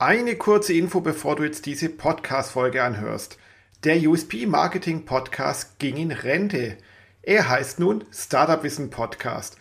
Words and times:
Eine 0.00 0.36
kurze 0.36 0.74
Info, 0.74 1.00
bevor 1.00 1.34
du 1.34 1.42
jetzt 1.42 1.66
diese 1.66 1.88
Podcast-Folge 1.88 2.84
anhörst. 2.84 3.36
Der 3.82 3.96
USP 4.08 4.46
Marketing 4.46 5.04
Podcast 5.04 5.80
ging 5.80 5.96
in 5.96 6.12
Rente. 6.12 6.78
Er 7.22 7.48
heißt 7.48 7.80
nun 7.80 8.04
Startup 8.12 8.62
Wissen 8.62 8.90
Podcast. 8.90 9.56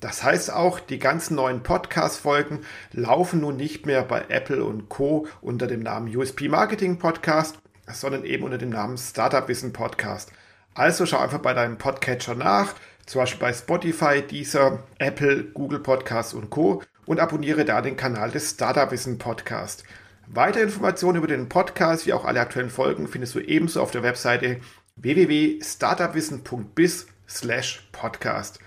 Das 0.00 0.24
heißt 0.24 0.52
auch, 0.52 0.80
die 0.80 0.98
ganzen 0.98 1.36
neuen 1.36 1.62
Podcast-Folgen 1.62 2.64
laufen 2.90 3.42
nun 3.42 3.58
nicht 3.58 3.86
mehr 3.86 4.02
bei 4.02 4.24
Apple 4.28 4.64
und 4.64 4.88
Co. 4.88 5.28
unter 5.40 5.68
dem 5.68 5.84
Namen 5.84 6.12
USP 6.16 6.48
Marketing 6.48 6.98
Podcast, 6.98 7.56
sondern 7.86 8.24
eben 8.24 8.42
unter 8.42 8.58
dem 8.58 8.70
Namen 8.70 8.98
Startup 8.98 9.46
Wissen 9.46 9.72
Podcast. 9.72 10.32
Also 10.74 11.06
schau 11.06 11.18
einfach 11.18 11.38
bei 11.38 11.54
deinem 11.54 11.78
Podcatcher 11.78 12.34
nach, 12.34 12.74
zum 13.06 13.20
Beispiel 13.20 13.40
bei 13.40 13.52
Spotify, 13.52 14.20
Deezer, 14.20 14.82
Apple, 14.98 15.44
Google 15.44 15.78
Podcasts 15.78 16.34
und 16.34 16.50
Co. 16.50 16.82
und 17.06 17.20
abonniere 17.20 17.64
da 17.64 17.80
den 17.80 17.96
Kanal 17.96 18.30
des 18.30 18.50
Startup 18.50 18.90
Wissen 18.90 19.16
Podcast. 19.18 19.84
Weitere 20.26 20.64
Informationen 20.64 21.18
über 21.18 21.28
den 21.28 21.48
Podcast 21.48 22.06
wie 22.06 22.12
auch 22.12 22.24
alle 22.24 22.40
aktuellen 22.40 22.68
Folgen 22.68 23.06
findest 23.06 23.36
du 23.36 23.40
ebenso 23.40 23.80
auf 23.80 23.92
der 23.92 24.02
Webseite 24.02 24.60
www.startupwissen.biz 24.96 27.06
slash 27.28 27.88
podcast. 27.92 28.58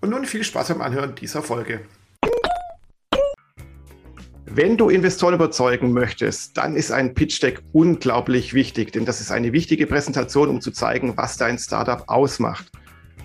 Und 0.00 0.08
nun 0.10 0.24
viel 0.24 0.42
Spaß 0.42 0.68
beim 0.68 0.80
Anhören 0.80 1.14
dieser 1.14 1.42
Folge. 1.42 1.80
Wenn 4.46 4.76
du 4.76 4.88
Investoren 4.90 5.34
überzeugen 5.34 5.92
möchtest, 5.92 6.58
dann 6.58 6.76
ist 6.76 6.92
ein 6.92 7.14
Pitch 7.14 7.42
Deck 7.42 7.62
unglaublich 7.72 8.52
wichtig, 8.52 8.92
denn 8.92 9.06
das 9.06 9.20
ist 9.20 9.30
eine 9.30 9.52
wichtige 9.52 9.86
Präsentation, 9.86 10.50
um 10.50 10.60
zu 10.60 10.72
zeigen, 10.72 11.16
was 11.16 11.38
dein 11.38 11.58
Startup 11.58 12.04
ausmacht. 12.06 12.70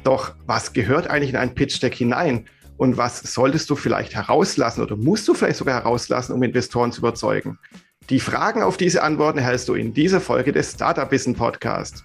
Doch 0.03 0.35
was 0.45 0.71
gehört 0.71 1.09
eigentlich 1.09 1.31
in 1.31 1.35
ein 1.35 1.53
Pitch 1.53 1.83
Deck 1.83 1.95
hinein? 1.95 2.47
Und 2.77 2.95
was 2.95 3.21
solltest 3.21 3.71
du 3.71 3.75
vielleicht 3.75 4.13
herauslassen 4.13 4.83
oder 4.83 4.95
musst 4.95 5.27
du 5.27 5.33
vielleicht 5.33 5.57
sogar 5.57 5.73
herauslassen, 5.73 6.33
um 6.33 6.43
Investoren 6.43 6.91
zu 6.91 6.99
überzeugen? 7.01 7.57
Die 8.11 8.19
Fragen 8.19 8.61
auf 8.61 8.77
diese 8.77 9.01
Antworten 9.01 9.39
erhältst 9.39 9.67
du 9.67 9.73
in 9.73 9.95
dieser 9.95 10.21
Folge 10.21 10.51
des 10.51 10.73
Startup 10.73 11.09
Wissen 11.09 11.33
Podcast. 11.33 12.03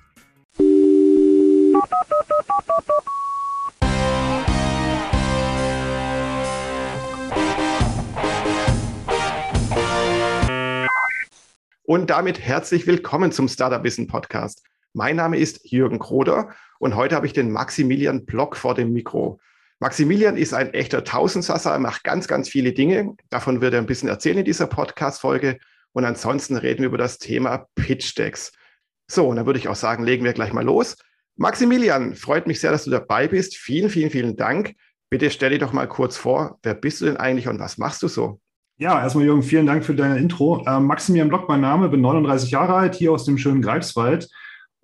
Und 11.84 12.08
damit 12.08 12.41
herzlich 12.41 12.86
willkommen 12.86 13.30
zum 13.30 13.48
Startup 13.48 13.84
Wissen 13.84 14.06
Podcast. 14.06 14.62
Mein 14.94 15.16
Name 15.16 15.36
ist 15.36 15.70
Jürgen 15.70 15.98
Kroder 15.98 16.55
und 16.78 16.96
heute 16.96 17.14
habe 17.14 17.27
ich 17.27 17.34
den 17.34 17.50
Maximilian 17.50 18.24
Block 18.24 18.56
vor 18.56 18.74
dem 18.74 18.94
Mikro. 18.94 19.39
Maximilian 19.83 20.36
ist 20.36 20.55
ein 20.55 20.72
echter 20.75 21.02
Tausendsasser, 21.02 21.72
er 21.72 21.80
macht 21.80 22.05
ganz, 22.05 22.28
ganz 22.28 22.48
viele 22.48 22.72
Dinge. 22.72 23.16
Davon 23.30 23.61
wird 23.61 23.75
er 23.75 23.80
ein 23.80 23.86
bisschen 23.86 24.08
erzählen 24.08 24.39
in 24.39 24.44
dieser 24.44 24.69
Podcast-Folge. 24.69 25.58
Und 25.91 26.05
ansonsten 26.05 26.56
reden 26.56 26.83
wir 26.83 26.86
über 26.86 26.98
das 26.98 27.19
Thema 27.19 27.66
Pitch 27.74 28.16
Decks. 28.16 28.52
So, 29.11 29.27
und 29.27 29.34
dann 29.34 29.47
würde 29.47 29.58
ich 29.58 29.66
auch 29.66 29.74
sagen, 29.74 30.05
legen 30.05 30.24
wir 30.24 30.34
gleich 30.34 30.52
mal 30.52 30.64
los. 30.64 30.98
Maximilian, 31.34 32.14
freut 32.14 32.47
mich 32.47 32.61
sehr, 32.61 32.70
dass 32.70 32.84
du 32.84 32.92
dabei 32.92 33.27
bist. 33.27 33.56
Vielen, 33.56 33.91
vielen, 33.91 34.11
vielen 34.11 34.36
Dank. 34.36 34.77
Bitte 35.11 35.33
stell 35.33 35.50
dich 35.50 35.58
doch 35.58 35.72
mal 35.72 35.89
kurz 35.89 36.17
vor, 36.17 36.61
wer 36.62 36.74
bist 36.74 37.00
du 37.00 37.06
denn 37.06 37.17
eigentlich 37.17 37.48
und 37.48 37.58
was 37.58 37.77
machst 37.77 38.05
du 38.05 38.08
so? 38.08 38.41
Ja, 38.78 39.02
erstmal 39.02 39.24
Jürgen, 39.24 39.42
vielen 39.42 39.67
Dank 39.67 39.84
für 39.84 39.96
deine 39.96 40.17
Intro. 40.17 40.64
Ähm, 40.64 40.86
Maximilian 40.86 41.28
Block, 41.28 41.48
mein 41.48 41.61
Name, 41.61 41.89
bin 41.89 42.02
39 42.02 42.52
Jahre 42.52 42.74
alt, 42.74 42.94
hier 42.94 43.11
aus 43.11 43.24
dem 43.24 43.36
schönen 43.36 43.62
Greifswald. 43.62 44.28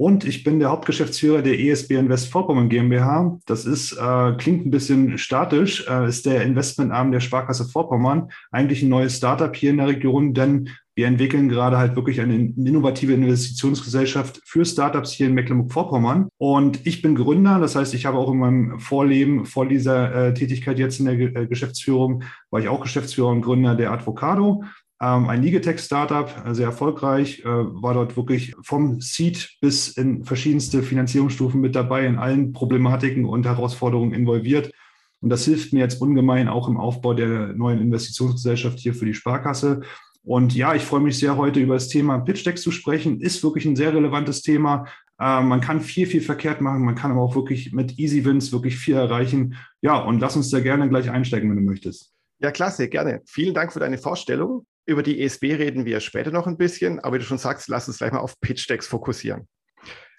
Und 0.01 0.25
ich 0.25 0.45
bin 0.45 0.61
der 0.61 0.71
Hauptgeschäftsführer 0.71 1.43
der 1.43 1.59
ESB 1.59 1.97
Invest 1.97 2.31
Vorpommern 2.31 2.69
GmbH. 2.69 3.37
Das 3.47 3.65
ist, 3.65 3.95
äh, 3.95 4.33
klingt 4.39 4.65
ein 4.65 4.71
bisschen 4.71 5.19
statisch, 5.19 5.89
äh, 5.89 6.09
ist 6.09 6.25
der 6.25 6.45
Investmentarm 6.45 7.11
der 7.11 7.19
Sparkasse 7.19 7.65
Vorpommern. 7.65 8.31
Eigentlich 8.53 8.81
ein 8.83 8.91
neues 8.91 9.17
Startup 9.17 9.55
hier 9.55 9.71
in 9.71 9.79
der 9.79 9.89
Region, 9.89 10.35
denn 10.35 10.69
wir 10.95 11.09
entwickeln 11.09 11.49
gerade 11.49 11.79
halt 11.79 11.97
wirklich 11.97 12.21
eine 12.21 12.37
innovative 12.37 13.13
Investitionsgesellschaft 13.13 14.41
für 14.45 14.65
Startups 14.65 15.11
hier 15.11 15.27
in 15.27 15.35
Mecklenburg-Vorpommern. 15.35 16.29
Und 16.39 16.87
ich 16.87 17.03
bin 17.03 17.17
Gründer, 17.17 17.59
das 17.59 17.75
heißt, 17.75 17.93
ich 17.93 18.07
habe 18.07 18.19
auch 18.19 18.31
in 18.31 18.39
meinem 18.39 18.79
Vorleben, 18.79 19.47
vor 19.47 19.67
dieser 19.67 20.29
äh, 20.29 20.35
Tätigkeit 20.35 20.79
jetzt 20.79 21.01
in 21.01 21.07
der 21.07 21.17
Ge 21.17 21.35
äh, 21.35 21.47
Geschäftsführung, 21.49 22.23
war 22.51 22.61
ich 22.61 22.69
auch 22.69 22.83
Geschäftsführer 22.83 23.31
und 23.31 23.43
Gründer 23.43 23.75
der 23.75 23.91
Advocado. 23.91 24.63
Ähm, 25.01 25.29
ein 25.29 25.43
Legatech-Startup, 25.43 26.47
äh, 26.47 26.55
sehr 26.55 26.67
erfolgreich, 26.67 27.41
äh, 27.41 27.47
war 27.47 27.95
dort 27.95 28.17
wirklich 28.17 28.55
vom 28.63 29.01
Seed 29.01 29.57
bis 29.61 29.89
in 29.89 30.25
verschiedenste 30.25 30.83
Finanzierungsstufen 30.83 31.61
mit 31.61 31.77
dabei, 31.77 32.07
in 32.07 32.19
allen 32.19 32.53
Problematiken 32.53 33.25
und 33.25 33.47
Herausforderungen 33.47 34.13
involviert. 34.13 34.73
Und 35.21 35.31
das 35.31 35.45
hilft 35.45 35.73
mir 35.73 35.81
jetzt 35.81 36.01
ungemein 36.01 36.49
auch 36.49 36.69
im 36.69 36.77
Aufbau 36.77 37.15
der 37.15 37.53
neuen 37.53 37.81
Investitionsgesellschaft 37.81 38.79
hier 38.79 38.95
für 38.95 39.05
die 39.05 39.15
Sparkasse. 39.15 39.83
Und 40.25 40.55
ja, 40.55 40.75
ich 40.75 40.83
freue 40.83 41.01
mich 41.01 41.19
sehr, 41.19 41.37
heute 41.37 41.61
über 41.61 41.75
das 41.75 41.89
Thema 41.89 42.19
Pitch 42.19 42.45
Deck 42.45 42.59
zu 42.59 42.71
sprechen. 42.71 43.21
Ist 43.21 43.43
wirklich 43.43 43.65
ein 43.67 43.77
sehr 43.77 43.95
relevantes 43.95 44.43
Thema. 44.43 44.87
Äh, 45.21 45.43
man 45.43 45.61
kann 45.61 45.81
viel, 45.81 46.07
viel 46.07 46.21
verkehrt 46.21 46.61
machen. 46.61 46.85
Man 46.85 46.97
kann 46.97 47.13
aber 47.13 47.23
auch 47.23 47.35
wirklich 47.35 47.73
mit 47.73 47.99
Easy 47.99 48.25
Wins 48.25 48.53
wirklich 48.53 48.77
viel 48.77 48.97
erreichen. 48.97 49.57
Ja, 49.81 49.99
und 49.99 50.21
lass 50.21 50.37
uns 50.37 50.51
da 50.51 50.61
gerne 50.61 50.89
gleich 50.89 51.11
einsteigen, 51.11 51.49
wenn 51.51 51.57
du 51.57 51.63
möchtest. 51.63 52.13
Ja, 52.41 52.51
klasse, 52.51 52.89
gerne. 52.89 53.23
Vielen 53.27 53.55
Dank 53.55 53.73
für 53.73 53.81
deine 53.81 53.99
Vorstellung. 53.99 54.67
Über 54.89 55.03
die 55.03 55.23
ESB 55.23 55.55
reden 55.57 55.85
wir 55.85 56.01
später 56.01 56.31
noch 56.31 56.47
ein 56.47 56.57
bisschen, 56.57 56.99
aber 57.01 57.17
wie 57.17 57.19
du 57.19 57.27
schon 57.27 57.37
sagst, 57.37 57.69
lass 57.69 57.89
uns 57.89 57.99
gleich 57.99 58.11
mal 58.11 58.21
auf 58.21 58.41
Pitch 58.41 58.71
Decks 58.71 58.87
fokussieren. 58.87 59.47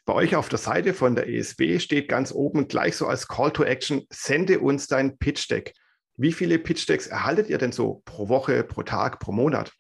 Bei 0.06 0.14
euch 0.14 0.36
auf 0.36 0.48
der 0.48 0.60
Seite 0.60 0.94
von 0.94 1.16
der 1.16 1.28
ESB 1.28 1.80
steht 1.80 2.08
ganz 2.08 2.32
oben 2.32 2.68
gleich 2.68 2.96
so 2.96 3.08
als 3.08 3.28
Call 3.28 3.50
to 3.50 3.64
Action, 3.64 4.06
sende 4.12 4.60
uns 4.60 4.86
dein 4.86 5.18
Pitch 5.18 5.50
Deck. 5.50 5.74
Wie 6.18 6.32
viele 6.32 6.60
Pitch 6.60 6.88
Decks 6.88 7.08
erhaltet 7.08 7.50
ihr 7.50 7.58
denn 7.58 7.72
so 7.72 8.04
pro 8.06 8.30
Woche, 8.30 8.64
pro 8.64 8.84
Tag, 8.84 9.20
pro 9.20 9.32
Monat? 9.32 9.72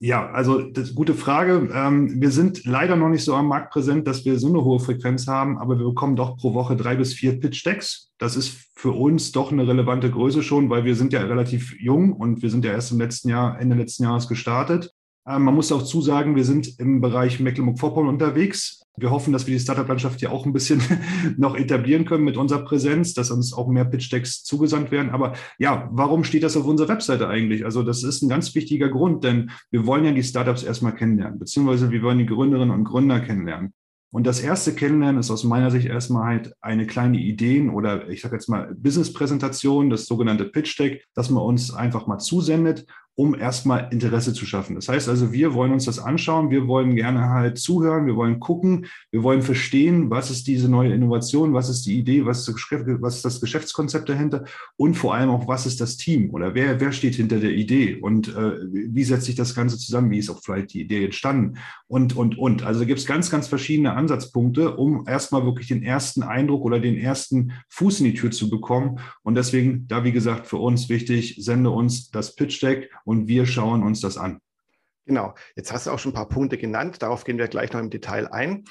Ja, 0.00 0.30
also 0.30 0.62
das 0.62 0.84
ist 0.84 0.90
eine 0.90 0.96
gute 0.96 1.14
Frage. 1.14 1.70
Ähm, 1.74 2.20
wir 2.20 2.30
sind 2.30 2.64
leider 2.64 2.94
noch 2.94 3.08
nicht 3.08 3.24
so 3.24 3.34
am 3.34 3.48
Markt 3.48 3.72
präsent, 3.72 4.06
dass 4.06 4.24
wir 4.24 4.38
so 4.38 4.46
eine 4.46 4.62
hohe 4.62 4.78
Frequenz 4.78 5.26
haben, 5.26 5.58
aber 5.58 5.76
wir 5.76 5.86
bekommen 5.86 6.14
doch 6.14 6.36
pro 6.36 6.54
Woche 6.54 6.76
drei 6.76 6.94
bis 6.94 7.14
vier 7.14 7.40
Pitch-Decks. 7.40 8.12
Das 8.16 8.36
ist 8.36 8.70
für 8.76 8.92
uns 8.92 9.32
doch 9.32 9.50
eine 9.50 9.66
relevante 9.66 10.08
Größe 10.08 10.44
schon, 10.44 10.70
weil 10.70 10.84
wir 10.84 10.94
sind 10.94 11.12
ja 11.12 11.20
relativ 11.22 11.74
jung 11.80 12.12
und 12.12 12.42
wir 12.42 12.50
sind 12.50 12.64
ja 12.64 12.70
erst 12.72 12.92
im 12.92 12.98
letzten 12.98 13.28
Jahr, 13.28 13.60
Ende 13.60 13.74
letzten 13.74 14.04
Jahres 14.04 14.28
gestartet. 14.28 14.94
Ähm, 15.28 15.42
man 15.42 15.54
muss 15.54 15.70
auch 15.72 15.82
zusagen, 15.82 16.36
wir 16.36 16.44
sind 16.44 16.80
im 16.80 17.00
Bereich 17.00 17.38
Mecklenburg-Vorpommern 17.38 18.08
unterwegs. 18.08 18.82
Wir 18.96 19.10
hoffen, 19.10 19.32
dass 19.32 19.46
wir 19.46 19.54
die 19.54 19.60
Startup-Landschaft 19.60 20.20
hier 20.20 20.32
auch 20.32 20.46
ein 20.46 20.54
bisschen 20.54 20.80
noch 21.36 21.54
etablieren 21.54 22.06
können 22.06 22.24
mit 22.24 22.38
unserer 22.38 22.64
Präsenz, 22.64 23.12
dass 23.12 23.30
uns 23.30 23.52
auch 23.52 23.68
mehr 23.68 23.84
Pitch-Decks 23.84 24.42
zugesandt 24.42 24.90
werden. 24.90 25.10
Aber 25.10 25.34
ja, 25.58 25.88
warum 25.92 26.24
steht 26.24 26.42
das 26.42 26.56
auf 26.56 26.64
unserer 26.64 26.88
Webseite 26.88 27.28
eigentlich? 27.28 27.64
Also 27.64 27.82
das 27.82 28.02
ist 28.02 28.22
ein 28.22 28.30
ganz 28.30 28.54
wichtiger 28.54 28.88
Grund, 28.88 29.22
denn 29.22 29.50
wir 29.70 29.84
wollen 29.84 30.04
ja 30.04 30.12
die 30.12 30.22
Startups 30.22 30.62
erstmal 30.62 30.94
kennenlernen, 30.94 31.38
beziehungsweise 31.38 31.90
wir 31.90 32.02
wollen 32.02 32.18
die 32.18 32.26
Gründerinnen 32.26 32.74
und 32.74 32.84
Gründer 32.84 33.20
kennenlernen. 33.20 33.74
Und 34.10 34.26
das 34.26 34.40
erste 34.40 34.72
Kennenlernen 34.72 35.20
ist 35.20 35.30
aus 35.30 35.44
meiner 35.44 35.70
Sicht 35.70 35.86
erstmal 35.86 36.24
halt 36.24 36.54
eine 36.62 36.86
kleine 36.86 37.18
Ideen 37.18 37.68
oder 37.68 38.08
ich 38.08 38.22
sage 38.22 38.36
jetzt 38.36 38.48
mal 38.48 38.74
Business-Präsentation, 38.74 39.90
das 39.90 40.06
sogenannte 40.06 40.46
Pitch 40.46 40.78
Deck, 40.78 41.04
dass 41.14 41.28
man 41.28 41.42
uns 41.42 41.74
einfach 41.74 42.06
mal 42.06 42.18
zusendet 42.18 42.86
um 43.18 43.34
erstmal 43.34 43.88
Interesse 43.90 44.32
zu 44.32 44.46
schaffen. 44.46 44.76
Das 44.76 44.88
heißt 44.88 45.08
also, 45.08 45.32
wir 45.32 45.52
wollen 45.52 45.72
uns 45.72 45.86
das 45.86 45.98
anschauen, 45.98 46.50
wir 46.50 46.68
wollen 46.68 46.94
gerne 46.94 47.30
halt 47.30 47.58
zuhören, 47.58 48.06
wir 48.06 48.14
wollen 48.14 48.38
gucken, 48.38 48.86
wir 49.10 49.24
wollen 49.24 49.42
verstehen, 49.42 50.08
was 50.08 50.30
ist 50.30 50.46
diese 50.46 50.68
neue 50.68 50.92
Innovation, 50.92 51.52
was 51.52 51.68
ist 51.68 51.84
die 51.84 51.98
Idee, 51.98 52.24
was 52.24 52.46
ist 52.46 53.24
das, 53.24 53.40
Geschäftskonzept 53.40 54.08
dahinter? 54.08 54.44
Und 54.76 54.94
vor 54.94 55.16
allem 55.16 55.30
auch, 55.30 55.48
was 55.48 55.66
ist 55.66 55.80
das 55.80 55.96
Team? 55.96 56.30
Oder 56.30 56.54
wer, 56.54 56.78
wer 56.80 56.92
steht 56.92 57.16
hinter 57.16 57.40
der 57.40 57.50
Idee? 57.50 57.96
Und 57.96 58.28
äh, 58.28 58.52
wie 58.70 59.02
setzt 59.02 59.24
sich 59.24 59.34
das 59.34 59.52
Ganze 59.52 59.78
zusammen, 59.78 60.12
wie 60.12 60.18
ist 60.18 60.30
auch 60.30 60.40
vielleicht 60.40 60.74
die 60.74 60.82
Idee 60.82 61.06
entstanden? 61.06 61.58
Und, 61.88 62.14
und, 62.14 62.38
und. 62.38 62.62
Also 62.62 62.86
gibt 62.86 63.00
es 63.00 63.06
ganz, 63.06 63.30
ganz 63.30 63.48
verschiedene 63.48 63.94
Ansatzpunkte, 63.94 64.76
um 64.76 65.08
erstmal 65.08 65.44
wirklich 65.44 65.66
den 65.66 65.82
ersten 65.82 66.22
Eindruck 66.22 66.64
oder 66.64 66.78
den 66.78 66.96
ersten 66.96 67.50
Fuß 67.70 67.98
in 67.98 68.06
die 68.06 68.14
Tür 68.14 68.30
zu 68.30 68.48
bekommen. 68.48 69.00
Und 69.24 69.34
deswegen, 69.34 69.88
da 69.88 70.04
wie 70.04 70.12
gesagt, 70.12 70.46
für 70.46 70.58
uns 70.58 70.88
wichtig, 70.88 71.34
sende 71.40 71.70
uns 71.70 72.12
das 72.12 72.36
Pitch 72.36 72.62
Deck 72.62 72.90
und 73.08 73.26
wir 73.26 73.46
schauen 73.46 73.82
uns 73.82 74.02
das 74.02 74.18
an. 74.18 74.38
Genau, 75.06 75.34
jetzt 75.56 75.72
hast 75.72 75.86
du 75.86 75.90
auch 75.90 75.98
schon 75.98 76.12
ein 76.12 76.14
paar 76.14 76.28
Punkte 76.28 76.58
genannt, 76.58 77.00
darauf 77.00 77.24
gehen 77.24 77.38
wir 77.38 77.48
gleich 77.48 77.72
noch 77.72 77.80
im 77.80 77.88
Detail 77.88 78.28
ein. 78.28 78.64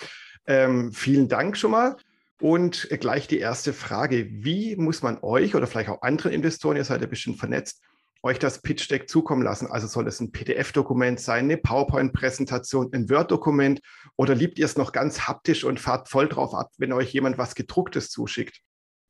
Ähm, 0.45 0.93
vielen 0.93 1.27
Dank 1.27 1.57
schon 1.57 1.71
mal. 1.71 1.97
Und 2.39 2.87
gleich 2.99 3.27
die 3.27 3.39
erste 3.39 3.73
Frage, 3.73 4.27
wie 4.29 4.75
muss 4.75 5.01
man 5.01 5.17
euch 5.23 5.55
oder 5.55 5.65
vielleicht 5.65 5.89
auch 5.89 6.03
anderen 6.03 6.33
Investoren, 6.33 6.77
ihr 6.77 6.83
seid 6.83 7.01
ja 7.01 7.07
bestimmt 7.07 7.39
vernetzt, 7.39 7.81
euch 8.21 8.37
das 8.37 8.61
Pitch 8.61 8.91
Deck 8.91 9.09
zukommen 9.09 9.41
lassen? 9.41 9.71
Also 9.71 9.87
soll 9.87 10.07
es 10.07 10.19
ein 10.19 10.31
PDF-Dokument 10.31 11.19
sein, 11.19 11.45
eine 11.45 11.57
PowerPoint-Präsentation, 11.57 12.93
ein 12.93 13.09
Word-Dokument 13.09 13.79
oder 14.17 14.35
liebt 14.35 14.59
ihr 14.59 14.65
es 14.65 14.77
noch 14.77 14.91
ganz 14.91 15.21
haptisch 15.21 15.63
und 15.63 15.79
fahrt 15.79 16.09
voll 16.09 16.29
drauf 16.29 16.53
ab, 16.53 16.69
wenn 16.77 16.93
euch 16.93 17.11
jemand 17.11 17.39
was 17.39 17.55
gedrucktes 17.55 18.11
zuschickt? 18.11 18.61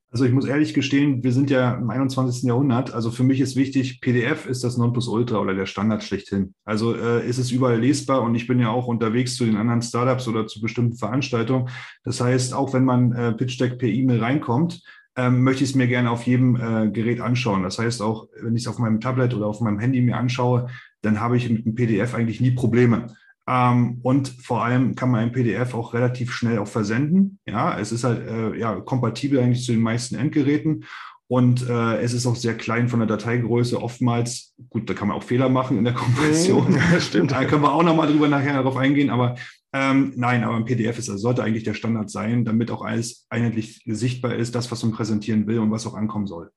Also 0.10 0.24
ich 0.24 0.32
muss 0.32 0.46
ehrlich 0.46 0.74
gestehen, 0.74 1.22
wir 1.24 1.34
sind 1.34 1.50
ja 1.50 1.74
im 1.74 1.90
21. 1.90 2.44
Jahrhundert. 2.44 2.94
Also 2.94 3.12
für 3.12 3.24
mich 3.24 3.42
ist 3.42 3.58
wichtig, 3.58 4.00
PDF 4.00 4.46
ist 4.46 4.64
das 4.64 4.78
Nonplusultra 4.78 5.38
oder 5.38 5.54
der 5.54 5.66
Standard 5.66 6.02
schlechthin. 6.02 6.54
Also 6.64 6.96
äh, 6.96 7.28
ist 7.28 7.40
es 7.40 7.52
überall 7.52 7.80
lesbar 7.80 8.22
und 8.22 8.34
ich 8.34 8.48
bin 8.48 8.60
ja 8.60 8.70
auch 8.70 8.88
unterwegs 8.88 9.36
zu 9.36 9.44
den 9.44 9.58
anderen 9.58 9.82
Startups 9.82 10.28
oder 10.28 10.48
zu 10.48 10.62
bestimmten 10.62 10.96
Veranstaltungen. 10.96 11.70
Das 12.04 12.22
heißt, 12.22 12.54
auch 12.54 12.74
wenn 12.74 12.86
man 12.86 13.12
äh, 13.12 13.34
Pitch 13.34 13.60
Deck 13.60 13.80
per 13.80 13.90
E-Mail 13.90 14.24
reinkommt, 14.24 14.82
ähm, 15.18 15.42
möchte 15.44 15.64
ich 15.64 15.72
es 15.72 15.76
mir 15.76 15.88
gerne 15.88 16.10
auf 16.10 16.24
jedem 16.24 16.56
äh, 16.56 16.90
Gerät 16.90 17.20
anschauen. 17.20 17.64
Das 17.64 17.78
heißt 17.78 18.02
auch, 18.02 18.28
wenn 18.42 18.56
ich 18.56 18.64
es 18.64 18.68
auf 18.68 18.80
meinem 18.80 19.02
Tablet 19.02 19.34
oder 19.34 19.48
auf 19.48 19.60
meinem 19.60 19.80
Handy 19.80 20.02
mir 20.02 20.16
anschaue, 20.16 20.70
dann 21.02 21.20
habe 21.20 21.36
ich 21.36 21.50
mit 21.50 21.66
dem 21.66 21.76
PDF 21.76 22.14
eigentlich 22.14 22.40
nie 22.40 22.52
Probleme. 22.52 23.08
Ähm, 23.48 24.00
und 24.04 24.28
vor 24.28 24.64
allem 24.64 24.96
kann 24.96 25.10
man 25.10 25.22
ein 25.22 25.32
PDF 25.32 25.74
auch 25.74 25.94
relativ 25.94 26.34
schnell 26.34 26.60
auch 26.60 26.68
versenden. 26.68 27.40
Ja, 27.46 27.80
es 27.80 27.92
ist 27.92 28.04
halt 28.04 28.28
äh, 28.28 28.58
ja, 28.58 28.76
kompatibel 28.82 29.40
eigentlich 29.40 29.64
zu 29.64 29.72
den 29.72 29.82
meisten 29.82 30.16
Endgeräten. 30.16 30.86
Und 31.30 31.68
äh, 31.68 32.00
es 32.02 32.14
ist 32.14 32.26
auch 32.26 32.38
sehr 32.38 32.56
klein 32.56 32.88
von 32.88 33.00
der 33.00 33.08
Dateigröße. 33.08 33.82
Oftmals, 33.82 34.54
gut, 34.70 34.90
da 34.90 34.94
kann 34.94 35.10
man 35.10 35.18
auch 35.18 35.24
Fehler 35.24 35.50
machen 35.50 35.78
in 35.78 35.84
der 35.84 35.94
Kompression. 35.94 36.78
Ja, 36.92 37.00
stimmt. 37.02 37.32
Da 37.32 37.44
können 37.46 37.64
wir 37.64 37.74
auch 37.74 37.84
nochmal 37.84 38.08
drüber 38.08 38.30
nachher 38.30 38.54
darauf 38.54 38.78
eingehen. 38.78 39.10
Aber 39.10 39.36
ähm, 39.74 40.14
nein, 40.16 40.44
aber 40.44 40.56
ein 40.56 40.66
PDF 40.66 40.98
ist, 40.98 41.10
also 41.10 41.22
sollte 41.22 41.44
eigentlich 41.44 41.64
der 41.64 41.74
Standard 41.74 42.10
sein, 42.10 42.46
damit 42.46 42.72
auch 42.72 42.82
alles 42.82 43.26
einheitlich 43.30 43.82
sichtbar 43.86 44.36
ist, 44.36 44.56
das, 44.56 44.72
was 44.72 44.84
man 44.84 44.94
präsentieren 44.94 45.48
will 45.48 45.60
und 45.60 45.72
was 45.72 45.86
auch 45.86 45.96
ankommen 45.96 46.28
soll. 46.28 46.52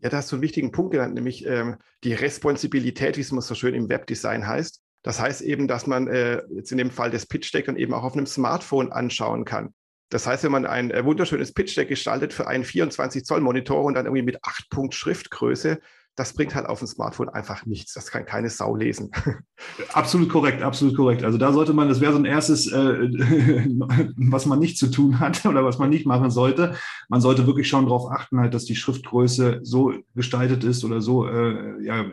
Ja, 0.00 0.10
da 0.10 0.18
hast 0.18 0.30
du 0.30 0.36
einen 0.36 0.42
wichtigen 0.42 0.72
Punkt 0.72 0.92
genannt, 0.92 1.14
nämlich 1.14 1.46
ähm, 1.46 1.76
die 2.04 2.12
Responsibilität, 2.12 3.16
wie 3.16 3.20
es 3.20 3.30
immer 3.30 3.40
so 3.40 3.54
schön 3.54 3.74
im 3.74 3.88
Webdesign 3.88 4.46
heißt. 4.46 4.82
Das 5.06 5.20
heißt 5.20 5.42
eben, 5.42 5.68
dass 5.68 5.86
man 5.86 6.08
äh, 6.08 6.42
jetzt 6.52 6.72
in 6.72 6.78
dem 6.78 6.90
Fall 6.90 7.12
das 7.12 7.26
Pitch 7.26 7.54
Deck 7.54 7.66
dann 7.66 7.76
eben 7.76 7.94
auch 7.94 8.02
auf 8.02 8.14
einem 8.14 8.26
Smartphone 8.26 8.90
anschauen 8.90 9.44
kann. 9.44 9.72
Das 10.08 10.26
heißt, 10.26 10.42
wenn 10.42 10.50
man 10.50 10.66
ein 10.66 10.90
äh, 10.90 11.04
wunderschönes 11.04 11.52
Pitch 11.52 11.76
Deck 11.76 11.88
gestaltet 11.88 12.32
für 12.32 12.48
einen 12.48 12.64
24 12.64 13.24
Zoll 13.24 13.40
Monitor 13.40 13.84
und 13.84 13.94
dann 13.94 14.06
irgendwie 14.06 14.24
mit 14.24 14.42
8 14.42 14.68
Punkt 14.68 14.94
Schriftgröße, 14.94 15.78
das 16.16 16.32
bringt 16.32 16.56
halt 16.56 16.66
auf 16.66 16.80
dem 16.80 16.88
Smartphone 16.88 17.28
einfach 17.28 17.66
nichts. 17.66 17.92
Das 17.92 18.10
kann 18.10 18.24
keine 18.24 18.50
Sau 18.50 18.74
lesen. 18.74 19.12
Absolut 19.92 20.28
korrekt, 20.28 20.62
absolut 20.62 20.96
korrekt. 20.96 21.22
Also 21.22 21.38
da 21.38 21.52
sollte 21.52 21.72
man, 21.72 21.88
das 21.88 22.00
wäre 22.00 22.12
so 22.12 22.18
ein 22.18 22.24
erstes, 22.24 22.66
äh, 22.72 22.76
was 24.16 24.46
man 24.46 24.58
nicht 24.58 24.76
zu 24.76 24.90
tun 24.90 25.20
hat 25.20 25.46
oder 25.46 25.64
was 25.64 25.78
man 25.78 25.90
nicht 25.90 26.06
machen 26.06 26.30
sollte. 26.30 26.74
Man 27.08 27.20
sollte 27.20 27.46
wirklich 27.46 27.68
schon 27.68 27.84
darauf 27.84 28.10
achten, 28.10 28.40
halt, 28.40 28.54
dass 28.54 28.64
die 28.64 28.76
Schriftgröße 28.76 29.60
so 29.62 29.92
gestaltet 30.16 30.64
ist 30.64 30.84
oder 30.84 31.00
so 31.00 31.28
äh, 31.28 31.80
ja, 31.84 32.06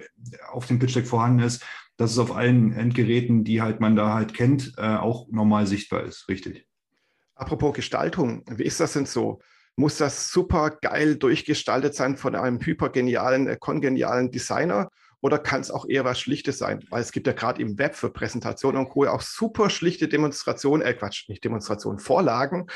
auf 0.52 0.68
dem 0.68 0.78
Pitch 0.78 0.96
Deck 0.96 1.08
vorhanden 1.08 1.44
ist, 1.44 1.64
dass 1.98 2.12
es 2.12 2.18
auf 2.18 2.36
allen 2.36 2.74
Endgeräten, 2.74 3.44
die 3.44 3.62
halt 3.62 3.80
man 3.80 3.96
da 3.96 4.14
halt 4.14 4.34
kennt, 4.34 4.74
äh, 4.78 4.96
auch 4.96 5.28
normal 5.30 5.68
sichtbar 5.68 6.04
ist. 6.04 6.28
Richtig. 6.28 6.68
Apropos 7.36 7.74
Gestaltung, 7.74 8.44
wie 8.48 8.64
ist 8.64 8.80
das 8.80 8.94
denn 8.94 9.06
so? 9.06 9.40
muss 9.76 9.98
das 9.98 10.30
super 10.30 10.72
geil 10.82 11.16
durchgestaltet 11.16 11.96
sein 11.96 12.18
von 12.18 12.36
einem 12.36 12.60
hypergenialen, 12.60 13.48
äh, 13.48 13.58
kongenialen 13.60 14.32
Designer 14.32 14.90
oder 15.22 15.40
kann 15.40 15.62
es 15.62 15.72
auch 15.72 15.88
eher 15.88 16.04
was 16.04 16.20
Schlichtes 16.20 16.58
sein? 16.58 16.84
Weil 16.90 17.02
es 17.02 17.12
gibt 17.12 17.28
ja 17.28 17.34
gerade 17.34 17.62
im 17.62 17.80
Web 17.80 17.96
für 17.96 18.10
Präsentationen 18.10 18.86
und 18.86 18.90
Co. 18.90 19.06
auch 19.06 19.22
super 19.22 19.70
schlichte 19.70 20.08
Demonstrationen, 20.08 20.86
äh 20.86 20.94
Quatsch, 20.94 21.30
nicht 21.30 21.44
Demonstrationen, 21.44 22.00
Vorlagen, 22.00 22.68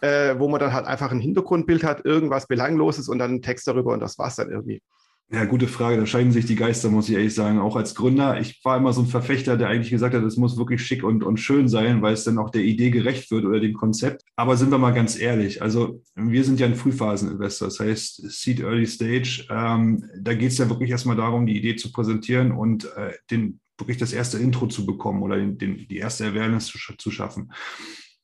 äh, 0.00 0.36
wo 0.38 0.48
man 0.48 0.60
dann 0.60 0.72
halt 0.72 0.86
einfach 0.86 1.10
ein 1.10 1.20
Hintergrundbild 1.20 1.84
hat, 1.84 2.04
irgendwas 2.04 2.46
Belangloses 2.46 3.08
und 3.08 3.18
dann 3.18 3.30
einen 3.32 3.42
Text 3.42 3.66
darüber 3.66 3.92
und 3.92 4.00
das 4.00 4.18
war's 4.18 4.36
dann 4.36 4.50
irgendwie. 4.50 4.82
Ja, 5.32 5.44
gute 5.44 5.68
Frage. 5.68 5.96
Da 5.96 6.06
scheiden 6.06 6.32
sich 6.32 6.44
die 6.46 6.56
Geister, 6.56 6.90
muss 6.90 7.08
ich 7.08 7.14
ehrlich 7.14 7.34
sagen. 7.34 7.60
Auch 7.60 7.76
als 7.76 7.94
Gründer. 7.94 8.40
Ich 8.40 8.64
war 8.64 8.76
immer 8.76 8.92
so 8.92 9.02
ein 9.02 9.06
Verfechter, 9.06 9.56
der 9.56 9.68
eigentlich 9.68 9.90
gesagt 9.90 10.12
hat, 10.12 10.24
es 10.24 10.36
muss 10.36 10.56
wirklich 10.56 10.84
schick 10.84 11.04
und, 11.04 11.22
und 11.22 11.36
schön 11.36 11.68
sein, 11.68 12.02
weil 12.02 12.14
es 12.14 12.24
dann 12.24 12.36
auch 12.36 12.50
der 12.50 12.62
Idee 12.62 12.90
gerecht 12.90 13.30
wird 13.30 13.44
oder 13.44 13.60
dem 13.60 13.74
Konzept. 13.74 14.24
Aber 14.34 14.56
sind 14.56 14.72
wir 14.72 14.78
mal 14.78 14.90
ganz 14.90 15.16
ehrlich. 15.16 15.62
Also 15.62 16.02
wir 16.16 16.42
sind 16.42 16.58
ja 16.58 16.66
ein 16.66 16.74
Frühphasen-Investor. 16.74 17.68
Das 17.68 17.78
heißt 17.78 18.28
Seed 18.28 18.58
Early 18.58 18.86
Stage. 18.88 19.46
Ähm, 19.50 20.04
da 20.18 20.34
geht 20.34 20.50
es 20.50 20.58
ja 20.58 20.68
wirklich 20.68 20.90
erstmal 20.90 21.16
darum, 21.16 21.46
die 21.46 21.56
Idee 21.56 21.76
zu 21.76 21.92
präsentieren 21.92 22.50
und 22.50 22.86
äh, 22.96 23.12
den, 23.30 23.60
wirklich 23.78 23.98
das 23.98 24.12
erste 24.12 24.36
Intro 24.38 24.66
zu 24.66 24.84
bekommen 24.84 25.22
oder 25.22 25.36
den, 25.36 25.58
den, 25.58 25.76
die 25.86 25.98
erste 25.98 26.26
Awareness 26.26 26.66
zu, 26.66 26.78
zu 26.98 27.10
schaffen. 27.12 27.52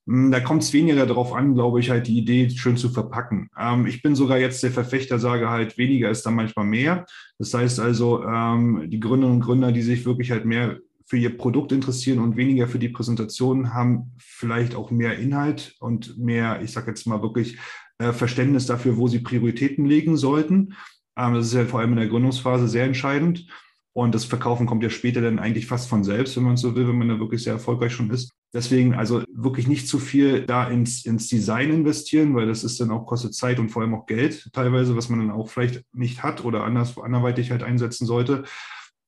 Hm, 0.06 0.30
da 0.30 0.40
kommt 0.40 0.62
es 0.62 0.72
weniger 0.72 1.06
darauf 1.06 1.32
an, 1.32 1.54
glaube 1.54 1.80
ich, 1.80 1.90
halt 1.90 2.06
die 2.06 2.18
Idee 2.18 2.48
schön 2.50 2.76
zu 2.76 2.88
verpacken. 2.88 3.50
Ähm, 3.58 3.86
ich 3.86 4.02
bin 4.02 4.14
sogar 4.14 4.38
jetzt 4.38 4.62
der 4.62 4.70
Verfechter, 4.70 5.18
sage 5.18 5.50
halt, 5.50 5.78
weniger 5.78 6.10
ist 6.10 6.24
dann 6.24 6.34
manchmal 6.34 6.66
mehr. 6.66 7.06
Das 7.38 7.52
heißt 7.54 7.80
also, 7.80 8.24
ähm, 8.24 8.88
die 8.88 9.00
Gründerinnen 9.00 9.40
und 9.40 9.44
Gründer, 9.44 9.72
die 9.72 9.82
sich 9.82 10.04
wirklich 10.06 10.30
halt 10.30 10.44
mehr 10.44 10.78
für 11.04 11.16
ihr 11.16 11.36
Produkt 11.36 11.70
interessieren 11.72 12.18
und 12.18 12.36
weniger 12.36 12.66
für 12.66 12.80
die 12.80 12.88
Präsentation, 12.88 13.74
haben 13.74 14.12
vielleicht 14.18 14.74
auch 14.74 14.90
mehr 14.90 15.18
Inhalt 15.18 15.76
und 15.78 16.18
mehr, 16.18 16.60
ich 16.62 16.72
sage 16.72 16.88
jetzt 16.88 17.06
mal 17.06 17.22
wirklich, 17.22 17.58
äh, 17.98 18.12
Verständnis 18.12 18.66
dafür, 18.66 18.96
wo 18.96 19.08
sie 19.08 19.20
Prioritäten 19.20 19.86
legen 19.86 20.16
sollten. 20.16 20.74
Ähm, 21.16 21.34
das 21.34 21.46
ist 21.46 21.54
ja 21.54 21.64
vor 21.64 21.80
allem 21.80 21.92
in 21.92 21.98
der 21.98 22.08
Gründungsphase 22.08 22.68
sehr 22.68 22.84
entscheidend. 22.84 23.46
Und 23.92 24.14
das 24.14 24.26
Verkaufen 24.26 24.66
kommt 24.66 24.82
ja 24.82 24.90
später 24.90 25.22
dann 25.22 25.38
eigentlich 25.38 25.66
fast 25.66 25.88
von 25.88 26.04
selbst, 26.04 26.36
wenn 26.36 26.42
man 26.42 26.58
so 26.58 26.76
will, 26.76 26.86
wenn 26.86 26.98
man 26.98 27.08
da 27.08 27.18
wirklich 27.18 27.42
sehr 27.42 27.54
erfolgreich 27.54 27.92
schon 27.92 28.10
ist. 28.10 28.35
Deswegen 28.54 28.94
also 28.94 29.22
wirklich 29.32 29.66
nicht 29.66 29.88
zu 29.88 29.98
viel 29.98 30.46
da 30.46 30.69
ins, 30.69 31.04
ins 31.04 31.28
Design 31.28 31.70
investieren, 31.70 32.34
weil 32.34 32.46
das 32.46 32.64
ist 32.64 32.81
dann 32.81 32.90
auch 32.90 33.06
kostet 33.06 33.34
Zeit 33.34 33.58
und 33.58 33.70
vor 33.70 33.82
allem 33.82 33.94
auch 33.94 34.06
Geld 34.06 34.50
teilweise, 34.52 34.96
was 34.96 35.08
man 35.08 35.19
dann 35.19 35.31
auch 35.31 35.48
vielleicht 35.48 35.84
nicht 35.93 36.22
hat 36.22 36.44
oder 36.44 36.64
anders 36.64 36.96
anderweitig 36.98 37.50
halt 37.50 37.62
einsetzen 37.62 38.06
sollte. 38.06 38.44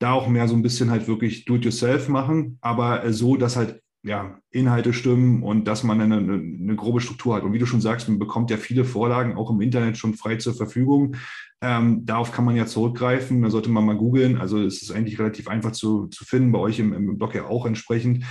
Da 0.01 0.13
auch 0.13 0.29
mehr 0.29 0.49
so 0.49 0.55
ein 0.55 0.63
bisschen 0.63 0.91
halt 0.91 1.09
wirklich 1.09 1.45
do-it-yourself 1.45 2.09
machen, 2.09 2.59
aber 2.61 3.13
so, 3.13 3.37
dass 3.37 3.57
halt 3.57 3.81
ja, 4.05 4.39
Inhalte 4.51 4.93
stimmen 4.93 5.43
und 5.43 5.67
dass 5.67 5.83
man 5.83 6.01
eine, 6.01 6.17
eine, 6.17 6.77
grobe 6.77 7.01
Struktur 7.01 7.35
hat. 7.35 7.43
Und 7.43 7.53
wie 7.53 7.59
du 7.59 7.67
schon 7.67 7.81
sagst, 7.81 8.09
man 8.09 8.19
bekommt 8.19 8.51
ja 8.51 8.57
viele 8.57 8.85
Vorlagen 8.85 9.37
auch 9.37 9.51
im 9.51 9.61
Internet 9.61 9.99
schon 9.99 10.15
frei 10.15 10.37
zur 10.37 10.55
Verfügung. 10.55 11.17
Ähm, 11.61 12.07
darauf 12.07 12.31
kann 12.31 12.45
man 12.45 12.55
ja 12.55 12.67
zurückgreifen. 12.67 13.43
Da 13.43 13.51
sollte 13.51 13.71
man 13.71 13.85
mal 13.85 13.97
googeln. 13.97 14.39
Also 14.39 14.63
es 14.63 14.83
ist 14.83 14.93
eigentlich 14.93 15.19
relativ 15.19 15.49
einfach 15.49 15.73
zu, 15.73 16.07
zu 16.07 16.25
finden, 16.25 16.53
bei 16.53 16.61
euch 16.61 16.79
im, 16.79 16.93
im 16.93 17.19
Blog 17.19 17.35
ja 17.35 17.47
auch 17.47 17.67
entsprechend 17.67 18.25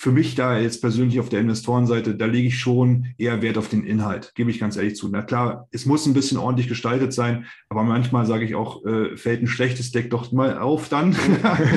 für 0.00 0.12
mich 0.12 0.34
da 0.34 0.58
jetzt 0.58 0.80
persönlich 0.80 1.20
auf 1.20 1.28
der 1.28 1.40
Investorenseite, 1.40 2.14
da 2.14 2.24
lege 2.24 2.48
ich 2.48 2.58
schon 2.58 3.08
eher 3.18 3.42
Wert 3.42 3.58
auf 3.58 3.68
den 3.68 3.84
Inhalt, 3.84 4.32
gebe 4.34 4.50
ich 4.50 4.58
ganz 4.58 4.78
ehrlich 4.78 4.96
zu. 4.96 5.10
Na 5.10 5.20
klar, 5.20 5.68
es 5.72 5.84
muss 5.84 6.06
ein 6.06 6.14
bisschen 6.14 6.38
ordentlich 6.38 6.68
gestaltet 6.68 7.12
sein, 7.12 7.44
aber 7.68 7.82
manchmal 7.82 8.24
sage 8.24 8.46
ich 8.46 8.54
auch, 8.54 8.82
äh, 8.86 9.18
fällt 9.18 9.42
ein 9.42 9.46
schlechtes 9.46 9.92
Deck 9.92 10.08
doch 10.08 10.32
mal 10.32 10.56
auf 10.56 10.88
dann. 10.88 11.14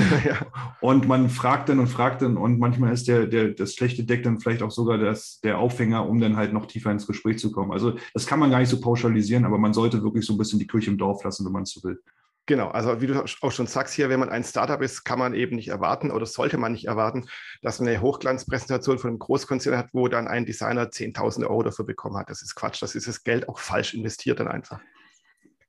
Und 0.79 1.05
man 1.05 1.29
fragt 1.29 1.67
dann 1.67 1.79
und 1.79 1.87
fragt 1.87 2.21
dann 2.21 2.35
und 2.35 2.59
manchmal 2.59 2.93
ist 2.93 3.07
der, 3.07 3.25
der, 3.25 3.49
das 3.49 3.73
schlechte 3.73 4.03
Deck 4.03 4.23
dann 4.23 4.39
vielleicht 4.39 4.61
auch 4.61 4.71
sogar 4.71 4.97
das, 4.97 5.39
der 5.41 5.59
Aufhänger, 5.59 6.07
um 6.07 6.19
dann 6.19 6.35
halt 6.35 6.51
noch 6.51 6.65
tiefer 6.65 6.91
ins 6.91 7.07
Gespräch 7.07 7.39
zu 7.39 7.51
kommen. 7.51 7.71
Also 7.71 7.95
das 8.13 8.25
kann 8.25 8.39
man 8.39 8.51
gar 8.51 8.59
nicht 8.59 8.69
so 8.69 8.81
pauschalisieren, 8.81 9.45
aber 9.45 9.57
man 9.57 9.73
sollte 9.73 10.03
wirklich 10.03 10.25
so 10.25 10.33
ein 10.33 10.37
bisschen 10.37 10.59
die 10.59 10.67
Kirche 10.67 10.91
im 10.91 10.97
Dorf 10.97 11.23
lassen, 11.23 11.45
wenn 11.45 11.53
man 11.53 11.63
es 11.63 11.71
so 11.71 11.83
will. 11.83 12.01
Genau, 12.45 12.67
also 12.69 12.99
wie 12.99 13.07
du 13.07 13.23
auch 13.41 13.51
schon 13.51 13.67
sagst 13.67 13.93
hier, 13.93 14.09
wenn 14.09 14.19
man 14.19 14.29
ein 14.29 14.43
Startup 14.43 14.81
ist, 14.81 15.05
kann 15.05 15.17
man 15.17 15.33
eben 15.33 15.55
nicht 15.55 15.69
erwarten 15.69 16.11
oder 16.11 16.25
sollte 16.25 16.57
man 16.57 16.73
nicht 16.73 16.85
erwarten, 16.85 17.25
dass 17.61 17.79
man 17.79 17.87
eine 17.87 18.01
Hochglanzpräsentation 18.01 18.99
von 18.99 19.11
einem 19.11 19.19
Großkonzern 19.19 19.77
hat, 19.77 19.89
wo 19.93 20.09
dann 20.09 20.27
ein 20.27 20.45
Designer 20.45 20.89
10.000 20.89 21.47
Euro 21.47 21.63
dafür 21.63 21.85
bekommen 21.85 22.17
hat. 22.17 22.29
Das 22.29 22.41
ist 22.41 22.55
Quatsch, 22.55 22.81
das 22.81 22.95
ist 22.95 23.07
das 23.07 23.23
Geld 23.23 23.47
auch 23.47 23.59
falsch 23.59 23.93
investiert 23.93 24.41
dann 24.41 24.49
einfach. 24.49 24.81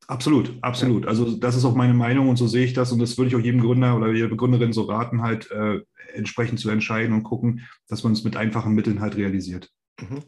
Absolut, 0.08 0.58
absolut. 0.62 1.06
Also 1.06 1.36
das 1.36 1.54
ist 1.54 1.64
auch 1.64 1.76
meine 1.76 1.94
Meinung 1.94 2.28
und 2.28 2.36
so 2.36 2.46
sehe 2.46 2.64
ich 2.64 2.74
das 2.74 2.90
und 2.90 2.98
das 2.98 3.16
würde 3.16 3.28
ich 3.28 3.36
auch 3.36 3.40
jedem 3.40 3.60
Gründer 3.60 3.96
oder 3.96 4.12
jeder 4.12 4.34
Gründerin 4.36 4.72
so 4.72 4.82
raten, 4.82 5.22
halt 5.22 5.50
äh, 5.52 5.80
entsprechend 6.12 6.58
zu 6.58 6.70
entscheiden 6.70 7.14
und 7.14 7.22
gucken, 7.22 7.66
dass 7.88 8.02
man 8.02 8.12
es 8.12 8.24
mit 8.24 8.36
einfachen 8.36 8.74
Mitteln 8.74 9.00
halt 9.00 9.16
realisiert. 9.16 9.70
Mhm. 10.00 10.24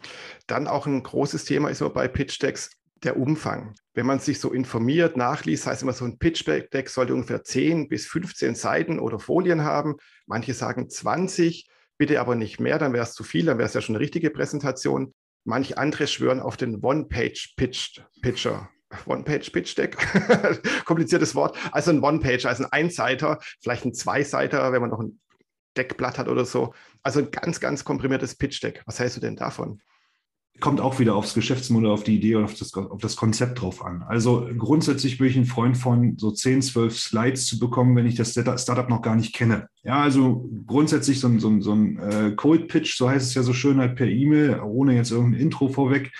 Dann 0.47 0.69
auch 0.69 0.87
ein 0.87 1.03
großes 1.03 1.45
Thema 1.45 1.69
ist 1.69 1.79
so 1.79 1.91
bei 1.91 2.09
Pitch 2.09 2.41
Decks 2.41 2.71
der 3.05 3.19
Umfang. 3.19 3.75
Wenn 3.95 4.07
man 4.07 4.19
sich 4.19 4.41
so 4.41 4.53
informiert, 4.53 5.17
nachliest, 5.17 5.67
heißt 5.67 5.83
immer, 5.83 5.93
so 5.93 6.05
ein 6.05 6.19
Pitch-Deck 6.19 6.89
sollte 6.89 7.15
ungefähr 7.15 7.45
10 7.45 7.89
bis 7.89 8.07
15 8.07 8.55
Seiten 8.55 8.99
oder 8.99 9.19
Folien 9.19 9.65
haben. 9.65 9.97
Manche 10.27 10.55
sagen 10.55 10.89
20, 10.89 11.69
bitte 11.99 12.21
aber 12.21 12.35
nicht 12.35 12.61
mehr, 12.61 12.79
dann 12.79 12.93
wäre 12.93 13.05
es 13.05 13.13
zu 13.13 13.25
viel, 13.25 13.47
dann 13.47 13.59
wäre 13.59 13.69
es 13.69 13.75
ja 13.75 13.81
schon 13.81 13.95
eine 13.95 14.03
richtige 14.03 14.31
Präsentation. 14.31 15.15
Manche 15.45 15.79
andere 15.79 16.07
schwören 16.07 16.41
auf 16.41 16.57
den 16.57 16.83
One-Page-Pitcher. 16.83 18.69
One-Page-Pitch-Deck, 19.07 19.97
kompliziertes 20.85 21.35
Wort. 21.35 21.57
Also 21.73 21.91
ein 21.91 22.03
One-Page, 22.03 22.47
also 22.47 22.65
ein 22.65 22.73
Einseiter, 22.73 23.41
vielleicht 23.61 23.85
ein 23.85 23.95
Zweiseiter, 23.95 24.73
wenn 24.73 24.81
man 24.81 24.91
noch 24.91 25.01
ein 25.01 25.21
Deckblatt 25.77 26.19
hat 26.19 26.29
oder 26.29 26.45
so. 26.45 26.73
Also 27.03 27.21
ein 27.21 27.31
ganz, 27.31 27.61
ganz 27.61 27.85
komprimiertes 27.85 28.37
Pitch-Deck. 28.37 28.83
Was 28.87 28.99
hältst 28.99 29.17
du 29.17 29.21
denn 29.21 29.37
davon? 29.37 29.81
Kommt 30.61 30.81
auch 30.81 30.99
wieder 30.99 31.15
aufs 31.15 31.35
Geschäftsmodell, 31.35 31.91
auf 31.91 32.05
die 32.05 32.17
Idee 32.17 32.37
und 32.37 32.45
auf 32.45 32.55
das, 32.55 32.73
auf 32.75 33.01
das 33.01 33.17
Konzept 33.17 33.61
drauf 33.61 33.85
an. 33.85 34.03
Also 34.03 34.49
grundsätzlich 34.57 35.19
bin 35.19 35.29
ich 35.29 35.37
ein 35.37 35.45
Freund 35.45 35.77
von 35.77 36.17
so 36.19 36.31
10, 36.31 36.63
12 36.63 36.99
Slides 36.99 37.47
zu 37.47 37.59
bekommen, 37.59 37.95
wenn 37.97 38.07
ich 38.07 38.15
das 38.15 38.33
Startup 38.33 38.89
noch 38.89 39.03
gar 39.03 39.17
nicht 39.17 39.35
kenne. 39.35 39.69
Ja, 39.83 40.01
also 40.03 40.49
grundsätzlich 40.67 41.21
so, 41.21 41.39
so, 41.39 41.61
so 41.61 41.73
ein 41.73 41.99
äh, 41.99 42.33
Cold 42.37 42.69
Pitch, 42.69 42.97
so 42.97 43.09
heißt 43.09 43.29
es 43.29 43.35
ja 43.35 43.43
so 43.43 43.53
schön 43.53 43.79
halt 43.79 43.97
per 43.97 44.07
E-Mail, 44.07 44.61
ohne 44.61 44.95
jetzt 44.95 45.11
irgendein 45.11 45.41
Intro 45.41 45.69
vorweg. 45.69 46.13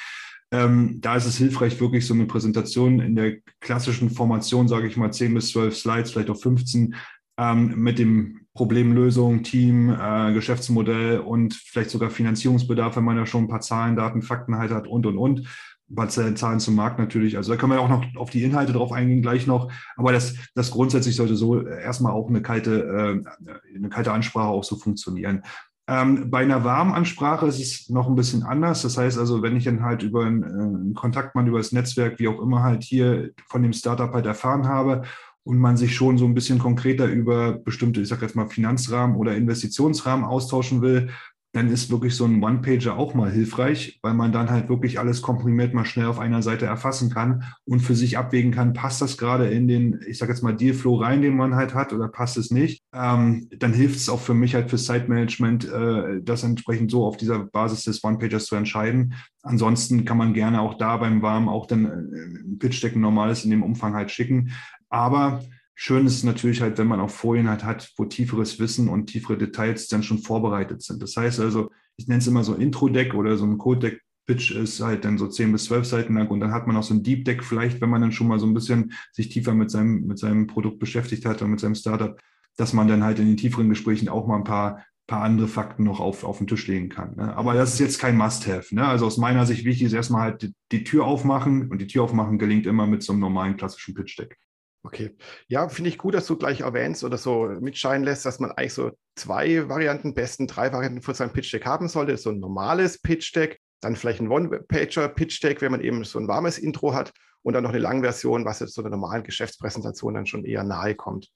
Ähm, 0.53 1.01
da 1.01 1.17
ist 1.17 1.27
es 1.27 1.39
hilfreich, 1.39 1.81
wirklich 1.81 2.07
so 2.07 2.15
eine 2.15 2.27
Präsentation 2.27 3.01
in 3.01 3.17
der 3.17 3.39
klassischen 3.61 4.11
Formation, 4.11 4.69
sage 4.69 4.87
ich 4.87 4.97
mal, 4.97 5.13
10 5.13 5.35
bis 5.35 5.51
12 5.51 5.77
Slides, 5.77 6.11
vielleicht 6.13 6.31
auch 6.31 6.41
15, 6.41 6.95
ähm, 7.39 7.75
mit 7.77 7.99
dem 7.99 8.46
Problemlösung, 8.57 9.43
Team, 9.43 9.91
äh, 9.91 10.33
Geschäftsmodell 10.33 11.21
und 11.21 11.55
vielleicht 11.55 11.91
sogar 11.91 12.11
Finanzierungsbedarf, 12.11 12.97
wenn 12.97 13.05
man 13.05 13.17
da 13.17 13.27
schon 13.27 13.45
ein 13.45 13.49
paar 13.49 13.61
Zahlen, 13.61 13.95
Daten, 13.95 14.23
Fakten 14.23 14.57
halt 14.57 14.73
hat 14.73 14.89
und, 14.89 15.07
und, 15.07 15.19
und. 15.19 15.47
Ein 15.89 15.95
paar 15.95 16.09
Zahlen 16.09 16.59
zum 16.59 16.75
Markt 16.75 16.99
natürlich. 16.99 17.37
Also 17.37 17.53
da 17.53 17.57
können 17.57 17.71
wir 17.71 17.81
auch 17.81 17.89
noch 17.89 18.05
auf 18.17 18.31
die 18.31 18.43
Inhalte 18.43 18.73
drauf 18.73 18.91
eingehen, 18.91 19.23
gleich 19.23 19.47
noch. 19.47 19.71
Aber 19.97 20.11
das, 20.11 20.35
das 20.57 20.73
grundsätzlich 20.73 21.15
sollte 21.15 21.37
so 21.37 21.65
erstmal 21.65 22.11
auch 22.11 22.29
eine 22.29 22.43
kalte, 22.43 23.23
äh, 23.47 23.77
eine 23.77 23.89
kalte 23.89 24.11
Ansprache 24.11 24.49
auch 24.49 24.65
so 24.65 24.75
funktionieren. 24.75 25.45
Ähm, 25.89 26.31
bei 26.31 26.43
einer 26.43 26.65
Warmansprache 26.65 27.47
ist 27.47 27.61
es 27.61 27.89
noch 27.89 28.09
ein 28.09 28.17
bisschen 28.17 28.43
anders. 28.43 28.83
Das 28.83 28.99
heißt 28.99 29.17
also, 29.19 29.43
wenn 29.43 29.57
ich 29.57 29.65
dann 29.65 29.85
halt 29.85 30.03
über 30.03 30.25
einen, 30.25 30.43
äh, 30.43 30.47
einen 30.47 30.95
Kontaktmann, 30.95 31.47
über 31.47 31.59
das 31.59 31.71
Netzwerk, 31.71 32.19
wie 32.19 32.27
auch 32.27 32.41
immer 32.41 32.65
halt 32.65 32.83
hier 32.83 33.31
von 33.47 33.63
dem 33.63 33.73
Startup 33.73 34.13
halt 34.13 34.27
erfahren 34.27 34.67
habe 34.67 35.03
und 35.47 35.59
man 35.59 35.77
sich 35.77 35.95
schon 35.95 36.19
so 36.19 36.25
ein 36.25 36.35
bisschen 36.35 36.59
konkreter 36.59 37.07
über 37.07 37.53
bestimmte, 37.53 38.01
ich 38.01 38.09
sage 38.09 38.27
jetzt 38.27 38.35
mal 38.35 38.49
Finanzrahmen 38.49 39.15
oder 39.15 39.37
Investitionsrahmen 39.37 40.25
austauschen 40.25 40.83
will, 40.83 41.11
dann 41.53 41.71
ist 41.71 41.91
wirklich 41.91 42.15
so 42.15 42.27
ein 42.27 42.43
One-Pager 42.43 42.99
auch 42.99 43.15
mal 43.15 43.31
hilfreich, 43.31 43.99
weil 44.03 44.13
man 44.13 44.31
dann 44.31 44.51
halt 44.51 44.69
wirklich 44.69 44.99
alles 44.99 45.23
komprimiert 45.23 45.73
mal 45.73 45.87
schnell 45.87 46.07
auf 46.07 46.19
einer 46.19 46.43
Seite 46.43 46.67
erfassen 46.67 47.11
kann 47.11 47.45
und 47.65 47.81
für 47.81 47.95
sich 47.95 48.19
abwägen 48.19 48.51
kann, 48.51 48.75
passt 48.75 49.01
das 49.01 49.17
gerade 49.17 49.47
in 49.47 49.67
den, 49.67 50.01
ich 50.07 50.19
sage 50.19 50.33
jetzt 50.33 50.43
mal, 50.43 50.55
Dealflow 50.55 50.97
rein, 50.97 51.23
den 51.23 51.35
man 51.35 51.55
halt 51.55 51.73
hat 51.73 51.95
oder 51.95 52.09
passt 52.09 52.37
es 52.37 52.51
nicht. 52.51 52.83
Ähm, 52.93 53.49
dann 53.57 53.73
hilft 53.73 53.97
es 53.97 54.11
auch 54.11 54.21
für 54.21 54.35
mich 54.35 54.55
halt 54.55 54.69
für 54.69 54.77
Site-Management, 54.77 55.65
äh, 55.73 56.21
das 56.23 56.43
entsprechend 56.43 56.91
so 56.91 57.07
auf 57.07 57.17
dieser 57.17 57.39
Basis 57.39 57.85
des 57.85 58.05
One-Pagers 58.05 58.45
zu 58.47 58.57
entscheiden. 58.57 59.15
Ansonsten 59.43 60.05
kann 60.05 60.19
man 60.19 60.35
gerne 60.35 60.61
auch 60.61 60.75
da 60.75 60.97
beim 60.97 61.23
Warm 61.23 61.49
auch 61.49 61.67
dann 61.67 61.87
äh, 61.87 61.89
ein 61.89 62.59
Pitch-Deck 62.59 62.97
normales 62.97 63.45
in 63.45 63.51
dem 63.51 63.63
Umfang 63.63 63.95
halt 63.95 64.11
schicken. 64.11 64.51
Aber 64.89 65.43
Schön 65.79 66.07
ist 66.07 66.15
es 66.15 66.25
natürlich 66.25 66.63
halt, 66.63 66.79
wenn 66.79 66.87
man 66.87 67.01
auch 67.01 67.11
Folien 67.11 67.51
halt 67.51 67.63
hat, 67.63 67.93
wo 67.99 68.07
tieferes 68.07 68.59
Wissen 68.59 68.89
und 68.89 69.09
tiefere 69.09 69.37
Details 69.37 69.89
dann 69.89 70.03
schon 70.03 70.19
vorbereitet 70.19 70.83
sind. 70.83 71.03
Das 71.03 71.15
heißt 71.19 71.39
also, 71.39 71.71
ich 71.99 72.09
nenne 72.09 72.21
es 72.21 72.27
immer 72.27 72.45
so 72.45 72.55
Intro-Deck 72.55 73.13
oder 73.13 73.37
so 73.37 73.45
ein 73.45 73.59
Code-Deck. 73.59 74.01
Pitch 74.27 74.53
ist 74.53 74.81
halt 74.81 75.05
dann 75.05 75.19
so 75.19 75.29
10 75.29 75.53
bis 75.53 75.67
12 75.67 75.87
Seiten 75.87 76.15
lang 76.15 76.29
und 76.29 76.41
dann 76.41 76.51
hat 76.51 76.67
man 76.67 76.77
auch 76.77 76.83
so 76.83 76.95
ein 76.95 77.03
Deep 77.03 77.27
Deck 77.27 77.45
vielleicht, 77.45 77.81
wenn 77.81 77.91
man 77.91 78.01
dann 78.01 78.11
schon 78.11 78.27
mal 78.27 78.41
so 78.41 78.47
ein 78.47 78.55
bisschen 78.55 78.93
sich 79.13 79.29
tiefer 79.29 79.55
mit 79.55 79.71
seinem, 79.71 80.07
mit 80.07 80.19
seinem 80.19 80.47
Produkt 80.47 80.79
beschäftigt 80.79 81.27
hat 81.27 81.43
und 81.43 81.51
mit 81.51 81.61
seinem 81.61 81.75
Startup, 81.75 82.19
dass 82.57 82.73
man 82.73 82.89
dann 82.89 83.05
halt 83.05 83.19
in 83.19 83.27
den 83.27 83.37
tieferen 83.37 83.69
Gesprächen 83.69 84.09
auch 84.09 84.27
mal 84.27 84.39
ein 84.39 84.45
paar, 84.45 84.83
paar 85.07 85.23
andere 85.23 85.47
Fakten 85.47 85.85
noch 85.85 86.01
auf, 86.01 86.25
auf 86.25 86.39
den 86.39 86.47
Tisch 86.47 86.67
legen 86.67 86.89
kann. 86.89 87.17
Ne? 87.17 87.37
Aber 87.37 87.53
das 87.53 87.75
ist 87.75 87.81
jetzt 87.81 88.01
kein 88.01 88.17
Must-Have. 88.17 88.75
Ne? 88.75 88.85
Also 88.85 89.07
aus 89.07 89.19
meiner 89.19 89.45
Sicht 89.45 89.65
wichtig 89.65 89.87
ist 89.89 89.93
erstmal 89.93 90.23
halt 90.23 90.43
die, 90.43 90.55
die 90.73 90.85
Tür 90.85 91.05
aufmachen 91.05 91.71
und 91.71 91.81
die 91.81 91.87
Tür 91.87 92.03
aufmachen 92.03 92.39
gelingt 92.39 92.67
immer 92.67 92.87
mit 92.87 93.03
so 93.03 93.13
einem 93.13 93.21
normalen 93.21 93.57
klassischen 93.59 93.95
Pitch-Deck. 93.95 94.39
Okay. 94.87 95.17
Ja, 95.49 95.69
finde 95.69 95.91
ich 95.91 95.99
gut, 95.99 96.15
dass 96.15 96.29
du 96.29 96.37
gleich 96.37 96.61
erwähnst 96.61 97.03
oder 97.03 97.19
so 97.19 97.47
mitscheinen 97.61 98.05
lässt, 98.05 98.25
dass 98.25 98.39
man 98.39 98.53
eigentlich 98.53 98.75
so 98.75 98.93
zwei 99.17 99.69
Varianten, 99.69 100.15
besten 100.15 100.47
drei 100.47 100.73
Varianten 100.73 101.03
für 101.03 101.13
sein 101.13 101.33
Pitch-Deck 101.33 101.67
haben 101.67 101.89
sollte. 101.89 102.17
So 102.17 102.31
ein 102.31 102.39
normales 102.39 103.03
Pitch-Deck, 103.03 103.61
dann 103.81 103.97
vielleicht 103.97 104.21
ein 104.21 104.31
One-Pager-Pitch-Deck, 104.31 105.61
wenn 105.61 105.73
man 105.73 105.81
eben 105.81 106.05
so 106.05 106.21
ein 106.21 106.29
warmes 106.29 106.59
Intro 106.59 106.95
hat 106.95 107.13
und 107.43 107.55
dann 107.55 107.65
noch 107.65 107.71
eine 107.71 107.81
Langversion, 107.81 108.45
was 108.45 108.61
jetzt 108.61 108.75
so 108.75 108.81
einer 108.81 108.91
normalen 108.91 109.25
Geschäftspräsentation 109.25 110.15
dann 110.15 110.27
schon 110.27 110.45
eher 110.45 110.63
nahe 110.63 110.95
kommt. 110.95 111.33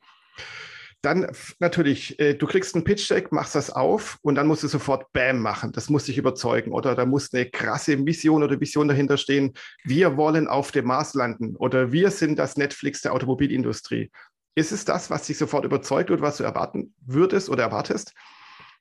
Dann 1.02 1.28
natürlich, 1.60 2.20
äh, 2.20 2.34
du 2.34 2.46
kriegst 2.46 2.76
ein 2.76 2.84
Pitch-Deck, 2.84 3.32
machst 3.32 3.54
das 3.54 3.70
auf 3.70 4.18
und 4.20 4.34
dann 4.34 4.46
musst 4.46 4.62
du 4.62 4.68
sofort 4.68 5.10
Bam 5.12 5.40
machen. 5.40 5.72
Das 5.72 5.88
muss 5.88 6.04
dich 6.04 6.18
überzeugen. 6.18 6.72
Oder 6.72 6.94
da 6.94 7.06
muss 7.06 7.32
eine 7.32 7.46
krasse 7.46 7.96
Mission 7.96 8.42
oder 8.42 8.60
Vision 8.60 8.88
dahinter 8.88 9.16
stehen. 9.16 9.54
Wir 9.82 10.18
wollen 10.18 10.46
auf 10.46 10.72
dem 10.72 10.86
Mars 10.86 11.14
landen 11.14 11.56
oder 11.56 11.90
wir 11.92 12.10
sind 12.10 12.38
das 12.38 12.58
Netflix 12.58 13.00
der 13.00 13.14
Automobilindustrie. 13.14 14.10
Ist 14.54 14.72
es 14.72 14.84
das, 14.84 15.08
was 15.08 15.26
dich 15.26 15.38
sofort 15.38 15.64
überzeugt 15.64 16.10
oder 16.10 16.20
was 16.20 16.36
du 16.36 16.44
erwarten 16.44 16.92
würdest 17.06 17.48
oder 17.48 17.62
erwartest? 17.62 18.12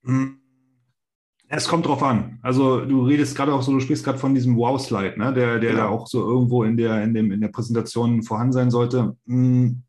Hm. 0.04 0.42
Es 1.48 1.68
kommt 1.68 1.88
drauf 1.88 2.04
an. 2.04 2.38
Also 2.44 2.86
du 2.86 3.06
redest 3.06 3.36
gerade 3.36 3.54
auch 3.54 3.64
so, 3.64 3.72
du 3.72 3.80
sprichst 3.80 4.04
gerade 4.04 4.20
von 4.20 4.36
diesem 4.36 4.56
Wow-Slide, 4.56 5.18
ne? 5.18 5.34
der, 5.34 5.60
der 5.60 5.72
genau. 5.72 5.84
da 5.84 5.90
auch 5.90 6.06
so 6.06 6.24
irgendwo 6.24 6.64
in 6.64 6.78
der, 6.78 7.02
in, 7.04 7.14
dem, 7.14 7.32
in 7.32 7.42
der 7.42 7.48
Präsentation 7.48 8.22
vorhanden 8.24 8.54
sein 8.54 8.72
sollte. 8.72 9.16
Hm 9.26 9.84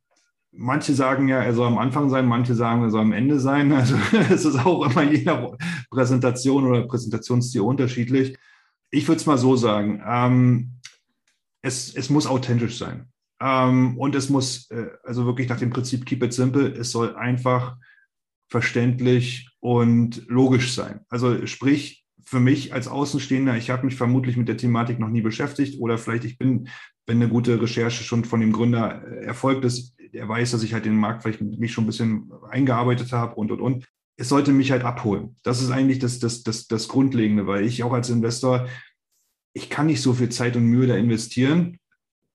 manche 0.53 0.95
sagen 0.95 1.29
ja, 1.29 1.43
er 1.43 1.55
soll 1.55 1.67
am 1.67 1.79
Anfang 1.79 2.11
sein, 2.11 2.27
manche 2.27 2.55
sagen, 2.55 2.83
er 2.83 2.91
soll 2.91 3.03
am 3.03 3.13
Ende 3.13 3.39
sein. 3.41 3.73
Also 3.73 3.97
es 4.13 4.45
ist 4.45 4.65
auch 4.65 4.85
immer 4.85 5.03
je 5.03 5.25
nach 5.25 5.53
Präsentation 5.91 6.67
oder 6.67 6.87
Präsentationsstil 6.87 7.63
unterschiedlich. 7.63 8.37
Ich 8.91 9.07
würde 9.09 9.21
es 9.21 9.27
mal 9.27 9.39
so 9.39 9.57
sagen, 9.57 10.03
ähm, 10.07 10.73
es, 11.63 11.95
es 11.95 12.11
muss 12.11 12.27
authentisch 12.27 12.79
sein. 12.79 13.09
Ähm, 13.41 13.97
und 13.99 14.15
es 14.15 14.29
muss, 14.29 14.71
äh, 14.71 14.89
also 15.05 15.25
wirklich 15.27 15.49
nach 15.49 15.59
dem 15.59 15.71
Prinzip 15.71 16.05
Keep 16.05 16.25
it 16.25 16.33
simple, 16.33 16.69
es 16.69 16.91
soll 16.91 17.15
einfach 17.17 17.77
verständlich 18.49 19.49
und 19.61 20.27
logisch 20.27 20.75
sein. 20.75 21.01
Also 21.09 21.47
sprich, 21.47 22.00
für 22.25 22.41
mich 22.41 22.73
als 22.73 22.89
Außenstehender, 22.89 23.57
ich 23.57 23.71
habe 23.71 23.87
mich 23.87 23.97
vermutlich 23.97 24.37
mit 24.37 24.49
der 24.49 24.57
Thematik 24.57 24.99
noch 24.99 25.09
nie 25.09 25.21
beschäftigt 25.21 25.81
oder 25.81 25.99
vielleicht 25.99 26.25
ich 26.25 26.39
bin, 26.39 26.69
wenn 27.07 27.17
eine 27.17 27.29
gute 27.29 27.61
Recherche 27.61 28.05
schon 28.05 28.25
von 28.25 28.41
dem 28.41 28.53
Gründer 28.53 29.03
äh, 29.05 29.25
erfolgt 29.25 29.65
ist, 29.65 29.95
er 30.13 30.29
weiß, 30.29 30.51
dass 30.53 30.63
ich 30.63 30.73
halt 30.73 30.85
den 30.85 30.97
Markt 30.97 31.23
vielleicht 31.23 31.41
mich 31.41 31.73
schon 31.73 31.85
ein 31.85 31.87
bisschen 31.87 32.31
eingearbeitet 32.51 33.13
habe 33.13 33.35
und, 33.37 33.53
und, 33.53 33.61
und. 33.61 33.87
Es 34.17 34.29
sollte 34.29 34.53
mich 34.53 34.71
halt 34.71 34.85
abholen. 34.85 35.37
Das 35.45 35.63
ist 35.63 35.71
eigentlich 35.71 35.99
das, 35.99 36.19
das, 36.19 36.43
das, 36.43 36.67
das 36.67 36.89
Grundlegende, 36.89 37.47
weil 37.47 37.65
ich 37.65 37.83
auch 37.85 37.93
als 37.93 38.11
Investor, 38.11 38.69
ich 39.55 39.71
kann 39.71 39.87
nicht 39.87 40.03
so 40.03 40.13
viel 40.13 40.29
Zeit 40.29 40.57
und 40.57 40.65
Mühe 40.65 40.87
da 40.87 40.97
investieren. 40.97 41.79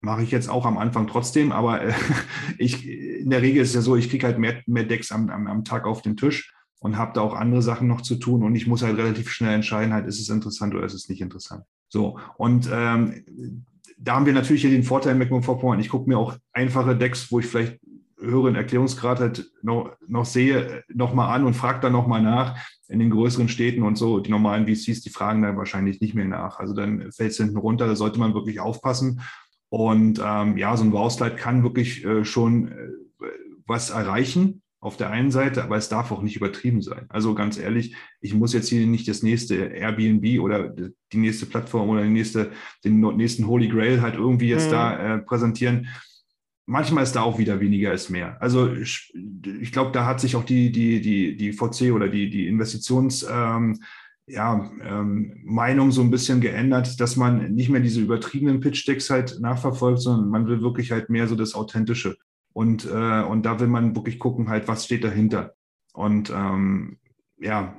Mache 0.01 0.23
ich 0.23 0.31
jetzt 0.31 0.49
auch 0.49 0.65
am 0.65 0.77
Anfang 0.77 1.07
trotzdem, 1.07 1.51
aber 1.51 1.81
äh, 1.83 1.93
ich, 2.57 2.87
in 2.87 3.29
der 3.29 3.41
Regel 3.41 3.61
ist 3.61 3.69
es 3.69 3.75
ja 3.75 3.81
so, 3.81 3.95
ich 3.95 4.09
kriege 4.09 4.25
halt 4.25 4.39
mehr, 4.39 4.61
mehr 4.65 4.85
Decks 4.85 5.11
am, 5.11 5.29
am, 5.29 5.47
am 5.47 5.63
Tag 5.63 5.85
auf 5.85 6.01
den 6.01 6.17
Tisch 6.17 6.54
und 6.85 6.97
habe 6.97 7.13
da 7.15 7.21
auch 7.21 7.33
andere 7.33 7.63
Sachen 7.63 7.87
noch 7.87 8.01
zu 8.01 8.15
tun 8.15 8.43
und 8.43 8.53
ich 8.53 8.67
muss 8.67 8.83
halt 8.83 8.95
relativ 8.95 9.31
schnell 9.31 9.55
entscheiden, 9.55 9.91
halt, 9.91 10.05
ist 10.05 10.19
es 10.19 10.29
interessant 10.29 10.75
oder 10.75 10.85
ist 10.85 10.93
es 10.93 11.09
nicht 11.09 11.19
interessant. 11.19 11.63
So, 11.89 12.19
und 12.37 12.69
ähm, 12.71 13.65
da 13.97 14.13
haben 14.13 14.27
wir 14.27 14.33
natürlich 14.33 14.61
hier 14.61 14.69
den 14.69 14.83
Vorteil 14.83 15.13
in 15.13 15.17
Mecklenburg-Vorpommern. 15.17 15.79
Ich 15.79 15.89
gucke 15.89 16.07
mir 16.07 16.19
auch 16.19 16.37
einfache 16.53 16.95
Decks, 16.95 17.31
wo 17.31 17.39
ich 17.39 17.47
vielleicht 17.47 17.79
höheren 18.19 18.53
Erklärungsgrad 18.53 19.19
halt 19.19 19.51
noch, 19.63 19.97
noch 20.07 20.25
sehe, 20.25 20.83
nochmal 20.93 21.35
an 21.35 21.47
und 21.47 21.55
frage 21.55 21.79
dann 21.79 21.93
nochmal 21.93 22.21
nach. 22.21 22.55
In 22.87 22.99
den 22.99 23.09
größeren 23.09 23.49
Städten 23.49 23.81
und 23.81 23.95
so, 23.95 24.19
die 24.19 24.29
normalen 24.29 24.67
VCs, 24.67 25.01
die 25.01 25.09
fragen 25.09 25.41
dann 25.41 25.57
wahrscheinlich 25.57 26.01
nicht 26.01 26.13
mehr 26.13 26.25
nach. 26.25 26.59
Also 26.59 26.75
dann 26.75 27.11
fällt 27.11 27.31
es 27.31 27.37
hinten 27.37 27.57
runter, 27.57 27.87
da 27.87 27.95
sollte 27.95 28.19
man 28.19 28.35
wirklich 28.35 28.59
aufpassen. 28.59 29.21
Und 29.69 30.21
ähm, 30.23 30.55
ja, 30.55 30.77
so 30.77 30.83
ein 30.83 30.91
Wow-Slide 30.91 31.35
kann 31.35 31.63
wirklich 31.63 32.05
äh, 32.05 32.23
schon 32.25 32.67
äh, 32.67 32.89
was 33.65 33.89
erreichen 33.89 34.61
auf 34.85 34.97
der 34.97 35.09
einen 35.09 35.31
Seite, 35.31 35.63
aber 35.63 35.77
es 35.77 35.89
darf 35.89 36.11
auch 36.11 36.21
nicht 36.21 36.35
übertrieben 36.35 36.83
sein. 36.83 37.07
Also 37.09 37.33
ganz 37.33 37.57
ehrlich, 37.57 37.95
ich 38.21 38.35
muss 38.35 38.53
jetzt 38.53 38.69
hier 38.69 38.85
nicht 38.85 39.07
das 39.07 39.23
nächste 39.23 39.55
Airbnb 39.55 40.39
oder 40.39 40.69
die 41.11 41.17
nächste 41.17 41.47
Plattform 41.47 41.89
oder 41.89 42.03
die 42.03 42.09
nächste, 42.09 42.51
den 42.83 42.99
nächsten 42.99 43.47
Holy 43.47 43.67
Grail 43.67 44.03
halt 44.03 44.13
irgendwie 44.13 44.47
jetzt 44.47 44.67
mhm. 44.67 44.73
da 44.73 45.15
äh, 45.15 45.17
präsentieren. 45.17 45.87
Manchmal 46.67 47.03
ist 47.03 47.13
da 47.13 47.23
auch 47.23 47.39
wieder 47.39 47.59
weniger 47.59 47.93
ist 47.93 48.11
mehr. 48.11 48.39
Also 48.39 48.71
ich, 48.71 49.11
ich 49.59 49.71
glaube, 49.71 49.91
da 49.91 50.05
hat 50.05 50.21
sich 50.21 50.35
auch 50.35 50.43
die, 50.43 50.71
die, 50.71 51.01
die, 51.01 51.35
die 51.35 51.53
VC 51.53 51.91
oder 51.91 52.07
die, 52.07 52.29
die 52.29 52.47
Investitions, 52.47 53.25
ähm, 53.27 53.79
ja, 54.27 54.69
ähm, 54.83 55.33
Meinung 55.43 55.91
so 55.91 56.01
ein 56.01 56.11
bisschen 56.11 56.41
geändert, 56.41 57.01
dass 57.01 57.15
man 57.15 57.55
nicht 57.55 57.69
mehr 57.69 57.81
diese 57.81 58.01
übertriebenen 58.01 58.59
Pitch-Decks 58.59 59.09
halt 59.09 59.39
nachverfolgt, 59.39 60.01
sondern 60.01 60.29
man 60.29 60.45
will 60.45 60.61
wirklich 60.61 60.91
halt 60.91 61.09
mehr 61.09 61.27
so 61.27 61.35
das 61.35 61.55
Authentische. 61.55 62.17
Und, 62.55 62.85
äh, 62.85 63.21
und 63.21 63.45
da 63.45 63.59
will 63.59 63.67
man 63.67 63.97
wirklich 63.97 64.17
gucken, 64.17 64.47
halt, 64.47 64.69
was 64.69 64.85
steht 64.85 65.03
dahinter. 65.03 65.55
Und 65.91 66.29
ähm, 66.29 66.99
ja, 67.37 67.75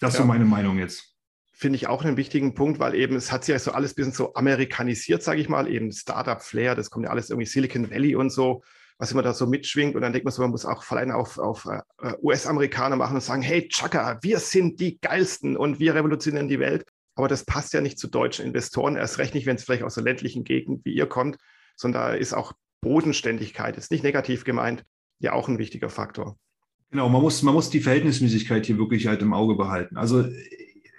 das 0.00 0.14
ist 0.14 0.18
ja. 0.18 0.24
so 0.24 0.26
meine 0.26 0.46
Meinung 0.46 0.78
jetzt. 0.78 1.14
Finde 1.52 1.76
ich 1.76 1.86
auch 1.86 2.04
einen 2.04 2.16
wichtigen 2.16 2.54
Punkt, 2.54 2.80
weil 2.80 2.96
eben 2.96 3.14
es 3.14 3.30
hat 3.30 3.44
sich 3.44 3.52
ja 3.52 3.58
so 3.60 3.70
alles 3.70 3.92
ein 3.92 3.94
bisschen 3.94 4.12
so 4.12 4.34
amerikanisiert, 4.34 5.22
sage 5.22 5.40
ich 5.40 5.48
mal, 5.48 5.68
eben 5.68 5.92
Startup-Flair, 5.92 6.74
das 6.74 6.90
kommt 6.90 7.04
ja 7.04 7.12
alles 7.12 7.30
irgendwie 7.30 7.46
Silicon 7.46 7.88
Valley 7.88 8.16
und 8.16 8.30
so, 8.30 8.64
was 8.98 9.12
immer 9.12 9.22
da 9.22 9.32
so 9.32 9.46
mitschwingt. 9.46 9.94
Und 9.94 10.02
dann 10.02 10.12
denkt 10.12 10.24
man 10.24 10.32
so, 10.32 10.42
man 10.42 10.50
muss 10.50 10.66
auch 10.66 10.82
vor 10.82 10.98
allem 10.98 11.12
auf, 11.12 11.38
auf 11.38 11.64
uh, 11.64 11.80
US-Amerikaner 12.20 12.96
machen 12.96 13.14
und 13.14 13.22
sagen, 13.22 13.42
hey, 13.42 13.68
Chaka, 13.68 14.18
wir 14.22 14.40
sind 14.40 14.80
die 14.80 14.98
Geilsten 15.00 15.56
und 15.56 15.78
wir 15.78 15.94
revolutionieren 15.94 16.48
die 16.48 16.58
Welt. 16.58 16.84
Aber 17.14 17.28
das 17.28 17.44
passt 17.44 17.72
ja 17.74 17.80
nicht 17.80 18.00
zu 18.00 18.08
deutschen 18.08 18.44
Investoren, 18.44 18.96
erst 18.96 19.18
recht 19.18 19.34
nicht, 19.34 19.46
wenn 19.46 19.54
es 19.54 19.62
vielleicht 19.62 19.84
aus 19.84 19.94
der 19.94 20.02
ländlichen 20.02 20.42
Gegend 20.42 20.84
wie 20.84 20.94
ihr 20.94 21.06
kommt, 21.06 21.36
sondern 21.76 22.02
da 22.02 22.14
ist 22.14 22.34
auch 22.34 22.54
Bodenständigkeit 22.80 23.76
ist 23.76 23.90
nicht 23.90 24.04
negativ 24.04 24.44
gemeint, 24.44 24.84
ja 25.20 25.32
auch 25.32 25.48
ein 25.48 25.58
wichtiger 25.58 25.90
Faktor. 25.90 26.38
Genau, 26.90 27.08
man 27.08 27.20
muss, 27.20 27.42
man 27.42 27.54
muss 27.54 27.70
die 27.70 27.80
Verhältnismäßigkeit 27.80 28.64
hier 28.64 28.78
wirklich 28.78 29.06
halt 29.06 29.20
im 29.20 29.34
Auge 29.34 29.56
behalten. 29.56 29.96
Also 29.96 30.24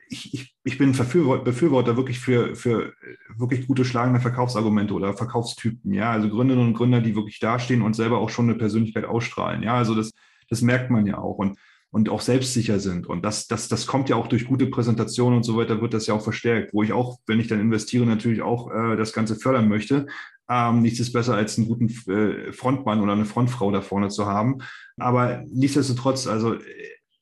ich, 0.10 0.34
ich, 0.34 0.56
ich 0.64 0.78
bin 0.78 0.92
Befürworter, 0.92 1.98
wirklich 1.98 2.20
für, 2.20 2.56
für 2.56 2.94
wirklich 3.36 3.68
gute 3.68 3.86
schlagende 3.86 4.20
Verkaufsargumente 4.20 4.94
oder 4.94 5.14
Verkaufstypen. 5.14 5.94
Ja, 5.94 6.12
also 6.12 6.30
Gründerinnen 6.30 6.68
und 6.68 6.74
Gründer, 6.74 7.02
die 7.02 7.16
wirklich 7.16 7.40
dastehen 7.40 7.82
und 7.82 7.96
selber 7.96 8.20
auch 8.20 8.30
schon 8.30 8.50
eine 8.50 8.58
Persönlichkeit 8.58 9.06
ausstrahlen. 9.06 9.64
Ja, 9.64 9.76
also 9.76 9.96
das, 9.96 10.12
das 10.50 10.62
merkt 10.62 10.92
man 10.92 11.06
ja 11.06 11.18
auch. 11.18 11.38
Und 11.38 11.58
und 11.92 12.10
auch 12.10 12.22
selbstsicher 12.22 12.80
sind. 12.80 13.08
Und 13.08 13.26
das, 13.26 13.48
das, 13.48 13.68
das 13.68 13.88
kommt 13.88 14.10
ja 14.10 14.16
auch 14.16 14.28
durch 14.28 14.46
gute 14.46 14.68
Präsentationen 14.68 15.38
und 15.38 15.44
so 15.44 15.58
weiter, 15.58 15.82
wird 15.82 15.94
das 15.94 16.08
ja 16.08 16.14
auch 16.14 16.22
verstärkt, 16.22 16.74
wo 16.74 16.84
ich 16.84 16.94
auch, 16.94 17.20
wenn 17.26 17.40
ich 17.40 17.48
dann 17.48 17.60
investiere, 17.60 18.06
natürlich 18.06 18.42
auch 18.42 18.72
äh, 18.72 18.96
das 18.96 19.14
Ganze 19.14 19.36
fördern 19.36 19.68
möchte. 19.68 20.08
Ähm, 20.50 20.82
nichts 20.82 21.00
ist 21.00 21.14
besser, 21.14 21.36
als 21.36 21.58
einen 21.58 21.68
guten 21.68 21.90
äh, 22.12 22.52
Frontmann 22.54 23.02
oder 23.02 23.14
eine 23.14 23.26
Frontfrau 23.26 23.72
da 23.72 23.82
vorne 23.82 24.10
zu 24.10 24.28
haben. 24.28 24.60
Aber 24.98 25.44
nichtsdestotrotz, 25.48 26.28
also 26.28 26.58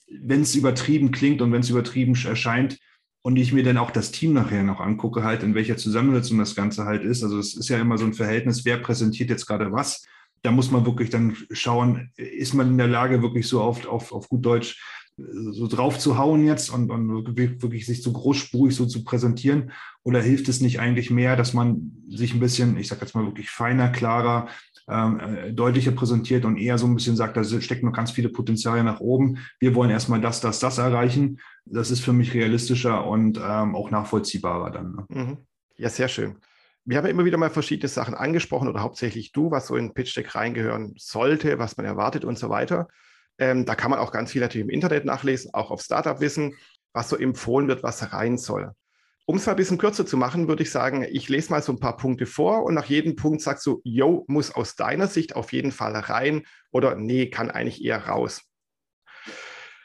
wenn 0.09 0.41
es 0.41 0.55
übertrieben 0.55 1.11
klingt 1.11 1.41
und 1.41 1.51
wenn 1.51 1.61
es 1.61 1.69
übertrieben 1.69 2.15
erscheint, 2.15 2.77
und 3.23 3.35
ich 3.35 3.51
mir 3.51 3.63
dann 3.63 3.77
auch 3.77 3.91
das 3.91 4.11
Team 4.11 4.31
nachher 4.31 4.63
noch 4.63 4.79
angucke, 4.79 5.21
halt, 5.21 5.43
in 5.43 5.53
welcher 5.53 5.75
Zusammensetzung 5.75 6.37
das 6.37 6.55
Ganze 6.55 6.85
halt 6.85 7.03
ist. 7.03 7.23
Also 7.23 7.37
es 7.39 7.57
ist 7.57 7.67
ja 7.67 7.77
immer 7.77 7.97
so 7.97 8.05
ein 8.05 8.13
Verhältnis, 8.13 8.63
wer 8.63 8.77
präsentiert 8.77 9.29
jetzt 9.29 9.45
gerade 9.45 9.69
was 9.73 10.05
da 10.41 10.51
muss 10.51 10.71
man 10.71 10.85
wirklich 10.85 11.09
dann 11.09 11.35
schauen, 11.51 12.11
ist 12.15 12.53
man 12.53 12.69
in 12.69 12.77
der 12.77 12.87
Lage, 12.87 13.21
wirklich 13.21 13.47
so 13.47 13.61
auf, 13.61 13.85
auf, 13.87 14.11
auf 14.11 14.29
gut 14.29 14.45
Deutsch 14.45 14.81
so 15.17 15.67
drauf 15.67 15.97
zu 15.97 16.17
hauen 16.17 16.45
jetzt 16.45 16.69
und, 16.69 16.91
und 16.91 17.35
wirklich 17.35 17.85
sich 17.87 18.03
so 18.03 18.11
großspurig 18.11 18.75
so 18.75 18.85
zu 18.85 19.03
präsentieren? 19.03 19.71
Oder 20.03 20.21
hilft 20.21 20.47
es 20.47 20.61
nicht 20.61 20.79
eigentlich 20.79 21.09
mehr, 21.09 21.35
dass 21.35 21.53
man 21.53 21.91
sich 22.07 22.33
ein 22.33 22.39
bisschen, 22.39 22.77
ich 22.77 22.87
sage 22.87 23.01
jetzt 23.01 23.15
mal 23.15 23.25
wirklich 23.25 23.49
feiner, 23.49 23.89
klarer, 23.89 24.47
ähm, 24.87 25.19
äh, 25.19 25.53
deutlicher 25.53 25.91
präsentiert 25.91 26.45
und 26.45 26.57
eher 26.57 26.77
so 26.77 26.85
ein 26.85 26.95
bisschen 26.95 27.15
sagt, 27.15 27.35
da 27.35 27.43
stecken 27.43 27.87
noch 27.87 27.93
ganz 27.95 28.11
viele 28.11 28.29
Potenziale 28.29 28.83
nach 28.83 28.99
oben. 28.99 29.39
Wir 29.59 29.75
wollen 29.75 29.89
erstmal 29.89 30.21
das, 30.21 30.39
das, 30.39 30.59
das 30.59 30.77
erreichen. 30.77 31.39
Das 31.65 31.91
ist 31.91 32.01
für 32.01 32.13
mich 32.13 32.33
realistischer 32.33 33.05
und 33.05 33.37
ähm, 33.37 33.75
auch 33.75 33.91
nachvollziehbarer 33.91 34.71
dann. 34.71 34.91
Ne? 34.91 35.05
Mhm. 35.09 35.37
Ja, 35.77 35.89
sehr 35.89 36.07
schön. 36.07 36.35
Wir 36.89 36.97
haben 36.97 37.07
immer 37.07 37.25
wieder 37.25 37.37
mal 37.37 37.49
verschiedene 37.49 37.89
Sachen 37.89 38.13
angesprochen 38.13 38.69
oder 38.69 38.81
hauptsächlich 38.81 39.33
du, 39.33 39.51
was 39.51 39.67
so 39.67 39.75
in 39.75 39.93
Pitch 39.93 40.15
Deck 40.15 40.33
reingehören 40.35 40.93
sollte, 40.97 41.59
was 41.59 41.75
man 41.75 41.85
erwartet 41.85 42.23
und 42.23 42.39
so 42.39 42.49
weiter. 42.49 42.87
Ähm, 43.37 43.65
da 43.65 43.75
kann 43.75 43.91
man 43.91 43.99
auch 43.99 44.13
ganz 44.13 44.31
viel 44.31 44.39
natürlich 44.39 44.65
im 44.65 44.73
Internet 44.73 45.03
nachlesen, 45.03 45.53
auch 45.53 45.69
auf 45.69 45.81
Startup 45.81 46.21
Wissen, 46.21 46.55
was 46.93 47.09
so 47.09 47.17
empfohlen 47.17 47.67
wird, 47.67 47.83
was 47.83 48.13
rein 48.13 48.37
soll. 48.37 48.71
Um 49.25 49.35
es 49.35 49.45
mal 49.45 49.51
ein 49.51 49.57
bisschen 49.57 49.77
kürzer 49.77 50.05
zu 50.05 50.15
machen, 50.15 50.47
würde 50.47 50.63
ich 50.63 50.71
sagen, 50.71 51.05
ich 51.11 51.27
lese 51.27 51.51
mal 51.51 51.61
so 51.61 51.73
ein 51.73 51.79
paar 51.81 51.97
Punkte 51.97 52.25
vor 52.25 52.63
und 52.63 52.73
nach 52.73 52.85
jedem 52.85 53.17
Punkt 53.17 53.41
sagst 53.41 53.65
du, 53.65 53.81
yo, 53.83 54.23
muss 54.29 54.55
aus 54.55 54.77
deiner 54.77 55.07
Sicht 55.07 55.35
auf 55.35 55.51
jeden 55.51 55.73
Fall 55.73 55.93
rein 55.93 56.45
oder 56.71 56.95
nee, 56.95 57.29
kann 57.29 57.51
eigentlich 57.51 57.83
eher 57.83 58.07
raus. 58.07 58.43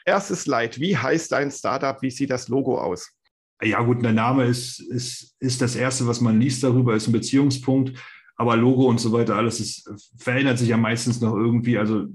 Erstes 0.05 0.43
Slide, 0.43 0.77
wie 0.77 0.95
heißt 0.97 1.33
dein 1.33 1.51
Startup, 1.51 2.01
wie 2.01 2.11
sieht 2.11 2.29
das 2.29 2.47
Logo 2.47 2.79
aus? 2.79 3.12
Ja 3.63 3.81
gut, 3.81 4.03
der 4.03 4.13
Name 4.13 4.45
ist, 4.45 4.79
ist, 4.79 5.35
ist 5.39 5.61
das 5.61 5.75
Erste, 5.75 6.07
was 6.07 6.21
man 6.21 6.39
liest 6.39 6.63
darüber, 6.63 6.95
ist 6.95 7.07
ein 7.07 7.13
Beziehungspunkt, 7.13 7.93
aber 8.35 8.55
Logo 8.55 8.87
und 8.87 8.99
so 8.99 9.11
weiter, 9.11 9.35
alles 9.35 9.59
ist, 9.59 9.89
verändert 10.17 10.57
sich 10.57 10.69
ja 10.69 10.77
meistens 10.77 11.21
noch 11.21 11.35
irgendwie, 11.35 11.77
also 11.77 12.07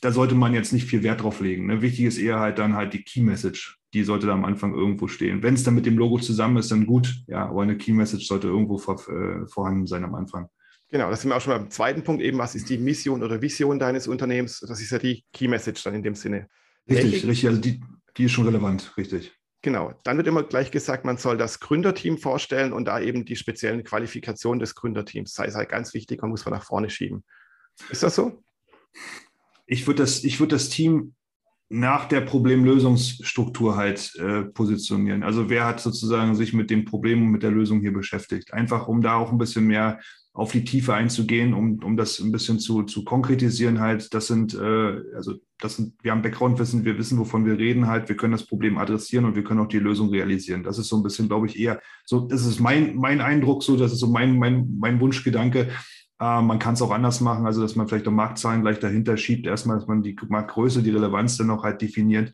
da 0.00 0.12
sollte 0.12 0.34
man 0.34 0.54
jetzt 0.54 0.72
nicht 0.72 0.86
viel 0.86 1.02
Wert 1.02 1.22
drauf 1.22 1.40
legen. 1.40 1.66
Ne? 1.66 1.82
Wichtig 1.82 2.06
ist 2.06 2.18
eher 2.18 2.40
halt 2.40 2.58
dann 2.58 2.74
halt 2.74 2.92
die 2.94 3.02
Key 3.02 3.20
Message 3.20 3.80
die 3.92 4.04
sollte 4.04 4.26
da 4.26 4.34
am 4.34 4.44
Anfang 4.44 4.74
irgendwo 4.74 5.08
stehen. 5.08 5.42
Wenn 5.42 5.54
es 5.54 5.64
dann 5.64 5.74
mit 5.74 5.86
dem 5.86 5.98
Logo 5.98 6.18
zusammen 6.18 6.56
ist, 6.58 6.70
dann 6.70 6.86
gut. 6.86 7.22
Ja, 7.26 7.48
aber 7.48 7.62
eine 7.62 7.76
Key 7.76 7.92
Message 7.92 8.26
sollte 8.26 8.46
irgendwo 8.46 8.78
vor, 8.78 9.00
äh, 9.08 9.46
vorhanden 9.46 9.86
sein 9.86 10.04
am 10.04 10.14
Anfang. 10.14 10.48
Genau, 10.90 11.10
das 11.10 11.22
sind 11.22 11.30
wir 11.30 11.36
auch 11.36 11.40
schon 11.40 11.52
beim 11.56 11.70
zweiten 11.70 12.02
Punkt 12.02 12.22
eben. 12.22 12.38
Was 12.38 12.54
ist 12.54 12.68
die 12.68 12.78
Mission 12.78 13.22
oder 13.22 13.42
Vision 13.42 13.78
deines 13.78 14.08
Unternehmens? 14.08 14.60
Das 14.60 14.80
ist 14.80 14.90
ja 14.90 14.98
die 14.98 15.24
Key 15.32 15.48
Message 15.48 15.82
dann 15.82 15.94
in 15.94 16.02
dem 16.02 16.14
Sinne. 16.14 16.48
Richtig, 16.88 17.26
richtig. 17.26 17.48
Also 17.48 17.60
die, 17.60 17.80
die 18.16 18.24
ist 18.24 18.32
schon 18.32 18.46
relevant, 18.46 18.92
richtig. 18.96 19.32
Genau. 19.62 19.92
Dann 20.04 20.16
wird 20.16 20.26
immer 20.26 20.42
gleich 20.42 20.70
gesagt, 20.70 21.04
man 21.04 21.18
soll 21.18 21.36
das 21.36 21.60
Gründerteam 21.60 22.16
vorstellen 22.16 22.72
und 22.72 22.86
da 22.86 22.98
eben 22.98 23.24
die 23.26 23.36
speziellen 23.36 23.84
Qualifikationen 23.84 24.58
des 24.58 24.74
Gründerteams. 24.74 25.34
Das 25.34 25.48
ist 25.48 25.54
halt 25.54 25.68
ganz 25.68 25.92
wichtig, 25.92 26.22
man 26.22 26.30
muss 26.30 26.44
man 26.44 26.54
nach 26.54 26.64
vorne 26.64 26.88
schieben. 26.88 27.24
Ist 27.90 28.02
das 28.02 28.14
so? 28.14 28.42
Ich 29.66 29.86
würde 29.86 30.02
das, 30.02 30.24
würd 30.24 30.52
das 30.52 30.70
Team 30.70 31.14
nach 31.68 32.06
der 32.06 32.22
Problemlösungsstruktur 32.22 33.76
halt 33.76 34.14
äh, 34.16 34.42
positionieren. 34.42 35.22
Also 35.22 35.48
wer 35.48 35.66
hat 35.66 35.80
sozusagen 35.80 36.34
sich 36.34 36.52
mit 36.52 36.68
dem 36.68 36.84
Problem 36.84 37.22
und 37.22 37.30
mit 37.30 37.44
der 37.44 37.52
Lösung 37.52 37.80
hier 37.80 37.92
beschäftigt? 37.92 38.52
Einfach 38.52 38.88
um 38.88 39.02
da 39.02 39.14
auch 39.14 39.30
ein 39.30 39.38
bisschen 39.38 39.66
mehr 39.66 40.00
auf 40.32 40.52
die 40.52 40.64
Tiefe 40.64 40.94
einzugehen, 40.94 41.54
um, 41.54 41.80
um 41.82 41.96
das 41.96 42.20
ein 42.20 42.30
bisschen 42.30 42.60
zu, 42.60 42.84
zu 42.84 43.04
konkretisieren 43.04 43.80
halt. 43.80 44.14
Das 44.14 44.28
sind, 44.28 44.54
äh, 44.54 45.02
also 45.14 45.34
das 45.58 45.76
sind, 45.76 45.94
wir 46.02 46.12
haben 46.12 46.22
Background-Wissen, 46.22 46.84
wir 46.84 46.98
wissen, 46.98 47.18
wovon 47.18 47.44
wir 47.44 47.58
reden 47.58 47.88
halt, 47.88 48.08
wir 48.08 48.16
können 48.16 48.32
das 48.32 48.46
Problem 48.46 48.78
adressieren 48.78 49.24
und 49.24 49.34
wir 49.34 49.42
können 49.42 49.60
auch 49.60 49.68
die 49.68 49.80
Lösung 49.80 50.08
realisieren. 50.10 50.62
Das 50.62 50.78
ist 50.78 50.88
so 50.88 50.96
ein 50.96 51.02
bisschen, 51.02 51.28
glaube 51.28 51.46
ich, 51.46 51.58
eher 51.58 51.80
so, 52.04 52.20
das 52.20 52.46
ist 52.46 52.60
mein, 52.60 52.96
mein 52.96 53.20
Eindruck 53.20 53.62
so, 53.62 53.76
das 53.76 53.92
ist 53.92 53.98
so 53.98 54.06
mein, 54.06 54.38
mein, 54.38 54.76
mein 54.78 55.00
Wunschgedanke, 55.00 55.68
äh, 56.20 56.42
man 56.42 56.58
kann 56.58 56.74
es 56.74 56.82
auch 56.82 56.92
anders 56.92 57.20
machen, 57.20 57.46
also 57.46 57.60
dass 57.60 57.74
man 57.74 57.88
vielleicht 57.88 58.06
auch 58.06 58.12
Marktzahlen 58.12 58.62
gleich 58.62 58.78
dahinter 58.78 59.16
schiebt, 59.16 59.46
erstmal, 59.46 59.78
dass 59.78 59.88
man 59.88 60.02
die 60.02 60.16
Marktgröße, 60.28 60.82
die 60.82 60.90
Relevanz 60.90 61.38
dann 61.38 61.48
noch 61.48 61.64
halt 61.64 61.82
definiert. 61.82 62.32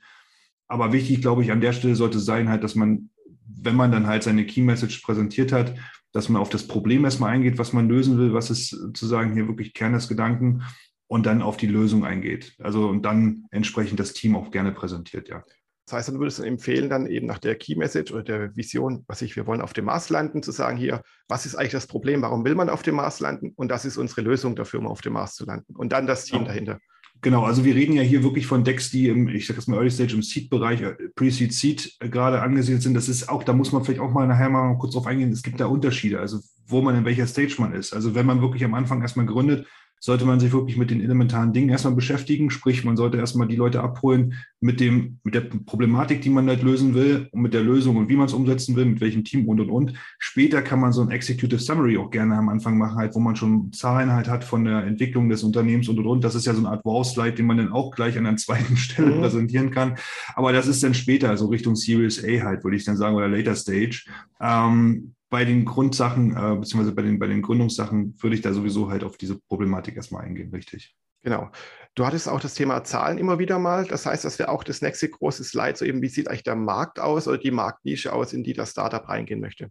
Aber 0.68 0.92
wichtig, 0.92 1.22
glaube 1.22 1.42
ich, 1.42 1.52
an 1.52 1.60
der 1.60 1.72
Stelle 1.72 1.94
sollte 1.94 2.18
sein 2.18 2.48
halt, 2.48 2.62
dass 2.62 2.74
man, 2.74 3.10
wenn 3.46 3.76
man 3.76 3.92
dann 3.92 4.06
halt 4.06 4.24
seine 4.24 4.44
Key 4.44 4.60
Message 4.60 5.00
präsentiert 5.00 5.52
hat, 5.52 5.74
dass 6.16 6.30
man 6.30 6.40
auf 6.40 6.48
das 6.48 6.66
Problem 6.66 7.04
erstmal 7.04 7.34
eingeht, 7.34 7.58
was 7.58 7.74
man 7.74 7.88
lösen 7.88 8.16
will, 8.16 8.32
was 8.32 8.48
ist 8.48 8.70
sozusagen 8.70 9.34
hier 9.34 9.46
wirklich 9.48 9.74
Kern 9.74 9.92
des 9.92 10.08
Gedanken 10.08 10.62
und 11.08 11.26
dann 11.26 11.42
auf 11.42 11.58
die 11.58 11.66
Lösung 11.66 12.06
eingeht. 12.06 12.56
Also 12.58 12.88
und 12.88 13.02
dann 13.02 13.44
entsprechend 13.50 14.00
das 14.00 14.14
Team 14.14 14.34
auch 14.34 14.50
gerne 14.50 14.72
präsentiert, 14.72 15.28
ja. 15.28 15.44
Das 15.84 15.92
heißt, 15.92 16.08
du 16.08 16.18
würdest 16.18 16.40
empfehlen, 16.40 16.88
dann 16.88 17.06
eben 17.06 17.26
nach 17.26 17.38
der 17.38 17.54
Key 17.54 17.76
Message 17.76 18.12
oder 18.12 18.22
der 18.22 18.56
Vision, 18.56 19.04
was 19.06 19.20
ich, 19.20 19.36
wir 19.36 19.46
wollen 19.46 19.60
auf 19.60 19.74
dem 19.74 19.84
Mars 19.84 20.08
landen, 20.08 20.42
zu 20.42 20.52
sagen 20.52 20.78
hier, 20.78 21.02
was 21.28 21.44
ist 21.44 21.54
eigentlich 21.54 21.72
das 21.72 21.86
Problem, 21.86 22.22
warum 22.22 22.44
will 22.46 22.54
man 22.54 22.70
auf 22.70 22.82
dem 22.82 22.96
Mars 22.96 23.20
landen? 23.20 23.52
Und 23.54 23.68
das 23.68 23.84
ist 23.84 23.98
unsere 23.98 24.22
Lösung 24.22 24.56
dafür, 24.56 24.80
um 24.80 24.88
auf 24.88 25.02
dem 25.02 25.12
Mars 25.12 25.34
zu 25.34 25.44
landen. 25.44 25.76
Und 25.76 25.92
dann 25.92 26.06
das 26.06 26.24
Team 26.24 26.38
genau. 26.38 26.48
dahinter. 26.48 26.78
Genau, 27.26 27.42
also 27.42 27.64
wir 27.64 27.74
reden 27.74 27.94
ja 27.94 28.04
hier 28.04 28.22
wirklich 28.22 28.46
von 28.46 28.62
Decks, 28.62 28.88
die 28.92 29.08
im, 29.08 29.26
ich 29.26 29.48
sage 29.48 29.58
jetzt 29.58 29.66
mal 29.66 29.78
Early 29.78 29.90
Stage 29.90 30.14
im 30.14 30.22
Seed-Bereich, 30.22 30.80
äh, 30.80 30.94
Pre-Seed, 31.16 31.52
Seed, 31.52 31.96
äh, 31.98 32.08
gerade 32.08 32.40
angesiedelt 32.40 32.84
sind. 32.84 32.94
Das 32.94 33.08
ist 33.08 33.28
auch, 33.28 33.42
da 33.42 33.52
muss 33.52 33.72
man 33.72 33.82
vielleicht 33.82 34.00
auch 34.00 34.12
mal 34.12 34.28
nachher 34.28 34.48
mal 34.48 34.78
kurz 34.78 34.92
drauf 34.92 35.08
eingehen. 35.08 35.32
Es 35.32 35.42
gibt 35.42 35.58
da 35.58 35.66
Unterschiede, 35.66 36.20
also 36.20 36.38
wo 36.68 36.82
man 36.82 36.94
in 36.94 37.04
welcher 37.04 37.26
Stage 37.26 37.56
man 37.58 37.72
ist. 37.72 37.92
Also 37.92 38.14
wenn 38.14 38.26
man 38.26 38.42
wirklich 38.42 38.64
am 38.64 38.74
Anfang 38.74 39.02
erstmal 39.02 39.26
gründet, 39.26 39.66
sollte 40.00 40.24
man 40.24 40.40
sich 40.40 40.52
wirklich 40.52 40.76
mit 40.76 40.90
den 40.90 41.00
elementaren 41.00 41.52
Dingen 41.52 41.68
erstmal 41.68 41.94
beschäftigen. 41.94 42.50
Sprich, 42.50 42.84
man 42.84 42.96
sollte 42.96 43.18
erstmal 43.18 43.48
die 43.48 43.56
Leute 43.56 43.80
abholen 43.80 44.34
mit 44.60 44.80
dem, 44.80 45.18
mit 45.24 45.34
der 45.34 45.40
Problematik, 45.40 46.22
die 46.22 46.30
man 46.30 46.48
halt 46.48 46.62
lösen 46.62 46.94
will 46.94 47.28
und 47.32 47.42
mit 47.42 47.54
der 47.54 47.62
Lösung 47.62 47.96
und 47.96 48.08
wie 48.08 48.16
man 48.16 48.26
es 48.26 48.32
umsetzen 48.32 48.76
will, 48.76 48.84
mit 48.84 49.00
welchem 49.00 49.24
Team 49.24 49.48
und 49.48 49.60
und 49.60 49.70
und. 49.70 49.94
Später 50.18 50.62
kann 50.62 50.80
man 50.80 50.92
so 50.92 51.02
ein 51.02 51.10
Executive 51.10 51.60
Summary 51.60 51.98
auch 51.98 52.10
gerne 52.10 52.36
am 52.36 52.48
Anfang 52.48 52.78
machen, 52.78 52.96
halt, 52.96 53.14
wo 53.14 53.20
man 53.20 53.36
schon 53.36 53.72
Zahlen 53.72 54.12
halt 54.12 54.28
hat 54.28 54.44
von 54.44 54.64
der 54.64 54.84
Entwicklung 54.84 55.28
des 55.28 55.42
Unternehmens 55.42 55.88
und 55.88 55.98
und 55.98 56.06
und. 56.06 56.24
Das 56.24 56.34
ist 56.34 56.46
ja 56.46 56.54
so 56.54 56.60
eine 56.60 56.68
Art 56.68 56.84
Wow-Slide, 56.84 57.32
den 57.32 57.46
man 57.46 57.56
dann 57.56 57.72
auch 57.72 57.90
gleich 57.90 58.16
an 58.16 58.24
der 58.24 58.36
zweiten 58.36 58.76
Stelle 58.76 59.14
mhm. 59.14 59.20
präsentieren 59.20 59.70
kann. 59.70 59.96
Aber 60.34 60.52
das 60.52 60.66
ist 60.66 60.82
dann 60.82 60.94
später, 60.94 61.30
also 61.30 61.46
Richtung 61.46 61.74
Series 61.74 62.22
A 62.22 62.44
halt, 62.44 62.64
würde 62.64 62.76
ich 62.76 62.84
dann 62.84 62.96
sagen, 62.96 63.16
oder 63.16 63.28
Later 63.28 63.54
Stage. 63.54 64.04
Ähm, 64.40 65.15
bei 65.28 65.44
den 65.44 65.64
Grundsachen, 65.64 66.30
äh, 66.30 66.56
beziehungsweise 66.56 66.94
bei 66.94 67.02
den, 67.02 67.18
bei 67.18 67.26
den 67.26 67.42
Gründungssachen, 67.42 68.14
würde 68.22 68.36
ich 68.36 68.42
da 68.42 68.52
sowieso 68.52 68.90
halt 68.90 69.04
auf 69.04 69.16
diese 69.16 69.38
Problematik 69.48 69.96
erstmal 69.96 70.24
eingehen, 70.24 70.50
richtig. 70.52 70.94
Genau. 71.22 71.50
Du 71.96 72.06
hattest 72.06 72.28
auch 72.28 72.38
das 72.38 72.54
Thema 72.54 72.84
Zahlen 72.84 73.18
immer 73.18 73.38
wieder 73.40 73.58
mal. 73.58 73.84
Das 73.84 74.06
heißt, 74.06 74.24
das 74.24 74.38
wäre 74.38 74.48
auch 74.50 74.62
das 74.62 74.82
nächste 74.82 75.08
große 75.08 75.42
Slide, 75.42 75.76
so 75.76 75.84
eben, 75.84 76.00
wie 76.00 76.08
sieht 76.08 76.28
eigentlich 76.28 76.44
der 76.44 76.54
Markt 76.54 77.00
aus 77.00 77.26
oder 77.26 77.38
die 77.38 77.50
Marktnische 77.50 78.12
aus, 78.12 78.32
in 78.32 78.44
die 78.44 78.52
das 78.52 78.70
Startup 78.70 79.08
reingehen 79.08 79.40
möchte. 79.40 79.70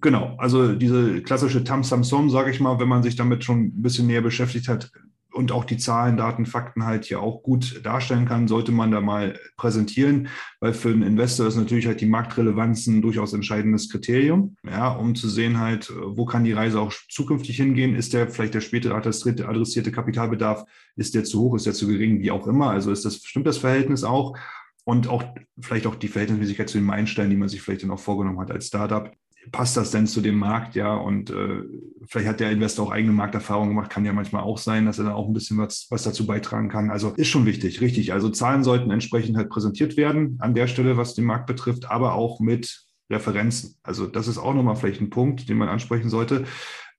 Genau, 0.00 0.36
also 0.38 0.74
diese 0.74 1.22
klassische 1.22 1.64
Tam 1.64 1.82
Samsung, 1.82 2.30
sage 2.30 2.50
ich 2.50 2.60
mal, 2.60 2.78
wenn 2.78 2.88
man 2.88 3.02
sich 3.02 3.16
damit 3.16 3.42
schon 3.42 3.66
ein 3.66 3.82
bisschen 3.82 4.06
näher 4.06 4.20
beschäftigt 4.20 4.68
hat, 4.68 4.90
und 5.36 5.52
auch 5.52 5.64
die 5.64 5.76
Zahlen, 5.76 6.16
Daten, 6.16 6.46
Fakten 6.46 6.84
halt 6.84 7.04
hier 7.04 7.20
auch 7.20 7.42
gut 7.42 7.84
darstellen 7.84 8.26
kann, 8.26 8.48
sollte 8.48 8.72
man 8.72 8.90
da 8.90 9.00
mal 9.00 9.38
präsentieren, 9.56 10.28
weil 10.60 10.72
für 10.72 10.88
einen 10.88 11.02
Investor 11.02 11.46
ist 11.46 11.56
natürlich 11.56 11.86
halt 11.86 12.00
die 12.00 12.06
Marktrelevanz 12.06 12.86
ein 12.86 13.02
durchaus 13.02 13.32
entscheidendes 13.32 13.90
Kriterium, 13.90 14.56
ja, 14.64 14.88
um 14.88 15.14
zu 15.14 15.28
sehen 15.28 15.58
halt, 15.58 15.92
wo 15.94 16.24
kann 16.24 16.44
die 16.44 16.52
Reise 16.52 16.80
auch 16.80 16.92
zukünftig 17.08 17.56
hingehen, 17.56 17.94
ist 17.94 18.14
der 18.14 18.28
vielleicht 18.28 18.54
der 18.54 18.60
spätere 18.60 18.94
adressierte 18.94 19.92
Kapitalbedarf, 19.92 20.64
ist 20.96 21.14
der 21.14 21.24
zu 21.24 21.40
hoch, 21.40 21.56
ist 21.56 21.66
der 21.66 21.74
zu 21.74 21.86
gering, 21.86 22.20
wie 22.20 22.30
auch 22.30 22.46
immer, 22.46 22.70
also 22.70 22.90
ist 22.90 23.04
das, 23.04 23.16
stimmt 23.16 23.46
das 23.46 23.58
Verhältnis 23.58 24.04
auch? 24.04 24.36
Und 24.84 25.08
auch 25.08 25.24
vielleicht 25.60 25.88
auch 25.88 25.96
die 25.96 26.06
Verhältnismäßigkeit 26.08 26.68
zu 26.68 26.78
den 26.78 26.86
Meilensteinen, 26.86 27.30
die 27.30 27.36
man 27.36 27.48
sich 27.48 27.60
vielleicht 27.60 27.82
dann 27.82 27.90
auch 27.90 27.98
vorgenommen 27.98 28.38
hat 28.38 28.52
als 28.52 28.68
Startup 28.68 29.10
passt 29.52 29.76
das 29.76 29.90
denn 29.90 30.06
zu 30.06 30.20
dem 30.20 30.36
Markt, 30.36 30.74
ja? 30.74 30.94
Und 30.94 31.30
äh, 31.30 31.62
vielleicht 32.06 32.28
hat 32.28 32.40
der 32.40 32.50
Investor 32.50 32.86
auch 32.86 32.90
eigene 32.90 33.12
Markterfahrung 33.12 33.68
gemacht, 33.68 33.90
kann 33.90 34.04
ja 34.04 34.12
manchmal 34.12 34.42
auch 34.42 34.58
sein, 34.58 34.86
dass 34.86 34.98
er 34.98 35.06
da 35.06 35.14
auch 35.14 35.26
ein 35.26 35.32
bisschen 35.32 35.58
was, 35.58 35.86
was 35.90 36.02
dazu 36.02 36.26
beitragen 36.26 36.68
kann. 36.68 36.90
Also 36.90 37.10
ist 37.16 37.28
schon 37.28 37.46
wichtig, 37.46 37.80
richtig. 37.80 38.12
Also 38.12 38.28
Zahlen 38.28 38.64
sollten 38.64 38.90
entsprechend 38.90 39.36
halt 39.36 39.50
präsentiert 39.50 39.96
werden 39.96 40.36
an 40.40 40.54
der 40.54 40.66
Stelle, 40.66 40.96
was 40.96 41.14
den 41.14 41.24
Markt 41.24 41.46
betrifft, 41.46 41.90
aber 41.90 42.14
auch 42.14 42.40
mit 42.40 42.84
Referenzen. 43.10 43.76
Also 43.82 44.06
das 44.06 44.28
ist 44.28 44.38
auch 44.38 44.54
nochmal 44.54 44.76
vielleicht 44.76 45.00
ein 45.00 45.10
Punkt, 45.10 45.48
den 45.48 45.58
man 45.58 45.68
ansprechen 45.68 46.10
sollte 46.10 46.44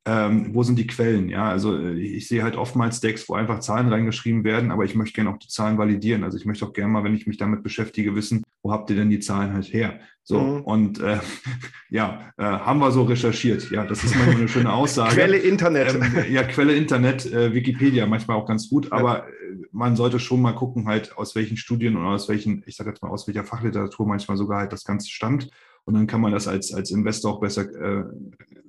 ähm, 0.08 0.56
wo 0.56 0.64
sind 0.64 0.80
die 0.80 0.88
Quellen? 0.88 1.28
Ja, 1.28 1.50
also 1.50 1.78
äh, 1.78 2.00
ich 2.00 2.30
sehe 2.30 2.42
halt 2.42 2.56
oftmals 2.56 3.02
Decks, 3.02 3.28
wo 3.28 3.34
einfach 3.34 3.60
Zahlen 3.60 3.90
reingeschrieben 3.90 4.46
werden, 4.46 4.72
aber 4.72 4.86
ich 4.86 4.96
möchte 4.96 5.16
gerne 5.16 5.32
auch 5.32 5.38
die 5.38 5.50
Zahlen 5.50 5.78
validieren. 5.78 6.24
Also 6.24 6.38
ich 6.38 6.46
möchte 6.46 6.66
auch 6.66 6.72
gerne 6.72 6.94
mal, 6.94 7.04
wenn 7.04 7.14
ich 7.14 7.28
mich 7.28 7.36
damit 7.36 7.62
beschäftige, 7.62 8.16
wissen, 8.16 8.44
wo 8.64 8.72
habt 8.72 8.90
ihr 8.90 8.96
denn 8.96 9.10
die 9.10 9.20
Zahlen 9.20 9.54
halt 9.54 9.74
her? 9.74 10.00
So, 10.24 10.40
mhm. 10.40 10.62
und 10.62 11.00
äh, 11.02 11.20
ja, 11.90 12.32
äh, 12.38 12.44
haben 12.44 12.80
wir 12.80 12.92
so 12.92 13.04
recherchiert. 13.04 13.70
Ja, 13.70 13.86
das 13.86 14.06
ist 14.06 14.16
manchmal 14.16 14.38
eine 14.38 14.48
schöne 14.48 14.72
Aussage. 14.72 15.16
Quelle 15.16 15.38
Internet. 15.38 15.94
Ähm, 15.94 16.32
ja, 16.32 16.44
Quelle 16.44 16.74
Internet, 16.74 17.26
äh, 17.26 17.54
Wikipedia 17.54 18.06
manchmal 18.06 18.38
auch 18.38 18.48
ganz 18.48 18.70
gut, 18.70 18.92
aber. 18.94 19.28
Äh, 19.28 19.32
man 19.72 19.96
sollte 19.96 20.20
schon 20.20 20.42
mal 20.42 20.54
gucken, 20.54 20.88
halt, 20.88 21.18
aus 21.18 21.36
welchen 21.36 21.56
Studien 21.58 21.96
und 21.96 22.06
aus 22.06 22.28
welchen, 22.28 22.64
ich 22.66 22.76
sage 22.76 22.90
jetzt 22.90 23.02
mal, 23.02 23.10
aus 23.10 23.28
welcher 23.28 23.44
Fachliteratur 23.44 24.08
manchmal 24.08 24.38
sogar 24.38 24.60
halt 24.60 24.74
das 24.74 24.84
Ganze 24.84 25.10
stammt. 25.10 25.50
Und 25.88 25.94
dann 25.94 26.06
kann 26.06 26.20
man 26.20 26.34
das 26.34 26.50
als, 26.50 26.74
als 26.74 26.92
Investor 26.92 27.34
auch 27.34 27.40
besser 27.40 27.64
äh, 27.64 28.04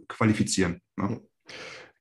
qualifizieren. 0.07 0.81
Ne? 0.97 1.21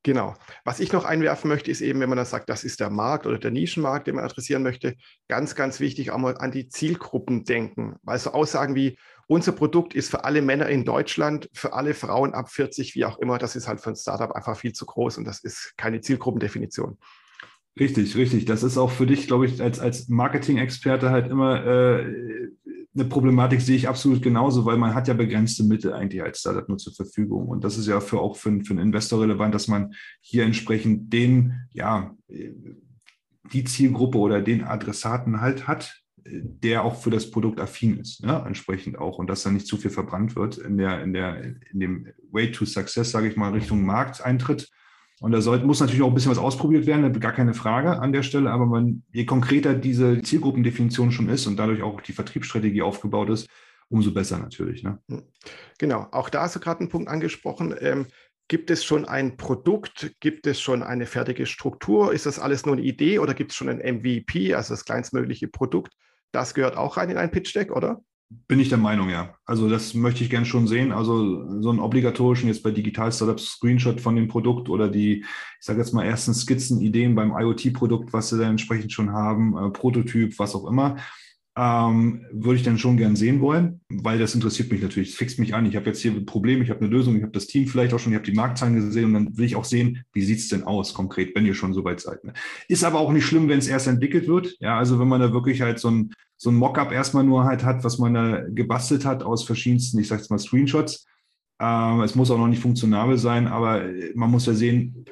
Genau. 0.03 0.35
Was 0.63 0.79
ich 0.79 0.93
noch 0.93 1.05
einwerfen 1.05 1.49
möchte, 1.49 1.71
ist 1.71 1.81
eben, 1.81 1.99
wenn 1.99 2.07
man 2.07 2.17
dann 2.17 2.27
sagt, 2.27 2.49
das 2.49 2.63
ist 2.63 2.79
der 2.79 2.91
Markt 2.91 3.25
oder 3.25 3.39
der 3.39 3.49
Nischenmarkt, 3.49 4.05
den 4.05 4.15
man 4.15 4.25
adressieren 4.25 4.61
möchte, 4.61 4.95
ganz, 5.27 5.55
ganz 5.55 5.79
wichtig, 5.79 6.11
auch 6.11 6.19
mal 6.19 6.37
an 6.37 6.51
die 6.51 6.69
Zielgruppen 6.69 7.45
denken. 7.45 7.95
Weil 8.03 8.19
so 8.19 8.29
Aussagen 8.29 8.75
wie, 8.75 8.99
unser 9.25 9.53
Produkt 9.53 9.95
ist 9.95 10.11
für 10.11 10.23
alle 10.23 10.43
Männer 10.43 10.69
in 10.69 10.85
Deutschland, 10.85 11.49
für 11.51 11.73
alle 11.73 11.95
Frauen 11.95 12.35
ab 12.35 12.51
40, 12.51 12.93
wie 12.93 13.05
auch 13.05 13.17
immer, 13.17 13.39
das 13.39 13.55
ist 13.55 13.67
halt 13.67 13.81
für 13.81 13.89
ein 13.89 13.95
Startup 13.95 14.31
einfach 14.31 14.55
viel 14.55 14.71
zu 14.71 14.85
groß 14.85 15.17
und 15.17 15.25
das 15.25 15.43
ist 15.43 15.73
keine 15.77 15.99
Zielgruppendefinition. 15.99 16.99
Richtig, 17.79 18.15
richtig. 18.15 18.45
Das 18.45 18.63
ist 18.63 18.77
auch 18.77 18.91
für 18.91 19.07
dich, 19.07 19.27
glaube 19.27 19.47
ich, 19.47 19.61
als, 19.61 19.79
als 19.79 20.09
Marketing-Experte 20.09 21.09
halt 21.09 21.29
immer 21.29 21.65
äh, 21.65 22.49
eine 22.99 23.07
Problematik, 23.07 23.61
sehe 23.61 23.75
ich 23.75 23.87
absolut 23.87 24.21
genauso, 24.21 24.65
weil 24.65 24.77
man 24.77 24.95
hat 24.95 25.07
ja 25.07 25.13
begrenzte 25.13 25.63
Mittel 25.63 25.93
eigentlich 25.93 26.23
als 26.23 26.39
Startup 26.39 26.67
nur 26.67 26.77
zur 26.77 26.93
Verfügung. 26.93 27.47
Und 27.47 27.63
das 27.63 27.77
ist 27.77 27.87
ja 27.87 27.99
für 27.99 28.19
auch 28.19 28.35
für, 28.35 28.63
für 28.63 28.71
einen 28.71 28.87
Investor 28.87 29.21
relevant, 29.21 29.53
dass 29.53 29.67
man 29.67 29.93
hier 30.21 30.43
entsprechend 30.43 31.13
den, 31.13 31.61
ja, 31.71 32.15
die 33.53 33.63
Zielgruppe 33.63 34.17
oder 34.17 34.41
den 34.41 34.63
Adressaten 34.63 35.41
halt 35.41 35.67
hat, 35.67 36.01
der 36.29 36.83
auch 36.83 36.95
für 36.95 37.09
das 37.09 37.31
Produkt 37.31 37.59
affin 37.59 37.99
ist, 37.99 38.23
ne? 38.23 38.43
entsprechend 38.45 38.97
auch 38.97 39.17
und 39.17 39.27
dass 39.27 39.43
da 39.43 39.51
nicht 39.51 39.67
zu 39.67 39.77
viel 39.77 39.91
verbrannt 39.91 40.35
wird 40.35 40.57
in 40.57 40.77
der, 40.77 41.01
in 41.01 41.13
der, 41.13 41.41
in 41.43 41.79
dem 41.79 42.07
Way 42.31 42.51
to 42.51 42.65
Success, 42.65 43.11
sage 43.11 43.29
ich 43.29 43.37
mal, 43.37 43.53
Richtung 43.53 43.85
Markteintritt. 43.85 44.69
Und 45.19 45.31
da 45.31 45.41
sollte, 45.41 45.65
muss 45.65 45.79
natürlich 45.79 46.03
auch 46.03 46.09
ein 46.09 46.13
bisschen 46.13 46.31
was 46.31 46.37
ausprobiert 46.37 46.85
werden, 46.85 47.19
gar 47.19 47.31
keine 47.31 47.55
Frage 47.55 47.99
an 47.99 48.11
der 48.11 48.23
Stelle. 48.23 48.51
Aber 48.51 48.65
man, 48.65 49.03
je 49.11 49.25
konkreter 49.25 49.73
diese 49.73 50.21
Zielgruppendefinition 50.21 51.11
schon 51.11 51.29
ist 51.29 51.47
und 51.47 51.57
dadurch 51.57 51.81
auch 51.81 52.01
die 52.01 52.13
Vertriebsstrategie 52.13 52.83
aufgebaut 52.83 53.29
ist, 53.29 53.49
umso 53.89 54.13
besser 54.13 54.37
natürlich. 54.37 54.83
Ne? 54.83 54.99
Hm. 55.09 55.23
Genau, 55.79 56.07
auch 56.11 56.29
da 56.29 56.43
hast 56.43 56.55
du 56.55 56.59
gerade 56.59 56.81
einen 56.81 56.89
Punkt 56.89 57.09
angesprochen. 57.09 57.75
Ähm, 57.79 58.07
gibt 58.47 58.69
es 58.69 58.83
schon 58.83 59.05
ein 59.05 59.37
Produkt? 59.37 60.11
Gibt 60.19 60.45
es 60.45 60.61
schon 60.61 60.83
eine 60.83 61.07
fertige 61.07 61.47
Struktur? 61.47 62.13
Ist 62.13 62.25
das 62.27 62.37
alles 62.39 62.65
nur 62.65 62.75
eine 62.75 62.83
Idee 62.83 63.19
oder 63.19 63.33
gibt 63.33 63.51
es 63.51 63.57
schon 63.57 63.69
ein 63.69 63.79
MVP, 63.79 64.53
also 64.53 64.73
das 64.73 64.85
kleinstmögliche 64.85 65.47
Produkt? 65.47 65.93
Das 66.31 66.53
gehört 66.53 66.77
auch 66.77 66.97
rein 66.97 67.09
in 67.09 67.17
ein 67.17 67.31
Pitch 67.31 67.55
Deck, 67.55 67.71
oder? 67.71 68.01
Bin 68.29 68.59
ich 68.59 68.67
der 68.67 68.77
Meinung, 68.77 69.09
ja. 69.09 69.35
Also 69.45 69.69
das 69.69 69.93
möchte 69.93 70.23
ich 70.23 70.29
gerne 70.29 70.45
schon 70.45 70.67
sehen. 70.67 70.91
Also 70.91 71.61
so 71.61 71.69
einen 71.69 71.79
obligatorischen 71.79 72.49
jetzt 72.49 72.61
bei 72.61 72.71
Digital 72.71 73.11
Startups 73.11 73.53
Screenshot 73.53 74.01
von 74.01 74.17
dem 74.17 74.27
Produkt 74.27 74.67
oder 74.67 74.89
die, 74.89 75.19
ich 75.21 75.25
sage 75.65 75.79
jetzt 75.79 75.93
mal, 75.93 76.03
ersten 76.03 76.33
Skizzen, 76.33 76.81
Ideen 76.81 77.15
beim 77.15 77.31
IoT-Produkt, 77.31 78.11
was 78.11 78.29
sie 78.29 78.37
da 78.37 78.49
entsprechend 78.49 78.91
schon 78.91 79.13
haben, 79.13 79.57
äh, 79.57 79.69
Prototyp, 79.69 80.37
was 80.39 80.55
auch 80.55 80.67
immer 80.67 80.97
ähm, 81.57 82.23
würde 82.31 82.57
ich 82.57 82.63
dann 82.63 82.77
schon 82.77 82.97
gern 82.97 83.15
sehen 83.15 83.41
wollen, 83.41 83.81
weil 83.89 84.19
das 84.19 84.35
interessiert 84.35 84.71
mich 84.71 84.81
natürlich. 84.81 85.15
Fixt 85.15 85.39
mich 85.39 85.55
an. 85.55 85.65
Ich 85.65 85.75
habe 85.75 85.87
jetzt 85.87 86.01
hier 86.01 86.11
ein 86.11 86.27
Problem, 86.27 86.61
ich 86.61 86.69
habe 86.69 86.81
eine 86.81 86.89
Lösung, 86.89 87.15
ich 87.15 87.23
habe 87.23 87.31
das 87.31 87.47
Team 87.47 87.65
vielleicht 87.65 87.95
auch 87.95 87.99
schon, 87.99 88.13
ich 88.13 88.17
habe 88.17 88.29
die 88.29 88.37
Marktzahlen 88.37 88.75
gesehen 88.75 89.05
und 89.05 89.13
dann 89.15 89.37
will 89.37 89.45
ich 89.45 89.55
auch 89.55 89.65
sehen, 89.65 90.03
wie 90.13 90.21
sieht 90.21 90.37
es 90.37 90.49
denn 90.49 90.63
aus 90.63 90.93
konkret, 90.93 91.35
wenn 91.35 91.47
ihr 91.47 91.55
schon 91.55 91.73
so 91.73 91.83
weit 91.83 91.99
seid. 91.99 92.23
Ne? 92.23 92.33
Ist 92.67 92.83
aber 92.83 92.99
auch 92.99 93.11
nicht 93.11 93.25
schlimm, 93.25 93.49
wenn 93.49 93.57
es 93.57 93.67
erst 93.67 93.87
entwickelt 93.87 94.27
wird. 94.27 94.55
Ja, 94.59 94.77
also 94.77 94.99
wenn 94.99 95.07
man 95.07 95.19
da 95.19 95.33
wirklich 95.33 95.61
halt 95.61 95.79
so 95.79 95.89
ein, 95.89 96.13
so 96.37 96.51
ein 96.51 96.55
Mockup 96.55 96.91
erstmal 96.91 97.23
nur 97.23 97.45
halt 97.45 97.63
hat, 97.63 97.83
was 97.83 97.97
man 97.97 98.13
da 98.13 98.43
gebastelt 98.49 99.03
hat 99.03 99.23
aus 99.23 99.43
verschiedensten, 99.43 99.97
ich 99.97 100.07
sage 100.07 100.21
jetzt 100.21 100.29
mal 100.29 100.37
Screenshots. 100.37 101.07
Ähm, 101.59 102.01
es 102.01 102.13
muss 102.13 102.29
auch 102.29 102.37
noch 102.37 102.47
nicht 102.47 102.61
funktionabel 102.61 103.17
sein, 103.17 103.47
aber 103.47 103.83
man 104.13 104.29
muss 104.29 104.45
ja 104.45 104.53
sehen, 104.53 105.05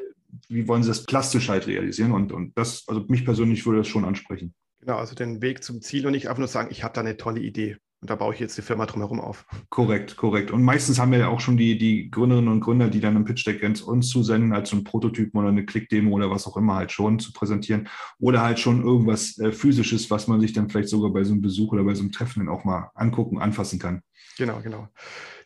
wie 0.47 0.67
wollen 0.67 0.83
sie 0.83 0.89
das 0.89 1.05
plastisch 1.05 1.49
halt 1.49 1.65
realisieren 1.65 2.11
und, 2.11 2.31
und 2.31 2.55
das, 2.55 2.83
also 2.87 3.03
mich 3.07 3.25
persönlich 3.25 3.65
würde 3.65 3.79
das 3.79 3.87
schon 3.87 4.05
ansprechen. 4.05 4.53
Genau, 4.85 4.99
also 4.99 5.15
den 5.15 5.41
Weg 5.41 5.63
zum 5.63 5.81
Ziel 5.81 6.05
und 6.05 6.11
nicht 6.11 6.27
einfach 6.27 6.37
nur 6.37 6.47
sagen, 6.47 6.67
ich 6.69 6.83
habe 6.83 6.93
da 6.93 7.01
eine 7.01 7.17
tolle 7.17 7.41
Idee. 7.41 7.77
Und 8.01 8.11
da 8.11 8.15
baue 8.15 8.35
ich 8.35 8.39
jetzt 8.39 8.55
die 8.55 8.61
Firma 8.61 8.85
drumherum 8.85 9.19
auf. 9.19 9.47
Korrekt, 9.69 10.15
korrekt. 10.15 10.51
Und 10.51 10.61
meistens 10.61 10.99
haben 10.99 11.11
wir 11.11 11.17
ja 11.17 11.27
auch 11.29 11.39
schon 11.39 11.57
die, 11.57 11.75
die 11.75 12.11
Gründerinnen 12.11 12.51
und 12.51 12.59
Gründer, 12.59 12.87
die 12.89 12.99
dann 12.99 13.15
im 13.15 13.25
Pitch 13.25 13.47
Deck 13.47 13.63
uns 13.87 14.09
zusenden, 14.09 14.53
als 14.53 14.69
so 14.69 14.75
ein 14.75 14.83
Prototypen 14.83 15.39
oder 15.39 15.49
eine 15.49 15.65
Klickdemo 15.65 16.11
oder 16.11 16.29
was 16.29 16.45
auch 16.45 16.55
immer 16.55 16.75
halt 16.75 16.91
schon 16.91 17.17
zu 17.17 17.33
präsentieren. 17.33 17.89
Oder 18.19 18.43
halt 18.43 18.59
schon 18.59 18.83
irgendwas 18.83 19.39
äh, 19.39 19.51
Physisches, 19.51 20.11
was 20.11 20.27
man 20.27 20.39
sich 20.39 20.53
dann 20.53 20.69
vielleicht 20.69 20.89
sogar 20.89 21.11
bei 21.11 21.23
so 21.23 21.31
einem 21.31 21.41
Besuch 21.41 21.73
oder 21.73 21.83
bei 21.83 21.95
so 21.95 22.03
einem 22.03 22.11
Treffen 22.11 22.45
dann 22.45 22.55
auch 22.55 22.63
mal 22.63 22.91
angucken, 22.93 23.39
anfassen 23.39 23.79
kann. 23.79 24.03
Genau, 24.37 24.59
genau. 24.61 24.87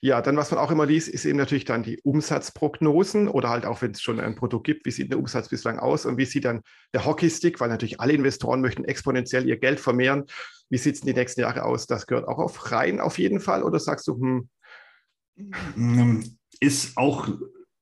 Ja, 0.02 0.22
dann, 0.22 0.38
was 0.38 0.50
man 0.52 0.60
auch 0.60 0.72
immer 0.72 0.86
liest, 0.86 1.10
ist 1.10 1.26
eben 1.26 1.38
natürlich 1.38 1.66
dann 1.66 1.84
die 1.84 2.00
Umsatzprognosen 2.02 3.28
oder 3.28 3.50
halt 3.50 3.66
auch, 3.66 3.82
wenn 3.82 3.92
es 3.92 4.02
schon 4.02 4.22
ein 4.22 4.36
Produkt 4.36 4.66
gibt, 4.66 4.86
wie 4.86 4.92
sieht 4.92 5.12
der 5.12 5.20
Umsatz 5.20 5.50
bislang 5.50 5.78
aus 5.78 6.06
und 6.06 6.18
wie 6.18 6.26
sieht 6.26 6.46
dann 6.46 6.62
der 6.94 7.06
Hockeystick, 7.06 7.60
weil 7.60 7.68
natürlich 7.68 8.00
alle 8.00 8.14
Investoren 8.14 8.62
möchten 8.62 8.86
exponentiell 8.86 9.46
ihr 9.46 9.58
Geld 9.58 9.80
vermehren. 9.80 10.26
Wie 10.70 10.78
sieht 10.78 10.96
es 10.96 11.02
in 11.02 11.08
die 11.08 11.14
nächsten 11.14 11.42
Jahre 11.42 11.64
aus? 11.64 11.86
Das 11.86 12.08
gehört 12.08 12.28
auch 12.28 12.40
auf 12.40 12.72
rein 12.72 13.02
auf 13.02 13.20
jeden 13.20 13.42
Fall 13.42 13.62
oder 13.64 13.80
sagst 13.80 14.08
du, 14.08 14.16
hm? 14.16 14.50
hm 15.76 16.24
ist 16.62 16.98
auch 16.98 17.30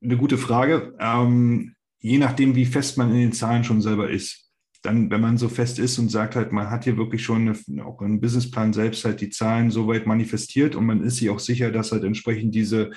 eine 0.04 0.18
gute 0.18 0.38
Frage. 0.38 0.96
Ähm, 1.00 1.76
je 2.00 2.18
nachdem, 2.18 2.56
wie 2.56 2.66
fest 2.66 2.98
man 2.98 3.10
in 3.10 3.18
den 3.18 3.34
Zahlen 3.34 3.64
schon 3.64 3.82
selber 3.82 4.10
ist 4.10 4.47
dann, 4.82 5.10
wenn 5.10 5.22
man 5.22 5.38
so 5.38 5.50
fest 5.50 5.80
ist 5.80 5.98
und 6.00 6.10
sagt 6.10 6.36
halt, 6.36 6.52
man 6.52 6.70
hat 6.70 6.84
hier 6.84 6.98
wirklich 6.98 7.24
schon 7.24 7.54
eine, 7.68 7.86
auch 7.86 8.02
einen 8.02 8.22
Businessplan 8.22 8.74
selbst 8.74 9.04
halt 9.06 9.22
die 9.22 9.30
Zahlen 9.30 9.72
so 9.72 9.88
weit 9.88 10.06
manifestiert 10.06 10.76
und 10.76 10.86
man 10.86 11.04
ist 11.04 11.18
sich 11.18 11.30
auch 11.30 11.40
sicher, 11.40 11.72
dass 11.72 11.92
halt 11.92 12.04
entsprechend 12.04 12.54
diese, 12.56 12.92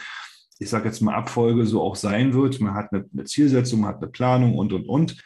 ich 0.58 0.68
sage 0.68 0.86
jetzt 0.86 1.00
mal 1.00 1.14
Abfolge 1.14 1.66
so 1.66 1.82
auch 1.82 1.96
sein 1.96 2.34
wird. 2.34 2.60
Man 2.60 2.74
hat 2.74 2.92
eine, 2.92 3.06
eine 3.12 3.24
Zielsetzung, 3.24 3.80
man 3.80 3.90
hat 3.90 4.02
eine 4.02 4.10
Planung 4.10 4.56
und, 4.56 4.72
und, 4.72 4.86
und. 4.88 5.16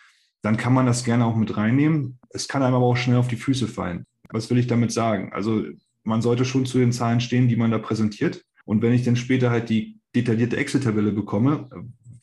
Dann 0.43 0.57
kann 0.57 0.75
man 0.75 0.87
das 0.87 1.05
gerne 1.05 1.25
auch 1.25 1.37
mit 1.37 1.57
reinnehmen. 1.57 2.19
Es 2.31 2.49
kann 2.49 2.63
einem 2.63 2.75
aber 2.75 2.85
auch 2.85 2.97
schnell 2.97 3.17
auf 3.17 3.29
die 3.29 3.37
Füße 3.37 3.67
fallen. 3.67 4.07
Was 4.31 4.51
will 4.51 4.59
ich 4.59 4.67
damit 4.67 4.93
sagen? 4.93 5.33
Also 5.33 5.65
man 6.03 6.23
sollte 6.23 6.45
schon 6.45 6.67
zu 6.67 6.79
den 6.79 6.93
Zahlen 6.93 7.21
stehen, 7.21 7.49
die 7.49 7.57
man 7.57 7.71
da 7.71 7.79
präsentiert. 7.79 8.45
Und 8.65 8.83
wenn 8.83 8.93
ich 8.93 9.05
dann 9.05 9.17
später 9.17 9.51
halt 9.51 9.71
die 9.71 9.99
detaillierte 10.15 10.57
Excel-Tabelle 10.57 11.13
bekomme, 11.13 11.69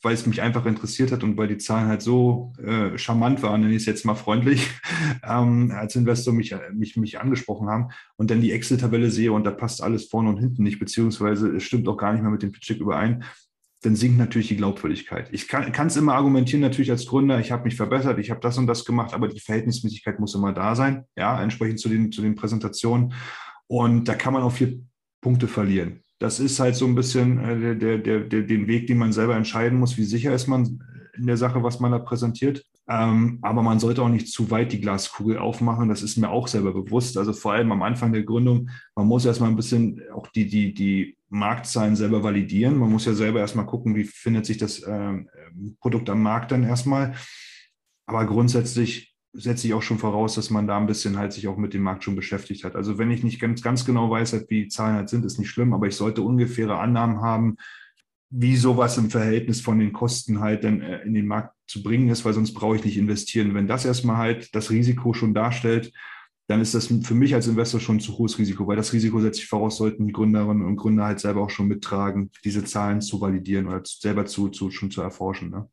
weil 0.02 0.14
es 0.14 0.26
mich 0.26 0.42
einfach 0.42 0.66
interessiert 0.66 1.12
hat 1.12 1.22
und 1.22 1.36
weil 1.36 1.48
die 1.48 1.58
Zahlen 1.58 1.86
halt 1.86 2.02
so 2.02 2.52
äh, 2.62 2.98
charmant 2.98 3.42
waren, 3.42 3.60
nenne 3.60 3.72
ich 3.72 3.82
es 3.82 3.86
jetzt 3.86 4.04
mal 4.04 4.16
freundlich, 4.16 4.68
ähm, 5.26 5.72
als 5.74 5.94
Investor 5.94 6.34
mich, 6.34 6.54
mich, 6.72 6.96
mich 6.96 7.20
angesprochen 7.20 7.68
haben 7.68 7.88
und 8.16 8.30
dann 8.30 8.40
die 8.40 8.52
Excel-Tabelle 8.52 9.10
sehe 9.10 9.32
und 9.32 9.44
da 9.44 9.52
passt 9.52 9.82
alles 9.82 10.06
vorne 10.06 10.28
und 10.28 10.38
hinten 10.38 10.64
nicht, 10.64 10.80
beziehungsweise 10.80 11.48
es 11.56 11.62
stimmt 11.62 11.88
auch 11.88 11.96
gar 11.96 12.12
nicht 12.12 12.22
mehr 12.22 12.32
mit 12.32 12.42
dem 12.42 12.52
Pitch 12.52 12.70
überein, 12.70 13.24
dann 13.82 13.96
sinkt 13.96 14.18
natürlich 14.18 14.48
die 14.48 14.56
Glaubwürdigkeit. 14.56 15.28
Ich 15.32 15.48
kann 15.48 15.86
es 15.86 15.96
immer 15.96 16.14
argumentieren, 16.14 16.60
natürlich 16.60 16.90
als 16.90 17.06
Gründer, 17.06 17.40
ich 17.40 17.50
habe 17.50 17.64
mich 17.64 17.76
verbessert, 17.76 18.18
ich 18.18 18.30
habe 18.30 18.40
das 18.40 18.58
und 18.58 18.66
das 18.66 18.84
gemacht, 18.84 19.12
aber 19.12 19.28
die 19.28 19.40
Verhältnismäßigkeit 19.40 20.20
muss 20.20 20.34
immer 20.34 20.52
da 20.52 20.76
sein, 20.76 21.04
ja, 21.16 21.40
entsprechend 21.42 21.80
zu 21.80 21.88
den, 21.88 22.12
zu 22.12 22.22
den 22.22 22.36
Präsentationen. 22.36 23.12
Und 23.66 24.06
da 24.06 24.14
kann 24.14 24.34
man 24.34 24.42
auch 24.42 24.52
vier 24.52 24.80
Punkte 25.20 25.48
verlieren 25.48 26.02
das 26.22 26.38
ist 26.38 26.60
halt 26.60 26.76
so 26.76 26.86
ein 26.86 26.94
bisschen 26.94 27.38
äh, 27.38 27.76
der, 27.76 27.98
der, 27.98 28.20
der, 28.20 28.42
den 28.42 28.68
Weg, 28.68 28.86
den 28.86 28.98
man 28.98 29.12
selber 29.12 29.34
entscheiden 29.34 29.78
muss, 29.78 29.98
wie 29.98 30.04
sicher 30.04 30.32
ist 30.32 30.46
man 30.46 30.80
in 31.16 31.26
der 31.26 31.36
Sache, 31.36 31.62
was 31.62 31.80
man 31.80 31.90
da 31.90 31.98
präsentiert. 31.98 32.64
Ähm, 32.88 33.38
aber 33.42 33.62
man 33.62 33.80
sollte 33.80 34.02
auch 34.02 34.08
nicht 34.08 34.28
zu 34.28 34.50
weit 34.50 34.72
die 34.72 34.80
Glaskugel 34.80 35.38
aufmachen. 35.38 35.88
Das 35.88 36.02
ist 36.02 36.16
mir 36.16 36.30
auch 36.30 36.46
selber 36.46 36.72
bewusst. 36.72 37.18
Also 37.18 37.32
vor 37.32 37.52
allem 37.52 37.72
am 37.72 37.82
Anfang 37.82 38.12
der 38.12 38.22
Gründung, 38.22 38.70
man 38.94 39.06
muss 39.06 39.24
erstmal 39.24 39.50
ein 39.50 39.56
bisschen 39.56 40.00
auch 40.14 40.28
die, 40.28 40.46
die, 40.46 40.72
die 40.72 41.16
Marktzahlen 41.28 41.96
selber 41.96 42.22
validieren. 42.22 42.78
Man 42.78 42.90
muss 42.90 43.04
ja 43.04 43.14
selber 43.14 43.40
erstmal 43.40 43.66
gucken, 43.66 43.96
wie 43.96 44.04
findet 44.04 44.46
sich 44.46 44.58
das 44.58 44.82
ähm, 44.86 45.28
Produkt 45.80 46.08
am 46.08 46.22
Markt 46.22 46.52
dann 46.52 46.62
erstmal. 46.62 47.14
Aber 48.06 48.26
grundsätzlich 48.26 49.11
setze 49.32 49.66
ich 49.66 49.74
auch 49.74 49.82
schon 49.82 49.98
voraus, 49.98 50.34
dass 50.34 50.50
man 50.50 50.66
da 50.66 50.76
ein 50.76 50.86
bisschen 50.86 51.16
halt 51.16 51.32
sich 51.32 51.48
auch 51.48 51.56
mit 51.56 51.72
dem 51.72 51.82
Markt 51.82 52.04
schon 52.04 52.16
beschäftigt 52.16 52.64
hat. 52.64 52.76
Also 52.76 52.98
wenn 52.98 53.10
ich 53.10 53.24
nicht 53.24 53.40
ganz, 53.40 53.62
ganz 53.62 53.84
genau 53.84 54.10
weiß, 54.10 54.34
halt, 54.34 54.50
wie 54.50 54.64
die 54.64 54.68
Zahlen 54.68 54.96
halt 54.96 55.08
sind, 55.08 55.24
ist 55.24 55.38
nicht 55.38 55.48
schlimm, 55.48 55.72
aber 55.72 55.86
ich 55.86 55.96
sollte 55.96 56.22
ungefähre 56.22 56.78
Annahmen 56.78 57.22
haben, 57.22 57.56
wie 58.30 58.56
sowas 58.56 58.96
im 58.98 59.10
Verhältnis 59.10 59.60
von 59.60 59.78
den 59.78 59.92
Kosten 59.92 60.40
halt 60.40 60.64
dann 60.64 60.80
äh, 60.80 61.02
in 61.02 61.14
den 61.14 61.26
Markt 61.26 61.54
zu 61.66 61.82
bringen 61.82 62.08
ist, 62.08 62.24
weil 62.24 62.32
sonst 62.32 62.54
brauche 62.54 62.76
ich 62.76 62.84
nicht 62.84 62.96
investieren. 62.96 63.54
Wenn 63.54 63.66
das 63.66 63.84
erstmal 63.84 64.16
halt 64.16 64.54
das 64.54 64.70
Risiko 64.70 65.12
schon 65.12 65.34
darstellt, 65.34 65.92
dann 66.48 66.60
ist 66.60 66.74
das 66.74 66.86
für 66.86 67.14
mich 67.14 67.34
als 67.34 67.46
Investor 67.46 67.80
schon 67.80 67.96
ein 67.96 68.00
zu 68.00 68.18
hohes 68.18 68.38
Risiko, 68.38 68.66
weil 68.66 68.76
das 68.76 68.92
Risiko 68.92 69.20
setze 69.20 69.40
ich 69.40 69.48
voraus, 69.48 69.76
sollten 69.76 70.06
die 70.06 70.12
Gründerinnen 70.12 70.66
und 70.66 70.76
Gründer 70.76 71.04
halt 71.04 71.20
selber 71.20 71.42
auch 71.42 71.50
schon 71.50 71.68
mittragen, 71.68 72.30
diese 72.44 72.64
Zahlen 72.64 73.00
zu 73.00 73.20
validieren 73.20 73.68
oder 73.68 73.82
selber 73.84 74.26
zu, 74.26 74.48
zu 74.48 74.70
schon 74.70 74.90
zu 74.90 75.00
erforschen. 75.02 75.50
Ne? 75.50 75.68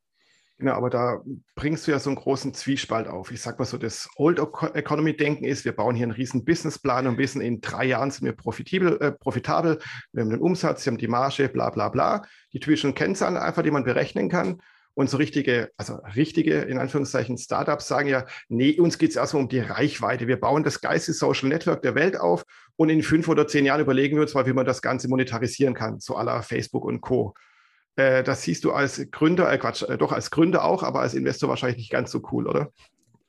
Genau, 0.60 0.74
aber 0.74 0.89
da 0.89 1.22
bringst 1.56 1.88
du 1.88 1.91
ja 1.91 2.00
so 2.00 2.10
einen 2.10 2.17
großen 2.17 2.54
Zwiespalt 2.54 3.08
auf. 3.08 3.32
Ich 3.32 3.41
sag 3.41 3.58
mal 3.60 3.65
so, 3.65 3.78
das 3.78 4.10
Old 4.17 4.39
Economy 4.74 5.15
Denken 5.15 5.45
ist, 5.45 5.63
wir 5.63 5.72
bauen 5.72 5.95
hier 5.95 6.04
einen 6.04 6.12
riesen 6.12 6.43
Businessplan 6.43 7.08
und 7.08 7.17
wissen, 7.17 7.39
in 7.39 7.62
drei 7.62 7.86
Jahren 7.86 8.12
sind 8.12 8.26
wir 8.26 8.34
profitabel, 8.34 8.98
äh, 9.00 9.13
profitabel. 9.13 9.80
Wir 10.12 10.22
haben 10.22 10.30
den 10.30 10.41
Umsatz, 10.41 10.86
wir 10.86 10.91
haben 10.91 10.98
die 10.98 11.08
Marge, 11.08 11.48
bla, 11.48 11.69
bla, 11.69 11.88
bla. 11.88 12.24
Die 12.52 12.60
typischen 12.60 12.93
Kennzahlen 12.93 13.38
einfach, 13.38 13.63
die 13.63 13.72
man 13.72 13.86
berechnen 13.86 14.28
kann. 14.28 14.62
Und 14.95 15.10
so 15.10 15.15
richtige, 15.15 15.72
also 15.78 16.00
richtige, 16.17 16.56
in 16.63 16.78
Anführungszeichen, 16.78 17.38
Startups 17.38 17.88
sagen 17.88 18.10
ja, 18.10 18.26
nee, 18.50 18.78
uns 18.78 18.98
geht 18.98 19.12
es 19.12 19.15
erstmal 19.15 19.43
um 19.43 19.48
die 19.48 19.62
Reichweite. 19.62 20.28
Wir 20.28 20.41
bauen 20.41 20.65
das 20.65 20.82
geilste 20.82 21.13
Social 21.13 21.48
Network 21.48 21.84
der 21.84 21.95
Welt 21.95 22.19
auf 22.19 22.43
und 22.76 22.89
in 22.89 23.02
fünf 23.02 23.30
oder 23.30 23.48
zehn 23.48 23.63
Jahren 23.63 23.80
überlegen 23.80 24.17
wir 24.17 24.24
uns 24.24 24.34
mal, 24.34 24.45
wie 24.45 24.52
man 24.52 24.65
das 24.65 24.82
Ganze 24.82 25.08
monetarisieren 25.08 25.74
kann, 25.74 26.02
so 26.02 26.17
aller 26.17 26.43
Facebook 26.43 26.84
und 26.84 27.00
Co. 27.00 27.34
Äh, 28.00 28.24
das 28.24 28.44
siehst 28.44 28.64
du 28.64 28.72
als 28.72 29.06
Gründer, 29.12 29.52
äh 29.52 29.58
Quatsch, 29.58 29.84
äh, 29.84 29.98
doch 29.98 30.14
als 30.14 30.32
Gründer 30.32 30.64
auch, 30.64 30.84
aber 30.84 31.02
als 31.02 31.14
Investor 31.14 31.50
wahrscheinlich 31.50 31.78
nicht 31.78 31.92
ganz 31.92 32.12
so 32.12 32.22
cool, 32.32 32.48
oder? 32.48 32.72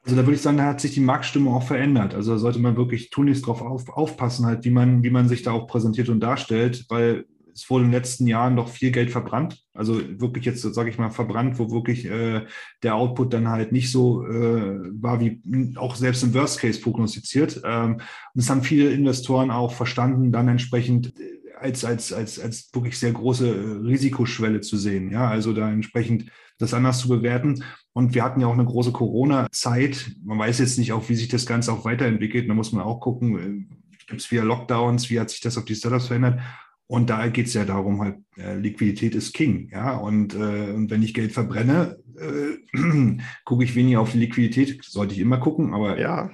Also 0.05 0.17
da 0.17 0.23
würde 0.23 0.37
ich 0.37 0.43
sagen, 0.43 0.57
da 0.57 0.65
hat 0.65 0.81
sich 0.81 0.95
die 0.95 1.01
Marktstimmung 1.01 1.55
auch 1.55 1.63
verändert. 1.63 2.15
Also 2.15 2.33
da 2.33 2.39
sollte 2.39 2.61
man 2.61 2.77
wirklich 2.77 3.11
tunlichst 3.11 3.47
drauf 3.47 3.61
auf, 3.61 3.91
aufpassen, 3.91 4.47
halt, 4.47 4.65
wie 4.65 4.71
man, 4.71 5.03
wie 5.03 5.11
man 5.11 5.29
sich 5.29 5.43
da 5.43 5.53
auch 5.53 5.67
präsentiert 5.67 6.09
und 6.09 6.21
darstellt, 6.21 6.87
weil 6.89 7.27
es 7.53 7.69
wurde 7.69 7.85
in 7.85 7.91
den 7.91 7.99
letzten 7.99 8.27
Jahren 8.27 8.57
doch 8.57 8.69
viel 8.69 8.93
Geld 8.93 9.11
verbrannt. 9.11 9.59
Also 9.75 10.01
wirklich 10.21 10.45
jetzt, 10.45 10.63
sage 10.63 10.89
ich 10.89 10.99
mal, 10.99 11.11
verbrannt, 11.11 11.59
wo 11.59 11.71
wirklich 11.71 12.07
äh, 12.07 12.47
der 12.83 12.95
Output 12.95 13.35
dann 13.35 13.49
halt 13.49 13.73
nicht 13.73 13.91
so 13.91 14.25
äh, 14.25 14.79
war, 14.93 15.21
wie 15.21 15.43
auch 15.77 15.97
selbst 15.97 16.23
im 16.23 16.33
Worst 16.33 16.61
Case 16.61 16.81
prognostiziert. 16.81 17.61
Ähm, 17.65 17.95
und 17.95 18.03
das 18.35 18.49
haben 18.49 18.63
viele 18.63 18.91
Investoren 18.91 19.51
auch 19.51 19.73
verstanden, 19.73 20.33
dann 20.33 20.49
entsprechend 20.49 21.13
als, 21.61 21.85
als, 21.85 22.13
als, 22.13 22.39
als 22.41 22.71
wirklich 22.73 22.99
sehr 22.99 23.13
große 23.13 23.81
Risikoschwelle 23.85 24.61
zu 24.61 24.77
sehen. 24.77 25.11
Ja, 25.11 25.29
also 25.29 25.53
da 25.53 25.71
entsprechend 25.71 26.31
das 26.59 26.75
anders 26.75 26.99
zu 26.99 27.09
bewerten. 27.09 27.65
Und 27.93 28.15
wir 28.15 28.23
hatten 28.23 28.41
ja 28.41 28.47
auch 28.47 28.55
eine 28.55 28.65
große 28.65 28.93
Corona-Zeit. 28.93 30.13
Man 30.25 30.39
weiß 30.39 30.59
jetzt 30.59 30.79
nicht 30.79 30.93
auch, 30.93 31.09
wie 31.09 31.15
sich 31.15 31.29
das 31.29 31.47
Ganze 31.47 31.73
auch 31.73 31.85
weiterentwickelt. 31.85 32.49
Da 32.49 32.55
muss 32.55 32.73
man 32.73 32.85
auch 32.85 33.01
gucken, 33.01 33.39
äh, 33.39 33.77
gibt 34.07 34.21
es 34.21 34.31
wieder 34.31 34.45
Lockdowns, 34.45 35.11
wie 35.11 35.21
hat 35.21 35.31
sich 35.31 35.41
das 35.41 35.57
auf 35.57 35.65
die 35.65 35.75
Startups 35.75 36.09
verändert? 36.09 36.41
Und 36.87 37.09
da 37.09 37.29
geht 37.29 37.47
es 37.47 37.55
ja 37.55 37.65
darum, 37.65 38.01
halt, 38.01 38.17
äh, 38.37 38.57
Liquidität 38.57 39.15
ist 39.15 39.33
King. 39.33 39.71
Ja, 39.73 39.97
und, 39.97 40.35
äh, 40.35 40.73
und 40.73 40.91
wenn 40.91 41.03
ich 41.03 41.15
Geld 41.15 41.33
verbrenne, 41.33 41.99
äh, 42.19 43.17
gucke 43.45 43.65
ich 43.65 43.77
weniger 43.77 44.01
auf 44.01 44.11
die 44.11 44.19
Liquidität, 44.19 44.85
sollte 44.85 45.15
ich 45.15 45.21
immer 45.21 45.39
gucken, 45.39 45.73
aber 45.73 46.01
ja. 46.01 46.31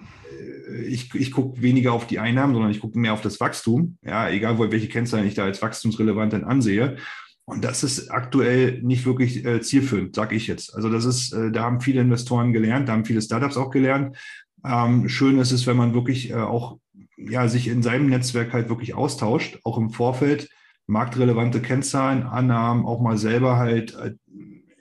Äh, 0.66 0.82
ich, 0.82 1.14
ich 1.14 1.32
gucke 1.32 1.62
weniger 1.62 1.92
auf 1.92 2.06
die 2.06 2.18
Einnahmen, 2.18 2.54
sondern 2.54 2.70
ich 2.70 2.80
gucke 2.80 2.98
mehr 2.98 3.12
auf 3.12 3.20
das 3.20 3.40
Wachstum. 3.40 3.98
Ja, 4.02 4.28
egal 4.28 4.58
welche 4.58 4.88
Kennzahlen 4.88 5.26
ich 5.26 5.34
da 5.34 5.44
als 5.44 5.62
wachstumsrelevant 5.62 6.32
dann 6.32 6.44
ansehe. 6.44 6.96
Und 7.44 7.64
das 7.64 7.84
ist 7.84 8.10
aktuell 8.10 8.82
nicht 8.82 9.06
wirklich 9.06 9.44
äh, 9.44 9.60
zielführend, 9.60 10.16
sage 10.16 10.34
ich 10.34 10.48
jetzt. 10.48 10.74
Also 10.74 10.90
das 10.90 11.04
ist, 11.04 11.32
äh, 11.32 11.52
da 11.52 11.62
haben 11.62 11.80
viele 11.80 12.00
Investoren 12.00 12.52
gelernt, 12.52 12.88
da 12.88 12.92
haben 12.92 13.04
viele 13.04 13.22
Startups 13.22 13.56
auch 13.56 13.70
gelernt. 13.70 14.16
Ähm, 14.64 15.08
schön 15.08 15.38
ist 15.38 15.52
es, 15.52 15.66
wenn 15.66 15.76
man 15.76 15.94
wirklich 15.94 16.30
äh, 16.30 16.34
auch 16.34 16.78
ja, 17.16 17.46
sich 17.46 17.68
in 17.68 17.82
seinem 17.82 18.08
Netzwerk 18.08 18.52
halt 18.52 18.68
wirklich 18.68 18.94
austauscht, 18.94 19.60
auch 19.62 19.78
im 19.78 19.90
Vorfeld, 19.90 20.50
marktrelevante 20.88 21.62
Kennzahlen, 21.62 22.24
Annahmen, 22.24 22.84
auch 22.84 23.00
mal 23.00 23.16
selber 23.16 23.56
halt 23.56 23.94
äh, 23.94 24.14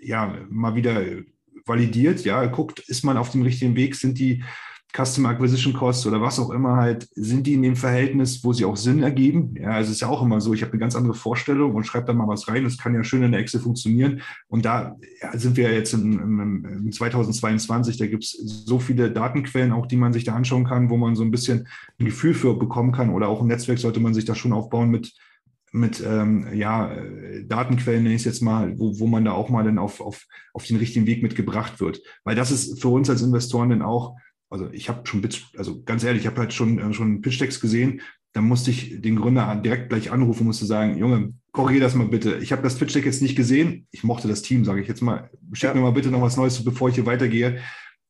ja 0.01 0.35
mal 0.49 0.75
wieder 0.75 1.03
validiert, 1.65 2.25
ja, 2.25 2.45
guckt, 2.45 2.79
ist 2.79 3.03
man 3.03 3.17
auf 3.17 3.29
dem 3.29 3.41
richtigen 3.43 3.75
Weg, 3.75 3.95
sind 3.95 4.17
die 4.19 4.43
Customer 4.95 5.29
Acquisition 5.29 5.73
Costs 5.73 6.05
oder 6.07 6.21
was 6.21 6.39
auch 6.39 6.49
immer 6.51 6.77
halt, 6.77 7.07
sind 7.15 7.45
die 7.45 7.53
in 7.53 7.63
dem 7.63 7.75
Verhältnis, 7.75 8.43
wo 8.43 8.53
sie 8.53 8.63
auch 8.63 8.77
Sinn 8.77 9.03
ergeben? 9.03 9.53
Ja, 9.59 9.79
es 9.79 9.89
ist 9.89 10.01
ja 10.01 10.07
auch 10.07 10.21
immer 10.21 10.39
so, 10.39 10.53
ich 10.53 10.61
habe 10.61 10.71
eine 10.71 10.79
ganz 10.79 10.95
andere 10.95 11.13
Vorstellung 11.13 11.75
und 11.75 11.85
schreibe 11.85 12.05
da 12.07 12.13
mal 12.13 12.27
was 12.27 12.47
rein. 12.47 12.63
Das 12.63 12.77
kann 12.77 12.95
ja 12.95 13.03
schön 13.03 13.23
in 13.23 13.31
der 13.31 13.41
Excel 13.41 13.59
funktionieren. 13.59 14.21
Und 14.47 14.63
da 14.63 14.95
ja, 15.21 15.37
sind 15.37 15.57
wir 15.57 15.73
jetzt 15.73 15.93
im, 15.93 16.63
im 16.65 16.91
2022, 16.91 17.97
da 17.97 18.07
gibt 18.07 18.23
es 18.23 18.31
so 18.31 18.79
viele 18.79 19.11
Datenquellen 19.11 19.73
auch, 19.73 19.85
die 19.85 19.97
man 19.97 20.13
sich 20.13 20.23
da 20.23 20.33
anschauen 20.33 20.65
kann, 20.65 20.89
wo 20.89 20.95
man 20.95 21.15
so 21.15 21.23
ein 21.23 21.31
bisschen 21.31 21.67
ein 21.99 22.05
Gefühl 22.05 22.33
für 22.33 22.57
bekommen 22.57 22.93
kann. 22.93 23.09
Oder 23.09 23.27
auch 23.27 23.41
ein 23.41 23.47
Netzwerk 23.47 23.79
sollte 23.79 23.99
man 23.99 24.13
sich 24.13 24.23
da 24.23 24.33
schon 24.33 24.53
aufbauen 24.53 24.91
mit, 24.91 25.13
mit 25.73 26.01
ähm, 26.07 26.47
ja, 26.53 26.95
Datenquellen, 27.47 28.03
nenne 28.03 28.15
ich 28.15 28.21
es 28.21 28.25
jetzt 28.25 28.41
mal, 28.41 28.79
wo, 28.79 28.97
wo 28.97 29.07
man 29.07 29.25
da 29.25 29.33
auch 29.33 29.49
mal 29.49 29.65
dann 29.65 29.77
auf, 29.77 29.99
auf, 29.99 30.25
auf 30.53 30.65
den 30.65 30.77
richtigen 30.77 31.05
Weg 31.05 31.21
mitgebracht 31.21 31.81
wird. 31.81 32.01
Weil 32.23 32.35
das 32.35 32.51
ist 32.51 32.81
für 32.81 32.87
uns 32.87 33.09
als 33.09 33.21
Investoren 33.21 33.71
dann 33.71 33.81
auch 33.81 34.15
also 34.49 34.69
ich 34.71 34.89
habe 34.89 35.05
schon, 35.05 35.27
also 35.57 35.83
ganz 35.83 36.03
ehrlich, 36.03 36.23
ich 36.23 36.27
habe 36.27 36.39
halt 36.39 36.53
schon, 36.53 36.79
äh, 36.79 36.93
schon 36.93 37.21
Pitch-Decks 37.21 37.59
gesehen, 37.59 38.01
da 38.35 38.41
musste 38.41 38.69
ich 38.69 39.01
den 39.01 39.15
Gründer 39.15 39.55
direkt 39.55 39.89
gleich 39.89 40.11
anrufen, 40.11 40.45
musste 40.45 40.65
sagen, 40.65 40.97
Junge, 40.97 41.33
korrigier 41.53 41.79
das 41.79 41.95
mal 41.95 42.07
bitte. 42.07 42.35
Ich 42.41 42.51
habe 42.51 42.61
das 42.61 42.77
Pitch-Deck 42.77 43.05
jetzt 43.05 43.21
nicht 43.21 43.37
gesehen. 43.37 43.87
Ich 43.91 44.03
mochte 44.03 44.27
das 44.27 44.41
Team, 44.41 44.65
sage 44.65 44.81
ich 44.81 44.89
jetzt 44.89 45.01
mal. 45.01 45.29
Schick 45.53 45.69
ja. 45.69 45.73
mir 45.73 45.81
mal 45.81 45.93
bitte 45.93 46.11
noch 46.11 46.21
was 46.21 46.35
Neues, 46.35 46.61
bevor 46.63 46.89
ich 46.89 46.95
hier 46.95 47.05
weitergehe. 47.05 47.59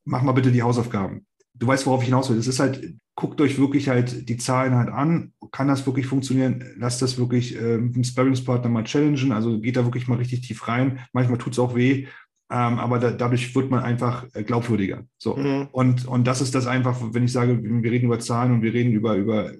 Mach 0.03 0.23
mal 0.23 0.31
bitte 0.31 0.51
die 0.51 0.63
Hausaufgaben. 0.63 1.27
Du 1.53 1.67
weißt, 1.67 1.85
worauf 1.85 2.01
ich 2.01 2.07
hinaus 2.07 2.29
will. 2.31 2.39
Es 2.39 2.47
ist 2.47 2.59
halt, 2.59 2.95
guckt 3.13 3.39
euch 3.39 3.59
wirklich 3.59 3.87
halt 3.87 4.27
die 4.27 4.37
Zahlen 4.37 4.73
halt 4.73 4.89
an. 4.89 5.31
Kann 5.51 5.67
das 5.67 5.85
wirklich 5.85 6.07
funktionieren? 6.07 6.73
Lasst 6.77 7.03
das 7.03 7.19
wirklich 7.19 7.55
äh, 7.55 7.77
mit 7.77 7.95
dem 7.95 8.03
Sparringspartner 8.03 8.69
mal 8.69 8.83
challengen. 8.83 9.31
Also 9.31 9.59
geht 9.59 9.77
da 9.77 9.85
wirklich 9.85 10.07
mal 10.07 10.17
richtig 10.17 10.41
tief 10.41 10.67
rein. 10.67 10.99
Manchmal 11.13 11.37
tut 11.37 11.53
es 11.53 11.59
auch 11.59 11.75
weh. 11.75 12.07
Ähm, 12.51 12.77
aber 12.77 12.99
da, 12.99 13.11
dadurch 13.11 13.55
wird 13.55 13.71
man 13.71 13.83
einfach 13.83 14.25
äh, 14.33 14.43
glaubwürdiger. 14.43 15.03
So. 15.17 15.35
Mhm. 15.35 15.67
Und, 15.71 16.07
und 16.07 16.25
das 16.27 16.41
ist 16.41 16.53
das 16.53 16.67
einfach, 16.67 16.99
wenn 17.01 17.23
ich 17.23 17.31
sage, 17.31 17.59
wir 17.61 17.91
reden 17.91 18.05
über 18.05 18.19
Zahlen 18.19 18.51
und 18.51 18.61
wir 18.61 18.73
reden 18.73 18.91
über, 18.91 19.15
über 19.15 19.51
äh, 19.51 19.57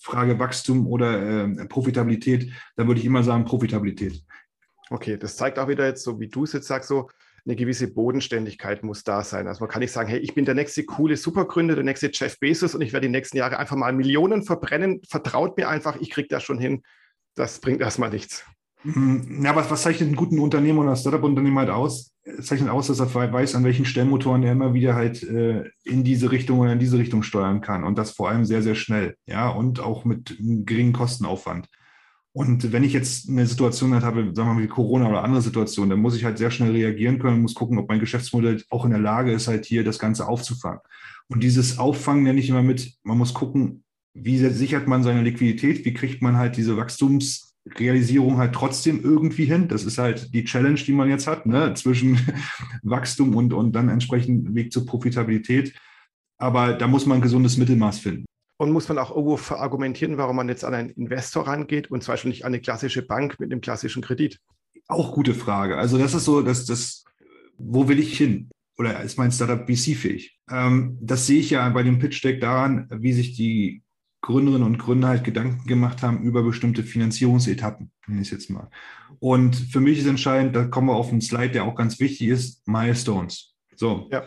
Frage 0.00 0.38
Wachstum 0.38 0.86
oder 0.88 1.44
äh, 1.44 1.66
Profitabilität, 1.66 2.50
dann 2.76 2.88
würde 2.88 3.00
ich 3.00 3.06
immer 3.06 3.22
sagen 3.22 3.44
Profitabilität. 3.44 4.24
Okay, 4.90 5.16
das 5.16 5.36
zeigt 5.36 5.58
auch 5.60 5.68
wieder 5.68 5.86
jetzt, 5.86 6.02
so 6.02 6.18
wie 6.18 6.28
du 6.28 6.42
es 6.42 6.52
jetzt 6.52 6.66
sagst, 6.66 6.88
so 6.88 7.08
eine 7.46 7.56
gewisse 7.56 7.92
Bodenständigkeit 7.92 8.82
muss 8.82 9.04
da 9.04 9.22
sein. 9.22 9.46
Also 9.46 9.62
man 9.62 9.70
kann 9.70 9.80
nicht 9.80 9.92
sagen, 9.92 10.08
hey, 10.08 10.18
ich 10.18 10.34
bin 10.34 10.44
der 10.44 10.54
nächste 10.54 10.84
coole 10.84 11.16
Supergründer, 11.16 11.74
der 11.74 11.84
nächste 11.84 12.10
Jeff 12.12 12.40
Bezos 12.40 12.74
und 12.74 12.80
ich 12.80 12.92
werde 12.92 13.06
die 13.06 13.12
nächsten 13.12 13.36
Jahre 13.36 13.58
einfach 13.58 13.76
mal 13.76 13.92
Millionen 13.92 14.42
verbrennen. 14.42 15.02
Vertraut 15.08 15.56
mir 15.56 15.68
einfach, 15.68 16.00
ich 16.00 16.10
kriege 16.10 16.28
das 16.28 16.42
schon 16.42 16.58
hin. 16.58 16.82
Das 17.34 17.60
bringt 17.60 17.80
erstmal 17.80 18.10
nichts. 18.10 18.44
Mhm. 18.84 19.42
Ja, 19.42 19.56
was, 19.56 19.70
was 19.70 19.82
zeichnet 19.82 20.08
einen 20.08 20.16
guten 20.16 20.38
Unternehmer 20.38 20.82
oder 20.82 20.94
Startup-Unternehmer 20.94 21.62
halt 21.62 21.70
aus? 21.70 22.12
Es 22.22 22.46
zeichnet 22.46 22.70
aus, 22.70 22.86
dass 22.86 23.00
er 23.00 23.12
weiß, 23.14 23.54
an 23.54 23.64
welchen 23.64 23.84
Stellmotoren 23.84 24.42
er 24.42 24.52
immer 24.52 24.74
wieder 24.74 24.94
halt 24.94 25.22
äh, 25.22 25.64
in 25.84 26.04
diese 26.04 26.30
Richtung 26.30 26.60
oder 26.60 26.72
in 26.72 26.78
diese 26.78 26.98
Richtung 26.98 27.22
steuern 27.22 27.60
kann. 27.60 27.84
Und 27.84 27.98
das 27.98 28.12
vor 28.12 28.28
allem 28.28 28.44
sehr, 28.44 28.62
sehr 28.62 28.74
schnell. 28.74 29.16
Ja, 29.26 29.48
und 29.48 29.80
auch 29.80 30.04
mit 30.04 30.36
einem 30.38 30.64
geringen 30.66 30.92
Kostenaufwand. 30.92 31.68
Und 32.32 32.72
wenn 32.72 32.82
ich 32.82 32.92
jetzt 32.92 33.28
eine 33.28 33.46
Situation 33.46 33.94
halt 33.94 34.02
habe, 34.02 34.32
sagen 34.34 34.48
wir 34.48 34.54
mal 34.54 34.62
wie 34.62 34.68
Corona 34.68 35.08
oder 35.08 35.22
andere 35.22 35.40
Situationen, 35.40 35.90
dann 35.90 36.00
muss 36.00 36.16
ich 36.16 36.24
halt 36.24 36.36
sehr 36.36 36.50
schnell 36.50 36.72
reagieren 36.72 37.20
können, 37.20 37.42
muss 37.42 37.54
gucken, 37.54 37.78
ob 37.78 37.88
mein 37.88 38.00
Geschäftsmodell 38.00 38.62
auch 38.70 38.84
in 38.84 38.90
der 38.90 39.00
Lage 39.00 39.32
ist, 39.32 39.46
halt 39.46 39.64
hier 39.64 39.84
das 39.84 40.00
Ganze 40.00 40.26
aufzufangen. 40.26 40.80
Und 41.28 41.42
dieses 41.44 41.78
Auffangen 41.78 42.24
nenne 42.24 42.40
ich 42.40 42.48
immer 42.48 42.62
mit, 42.62 42.94
man 43.04 43.18
muss 43.18 43.34
gucken, 43.34 43.84
wie 44.14 44.38
sichert 44.38 44.88
man 44.88 45.04
seine 45.04 45.22
Liquidität, 45.22 45.84
wie 45.84 45.94
kriegt 45.94 46.22
man 46.22 46.36
halt 46.36 46.56
diese 46.56 46.76
Wachstums- 46.76 47.43
Realisierung 47.66 48.38
halt 48.38 48.54
trotzdem 48.54 49.02
irgendwie 49.02 49.46
hin. 49.46 49.68
Das 49.68 49.84
ist 49.84 49.98
halt 49.98 50.34
die 50.34 50.44
Challenge, 50.44 50.78
die 50.78 50.92
man 50.92 51.08
jetzt 51.08 51.26
hat, 51.26 51.46
ne? 51.46 51.74
zwischen 51.74 52.18
Wachstum 52.82 53.34
und, 53.36 53.52
und 53.52 53.72
dann 53.72 53.88
entsprechend 53.88 54.54
Weg 54.54 54.72
zur 54.72 54.84
Profitabilität. 54.84 55.74
Aber 56.36 56.74
da 56.74 56.86
muss 56.86 57.06
man 57.06 57.18
ein 57.18 57.22
gesundes 57.22 57.56
Mittelmaß 57.56 58.00
finden. 58.00 58.26
Und 58.56 58.70
muss 58.70 58.88
man 58.88 58.98
auch 58.98 59.10
irgendwo 59.10 59.36
verargumentieren, 59.36 60.16
warum 60.16 60.36
man 60.36 60.48
jetzt 60.48 60.64
an 60.64 60.74
einen 60.74 60.90
Investor 60.90 61.46
rangeht 61.46 61.90
und 61.90 62.02
zum 62.02 62.12
Beispiel 62.12 62.30
nicht 62.30 62.44
an 62.44 62.52
eine 62.52 62.60
klassische 62.60 63.02
Bank 63.02 63.40
mit 63.40 63.50
einem 63.50 63.60
klassischen 63.60 64.02
Kredit? 64.02 64.38
Auch 64.86 65.12
gute 65.12 65.34
Frage. 65.34 65.76
Also 65.76 65.98
das 65.98 66.14
ist 66.14 66.24
so, 66.24 66.42
dass 66.42 66.66
das, 66.66 67.04
wo 67.56 67.88
will 67.88 67.98
ich 67.98 68.16
hin? 68.16 68.50
Oder 68.76 69.00
ist 69.02 69.18
mein 69.18 69.32
Startup 69.32 69.66
VC-fähig? 69.66 70.38
Ähm, 70.50 70.98
das 71.00 71.26
sehe 71.26 71.40
ich 71.40 71.50
ja 71.50 71.68
bei 71.70 71.82
dem 71.82 71.98
Pitch 71.98 72.22
Deck 72.22 72.40
daran, 72.40 72.88
wie 72.90 73.12
sich 73.12 73.34
die 73.34 73.83
Gründerinnen 74.24 74.66
und 74.66 74.78
Gründer 74.78 75.08
halt 75.08 75.22
Gedanken 75.22 75.66
gemacht 75.66 76.02
haben 76.02 76.22
über 76.22 76.42
bestimmte 76.42 76.82
Finanzierungsetappen, 76.82 77.90
nenne 78.06 78.22
ich 78.22 78.28
es 78.28 78.32
jetzt 78.32 78.48
mal. 78.48 78.70
Und 79.18 79.54
für 79.54 79.80
mich 79.80 79.98
ist 79.98 80.06
entscheidend, 80.06 80.56
da 80.56 80.64
kommen 80.64 80.88
wir 80.88 80.94
auf 80.94 81.10
einen 81.10 81.20
Slide, 81.20 81.50
der 81.50 81.64
auch 81.64 81.74
ganz 81.74 82.00
wichtig 82.00 82.28
ist, 82.28 82.66
Milestones. 82.66 83.54
So. 83.76 84.08
Ja. 84.10 84.24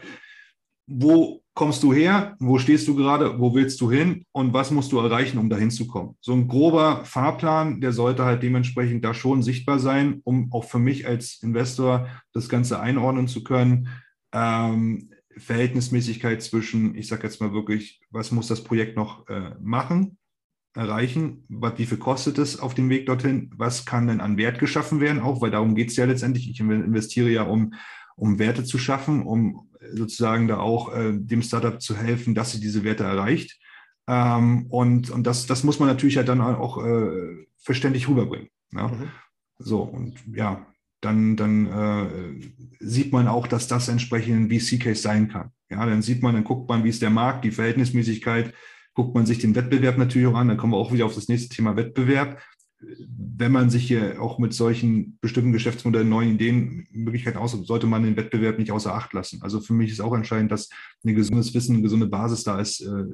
Wo 0.85 1.41
kommst 1.55 1.81
du 1.81 1.91
her? 1.93 2.35
Wo 2.37 2.59
stehst 2.59 2.87
du 2.87 2.95
gerade? 2.95 3.39
Wo 3.39 3.55
willst 3.55 3.81
du 3.81 3.91
hin? 3.91 4.23
Und 4.33 4.53
was 4.53 4.69
musst 4.69 4.91
du 4.91 4.99
erreichen, 4.99 5.39
um 5.39 5.49
dahin 5.49 5.71
zu 5.71 5.87
kommen? 5.87 6.15
So 6.21 6.33
ein 6.33 6.47
grober 6.47 7.03
Fahrplan, 7.03 7.81
der 7.81 7.91
sollte 7.91 8.23
halt 8.23 8.43
dementsprechend 8.43 9.03
da 9.03 9.15
schon 9.15 9.41
sichtbar 9.41 9.79
sein, 9.79 10.21
um 10.23 10.53
auch 10.53 10.65
für 10.65 10.79
mich 10.79 11.07
als 11.07 11.41
Investor 11.41 12.07
das 12.33 12.49
Ganze 12.49 12.79
einordnen 12.79 13.27
zu 13.27 13.43
können. 13.43 13.89
Ähm, 14.31 15.09
Verhältnismäßigkeit 15.39 16.41
zwischen, 16.41 16.95
ich 16.95 17.07
sage 17.07 17.23
jetzt 17.23 17.41
mal 17.41 17.53
wirklich, 17.53 18.01
was 18.09 18.31
muss 18.31 18.47
das 18.47 18.63
Projekt 18.63 18.95
noch 18.95 19.27
äh, 19.27 19.51
machen, 19.61 20.17
erreichen, 20.75 21.45
was, 21.49 21.77
wie 21.77 21.85
viel 21.85 21.97
kostet 21.97 22.37
es 22.37 22.59
auf 22.59 22.75
dem 22.75 22.89
Weg 22.89 23.05
dorthin, 23.07 23.51
was 23.55 23.85
kann 23.85 24.07
denn 24.07 24.21
an 24.21 24.37
Wert 24.37 24.59
geschaffen 24.59 24.99
werden, 24.99 25.21
auch, 25.21 25.41
weil 25.41 25.51
darum 25.51 25.75
geht 25.75 25.89
es 25.89 25.95
ja 25.95 26.05
letztendlich. 26.05 26.49
Ich 26.49 26.59
investiere 26.59 27.29
ja, 27.29 27.43
um, 27.43 27.73
um 28.15 28.39
Werte 28.39 28.63
zu 28.63 28.77
schaffen, 28.77 29.23
um 29.23 29.69
sozusagen 29.91 30.47
da 30.47 30.59
auch 30.59 30.93
äh, 30.93 31.13
dem 31.13 31.41
Startup 31.41 31.81
zu 31.81 31.95
helfen, 31.95 32.35
dass 32.35 32.51
sie 32.51 32.59
diese 32.59 32.83
Werte 32.83 33.03
erreicht. 33.03 33.59
Ähm, 34.07 34.67
und 34.69 35.09
und 35.09 35.25
das, 35.25 35.45
das 35.45 35.63
muss 35.63 35.79
man 35.79 35.89
natürlich 35.89 36.17
halt 36.17 36.29
dann 36.29 36.41
auch 36.41 36.83
äh, 36.83 37.45
verständlich 37.57 38.07
rüberbringen. 38.07 38.49
Ja? 38.71 38.87
Mhm. 38.87 39.11
So, 39.59 39.81
und 39.81 40.15
ja, 40.33 40.65
dann, 41.01 41.35
dann 41.35 41.67
äh, 41.67 42.05
sieht 42.79 43.13
man 43.13 43.27
auch, 43.27 43.47
dass 43.47 43.67
das 43.67 43.87
entsprechend 43.87 44.51
ein 44.51 44.59
VC-Case 44.59 45.01
sein 45.01 45.27
kann. 45.27 45.51
Ja, 45.69 45.85
dann 45.85 46.01
sieht 46.01 46.23
man, 46.23 46.33
dann 46.33 46.43
guckt 46.43 46.69
man, 46.69 46.83
wie 46.83 46.89
ist 46.89 47.01
der 47.01 47.09
Markt, 47.09 47.45
die 47.45 47.51
Verhältnismäßigkeit, 47.51 48.53
guckt 48.93 49.13
man 49.13 49.25
sich 49.25 49.39
den 49.39 49.53
Wettbewerb 49.55 49.97
natürlich 49.97 50.27
auch 50.27 50.35
an, 50.35 50.47
dann 50.47 50.57
kommen 50.57 50.73
wir 50.73 50.77
auch 50.77 50.91
wieder 50.91 51.05
auf 51.05 51.13
das 51.13 51.27
nächste 51.27 51.55
Thema 51.55 51.75
Wettbewerb. 51.75 52.41
Wenn 52.79 53.51
man 53.51 53.69
sich 53.69 53.87
hier 53.87 54.21
auch 54.21 54.39
mit 54.39 54.53
solchen 54.53 55.17
bestimmten 55.19 55.51
Geschäftsmodellen, 55.51 56.09
neuen 56.09 56.35
Ideen, 56.35 56.87
Möglichkeiten 56.91 57.37
aus, 57.37 57.51
sollte 57.51 57.87
man 57.87 58.03
den 58.03 58.15
Wettbewerb 58.17 58.57
nicht 58.57 58.71
außer 58.71 58.93
Acht 58.93 59.13
lassen. 59.13 59.41
Also 59.41 59.59
für 59.59 59.73
mich 59.73 59.91
ist 59.91 59.99
auch 59.99 60.15
entscheidend, 60.15 60.51
dass 60.51 60.69
ein 61.03 61.15
gesundes 61.15 61.53
Wissen, 61.53 61.75
eine 61.75 61.83
gesunde 61.83 62.07
Basis 62.07 62.43
da 62.43 62.59
ist 62.59 62.81
äh, 62.81 63.05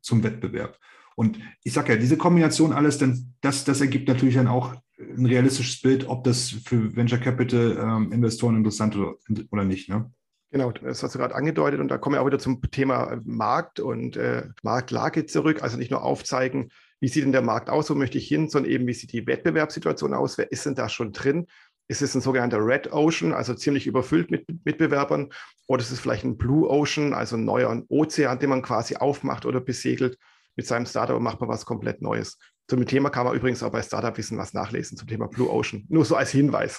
zum 0.00 0.22
Wettbewerb. 0.22 0.78
Und 1.16 1.38
ich 1.64 1.72
sage 1.72 1.92
ja, 1.92 1.98
diese 1.98 2.16
Kombination 2.16 2.72
alles, 2.72 2.98
dann, 2.98 3.34
das, 3.40 3.64
das 3.64 3.80
ergibt 3.80 4.08
natürlich 4.08 4.36
dann 4.36 4.46
auch 4.46 4.74
ein 5.00 5.26
realistisches 5.26 5.80
Bild, 5.80 6.08
ob 6.08 6.24
das 6.24 6.50
für 6.50 6.94
Venture 6.94 7.18
Capital 7.18 7.76
ähm, 7.80 8.12
Investoren 8.12 8.56
interessant 8.56 8.96
oder, 8.96 9.14
oder 9.50 9.64
nicht. 9.64 9.88
Ne? 9.88 10.10
Genau, 10.52 10.72
das 10.72 11.02
hast 11.02 11.14
du 11.14 11.18
gerade 11.18 11.34
angedeutet 11.34 11.80
und 11.80 11.88
da 11.88 11.98
kommen 11.98 12.16
wir 12.16 12.22
auch 12.22 12.26
wieder 12.26 12.38
zum 12.38 12.60
Thema 12.70 13.20
Markt 13.24 13.78
und 13.78 14.16
äh, 14.16 14.48
Marktlage 14.62 15.26
zurück. 15.26 15.62
Also 15.62 15.76
nicht 15.76 15.92
nur 15.92 16.02
aufzeigen, 16.02 16.70
wie 16.98 17.08
sieht 17.08 17.24
denn 17.24 17.32
der 17.32 17.42
Markt 17.42 17.70
aus, 17.70 17.88
wo 17.88 17.94
möchte 17.94 18.18
ich 18.18 18.26
hin, 18.26 18.48
sondern 18.48 18.72
eben, 18.72 18.86
wie 18.86 18.92
sieht 18.92 19.12
die 19.12 19.26
Wettbewerbssituation 19.26 20.12
aus, 20.12 20.38
wer 20.38 20.50
ist 20.50 20.66
denn 20.66 20.74
da 20.74 20.88
schon 20.88 21.12
drin? 21.12 21.46
Ist 21.88 22.02
es 22.02 22.14
ein 22.14 22.20
sogenannter 22.20 22.58
Red 22.58 22.92
Ocean, 22.92 23.32
also 23.32 23.54
ziemlich 23.54 23.86
überfüllt 23.86 24.30
mit 24.30 24.44
Mitbewerbern, 24.64 25.30
oder 25.66 25.82
ist 25.82 25.92
es 25.92 26.00
vielleicht 26.00 26.24
ein 26.24 26.36
Blue 26.36 26.68
Ocean, 26.68 27.14
also 27.14 27.36
ein 27.36 27.44
neuer 27.44 27.82
Ozean, 27.88 28.38
den 28.38 28.50
man 28.50 28.62
quasi 28.62 28.96
aufmacht 28.96 29.46
oder 29.46 29.60
besegelt 29.60 30.18
mit 30.56 30.66
seinem 30.66 30.86
Startup 30.86 31.16
und 31.16 31.22
macht 31.22 31.40
man 31.40 31.48
was 31.48 31.64
komplett 31.64 32.02
Neues? 32.02 32.38
Zum 32.70 32.86
Thema 32.86 33.10
kann 33.10 33.26
man 33.26 33.34
übrigens 33.34 33.64
auch 33.64 33.72
bei 33.72 33.82
Startup 33.82 34.16
Wissen 34.16 34.38
was 34.38 34.54
nachlesen 34.54 34.96
zum 34.96 35.08
Thema 35.08 35.26
Blue 35.26 35.50
Ocean. 35.50 35.84
Nur 35.88 36.04
so 36.04 36.14
als 36.14 36.30
Hinweis. 36.30 36.78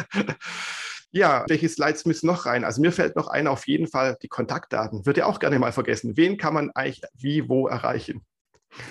ja, 1.10 1.44
welche 1.46 1.68
Slides 1.68 2.06
müssen 2.06 2.26
noch 2.26 2.46
rein? 2.46 2.64
Also 2.64 2.80
mir 2.80 2.90
fällt 2.90 3.14
noch 3.14 3.26
ein, 3.26 3.48
auf 3.48 3.66
jeden 3.66 3.86
Fall 3.86 4.16
die 4.22 4.28
Kontaktdaten. 4.28 5.04
Würde 5.04 5.20
ja 5.20 5.26
auch 5.26 5.40
gerne 5.40 5.58
mal 5.58 5.72
vergessen. 5.72 6.16
Wen 6.16 6.38
kann 6.38 6.54
man 6.54 6.70
eigentlich 6.70 7.02
wie 7.18 7.50
wo 7.50 7.66
erreichen? 7.68 8.22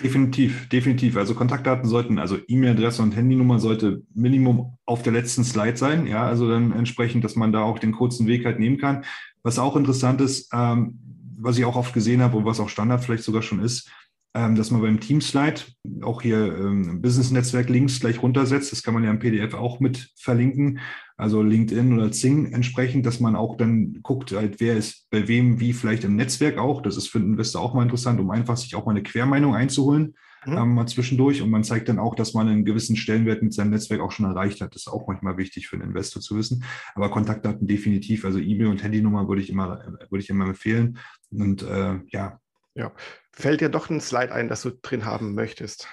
Definitiv, 0.04 0.68
definitiv. 0.68 1.16
Also 1.16 1.34
Kontaktdaten 1.34 1.88
sollten, 1.88 2.20
also 2.20 2.38
E-Mail-Adresse 2.46 3.02
und 3.02 3.16
Handynummer 3.16 3.58
sollte 3.58 4.02
Minimum 4.14 4.78
auf 4.86 5.02
der 5.02 5.12
letzten 5.12 5.42
Slide 5.42 5.76
sein. 5.76 6.06
Ja, 6.06 6.28
also 6.28 6.48
dann 6.48 6.70
entsprechend, 6.70 7.24
dass 7.24 7.34
man 7.34 7.52
da 7.52 7.64
auch 7.64 7.80
den 7.80 7.90
kurzen 7.90 8.28
Weg 8.28 8.44
halt 8.44 8.60
nehmen 8.60 8.78
kann. 8.78 9.04
Was 9.42 9.58
auch 9.58 9.74
interessant 9.74 10.20
ist, 10.20 10.48
ähm, 10.52 11.00
was 11.40 11.58
ich 11.58 11.64
auch 11.64 11.74
oft 11.74 11.92
gesehen 11.92 12.22
habe 12.22 12.36
und 12.36 12.44
was 12.44 12.60
auch 12.60 12.68
Standard 12.68 13.02
vielleicht 13.02 13.24
sogar 13.24 13.42
schon 13.42 13.58
ist, 13.58 13.90
ähm, 14.34 14.54
dass 14.54 14.70
man 14.70 14.80
beim 14.80 15.00
Team-Slide 15.00 15.60
auch 16.02 16.22
hier 16.22 16.56
ähm, 16.56 17.02
Business-Netzwerk-Links 17.02 18.00
gleich 18.00 18.22
runtersetzt. 18.22 18.72
Das 18.72 18.82
kann 18.82 18.94
man 18.94 19.04
ja 19.04 19.10
im 19.10 19.18
PDF 19.18 19.54
auch 19.54 19.78
mit 19.78 20.10
verlinken, 20.16 20.80
also 21.16 21.42
LinkedIn 21.42 21.92
oder 21.92 22.10
Zing 22.12 22.52
entsprechend, 22.52 23.04
dass 23.04 23.20
man 23.20 23.36
auch 23.36 23.56
dann 23.56 24.00
guckt, 24.02 24.32
halt, 24.32 24.58
wer 24.58 24.76
ist 24.76 25.06
bei 25.10 25.28
wem 25.28 25.60
wie 25.60 25.74
vielleicht 25.74 26.04
im 26.04 26.16
Netzwerk 26.16 26.58
auch. 26.58 26.80
Das 26.82 26.96
ist 26.96 27.08
für 27.08 27.20
den 27.20 27.32
Investor 27.32 27.60
auch 27.60 27.74
mal 27.74 27.82
interessant, 27.82 28.20
um 28.20 28.30
einfach 28.30 28.56
sich 28.56 28.74
auch 28.74 28.86
mal 28.86 28.92
eine 28.92 29.02
Quermeinung 29.02 29.54
einzuholen, 29.54 30.14
mhm. 30.46 30.56
ähm, 30.56 30.74
mal 30.74 30.86
zwischendurch. 30.86 31.42
Und 31.42 31.50
man 31.50 31.62
zeigt 31.62 31.90
dann 31.90 31.98
auch, 31.98 32.14
dass 32.14 32.32
man 32.32 32.48
einen 32.48 32.64
gewissen 32.64 32.96
Stellenwert 32.96 33.42
mit 33.42 33.52
seinem 33.52 33.70
Netzwerk 33.70 34.00
auch 34.00 34.12
schon 34.12 34.26
erreicht 34.26 34.62
hat. 34.62 34.74
Das 34.74 34.82
ist 34.82 34.92
auch 34.92 35.06
manchmal 35.06 35.36
wichtig 35.36 35.68
für 35.68 35.76
den 35.76 35.88
Investor 35.88 36.22
zu 36.22 36.36
wissen. 36.36 36.64
Aber 36.94 37.10
Kontaktdaten 37.10 37.66
definitiv, 37.66 38.24
also 38.24 38.38
E-Mail 38.38 38.68
und 38.68 38.82
Handynummer 38.82 39.28
würde 39.28 39.42
ich 39.42 39.50
immer, 39.50 39.84
würde 40.08 40.24
ich 40.24 40.30
immer 40.30 40.46
empfehlen. 40.46 40.96
Und 41.30 41.62
äh, 41.62 42.00
ja, 42.08 42.40
ja. 42.74 42.92
Fällt 43.32 43.60
dir 43.60 43.68
doch 43.68 43.88
ein 43.88 44.00
Slide 44.00 44.32
ein, 44.32 44.48
das 44.48 44.62
du 44.62 44.70
drin 44.70 45.04
haben 45.04 45.34
möchtest? 45.34 45.88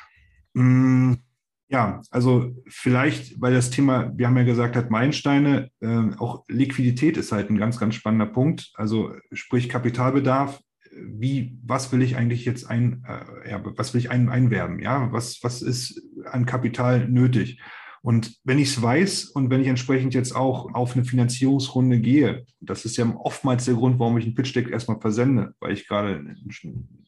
Mm, 0.53 1.13
ja, 1.69 2.01
also 2.09 2.51
vielleicht, 2.67 3.39
weil 3.39 3.53
das 3.53 3.69
Thema, 3.69 4.11
wir 4.15 4.27
haben 4.27 4.37
ja 4.37 4.43
gesagt, 4.43 4.75
hat 4.75 4.89
Meilensteine, 4.89 5.69
äh, 5.79 6.09
auch 6.17 6.43
Liquidität 6.47 7.15
ist 7.15 7.31
halt 7.31 7.49
ein 7.49 7.57
ganz, 7.57 7.79
ganz 7.79 7.95
spannender 7.95 8.25
Punkt. 8.25 8.71
Also 8.73 9.13
sprich 9.31 9.69
Kapitalbedarf, 9.69 10.59
wie, 10.91 11.57
was 11.63 11.91
will 11.91 12.01
ich 12.01 12.17
eigentlich 12.17 12.45
jetzt 12.45 12.69
ein, 12.69 13.05
äh, 13.07 13.51
ja, 13.51 13.61
was 13.63 13.93
will 13.93 13.99
ich 13.99 14.09
ein, 14.09 14.29
einwerben? 14.29 14.79
Ja, 14.79 15.11
was, 15.11 15.43
was 15.43 15.61
ist 15.61 16.01
an 16.25 16.45
Kapital 16.45 17.07
nötig? 17.07 17.61
Und 18.01 18.37
wenn 18.43 18.59
ich 18.59 18.69
es 18.69 18.81
weiß 18.81 19.25
und 19.25 19.49
wenn 19.49 19.61
ich 19.61 19.67
entsprechend 19.67 20.13
jetzt 20.13 20.35
auch 20.35 20.73
auf 20.73 20.95
eine 20.95 21.05
Finanzierungsrunde 21.05 21.99
gehe, 21.99 22.45
das 22.61 22.85
ist 22.85 22.97
ja 22.97 23.13
oftmals 23.23 23.65
der 23.65 23.75
Grund, 23.75 23.99
warum 23.99 24.17
ich 24.17 24.25
einen 24.25 24.35
Pitch 24.35 24.55
Deck 24.55 24.69
erstmal 24.69 24.99
versende, 24.99 25.53
weil 25.59 25.73
ich 25.73 25.87
gerade 25.87 26.15
einen 26.15 26.37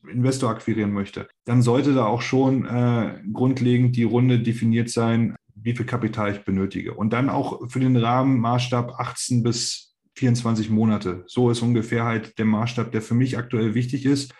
Investor 0.09 0.49
akquirieren 0.49 0.91
möchte, 0.91 1.27
dann 1.45 1.61
sollte 1.61 1.93
da 1.93 2.05
auch 2.05 2.21
schon 2.21 2.65
äh, 2.65 3.21
grundlegend 3.31 3.95
die 3.95 4.03
Runde 4.03 4.39
definiert 4.39 4.89
sein, 4.89 5.35
wie 5.55 5.75
viel 5.75 5.85
Kapital 5.85 6.31
ich 6.33 6.43
benötige. 6.43 6.93
Und 6.93 7.13
dann 7.13 7.29
auch 7.29 7.69
für 7.69 7.79
den 7.79 7.95
Rahmenmaßstab 7.95 8.99
18 8.99 9.43
bis 9.43 9.95
24 10.15 10.69
Monate. 10.69 11.23
So 11.27 11.49
ist 11.49 11.61
ungefähr 11.61 12.03
halt 12.03 12.37
der 12.37 12.45
Maßstab, 12.45 12.91
der 12.91 13.01
für 13.01 13.13
mich 13.13 13.37
aktuell 13.37 13.73
wichtig 13.75 14.05
ist 14.05 14.33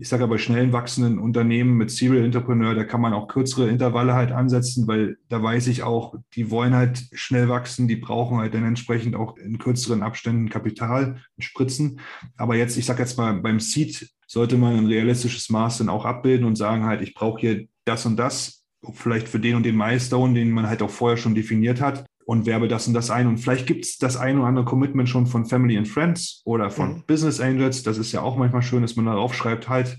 ich 0.00 0.08
sage 0.08 0.24
aber 0.24 0.38
schnell 0.38 0.72
wachsenden 0.72 1.18
Unternehmen 1.18 1.76
mit 1.76 1.90
Serial 1.90 2.24
Entrepreneur, 2.24 2.74
da 2.74 2.84
kann 2.84 3.02
man 3.02 3.12
auch 3.12 3.28
kürzere 3.28 3.68
Intervalle 3.68 4.14
halt 4.14 4.32
ansetzen, 4.32 4.86
weil 4.86 5.18
da 5.28 5.42
weiß 5.42 5.66
ich 5.66 5.82
auch, 5.82 6.14
die 6.34 6.50
wollen 6.50 6.74
halt 6.74 7.04
schnell 7.12 7.50
wachsen, 7.50 7.86
die 7.86 7.96
brauchen 7.96 8.38
halt 8.38 8.54
dann 8.54 8.64
entsprechend 8.64 9.14
auch 9.14 9.36
in 9.36 9.58
kürzeren 9.58 10.02
Abständen 10.02 10.48
Kapital 10.48 11.20
spritzen. 11.38 12.00
Aber 12.36 12.56
jetzt, 12.56 12.78
ich 12.78 12.86
sage 12.86 13.00
jetzt 13.00 13.18
mal, 13.18 13.34
beim 13.34 13.60
Seed 13.60 14.08
sollte 14.26 14.56
man 14.56 14.76
ein 14.76 14.86
realistisches 14.86 15.50
Maß 15.50 15.78
dann 15.78 15.90
auch 15.90 16.06
abbilden 16.06 16.46
und 16.46 16.56
sagen 16.56 16.86
halt, 16.86 17.02
ich 17.02 17.12
brauche 17.12 17.40
hier 17.40 17.66
das 17.84 18.06
und 18.06 18.16
das, 18.16 18.64
vielleicht 18.94 19.28
für 19.28 19.38
den 19.38 19.56
und 19.56 19.64
den 19.64 19.76
Milestone, 19.76 20.32
den 20.32 20.50
man 20.50 20.66
halt 20.66 20.80
auch 20.80 20.90
vorher 20.90 21.18
schon 21.18 21.34
definiert 21.34 21.82
hat 21.82 22.06
und 22.30 22.46
werbe 22.46 22.68
das 22.68 22.86
und 22.86 22.94
das 22.94 23.10
ein. 23.10 23.26
Und 23.26 23.38
vielleicht 23.38 23.66
gibt 23.66 23.84
es 23.84 23.98
das 23.98 24.16
ein 24.16 24.38
oder 24.38 24.46
andere 24.46 24.64
Commitment 24.64 25.08
schon 25.08 25.26
von 25.26 25.46
Family 25.46 25.76
and 25.76 25.88
Friends 25.88 26.42
oder 26.44 26.70
von 26.70 26.98
mhm. 26.98 27.04
Business 27.04 27.40
Angels. 27.40 27.82
Das 27.82 27.98
ist 27.98 28.12
ja 28.12 28.22
auch 28.22 28.36
manchmal 28.36 28.62
schön, 28.62 28.82
dass 28.82 28.94
man 28.94 29.06
darauf 29.06 29.34
schreibt, 29.34 29.68
halt, 29.68 29.98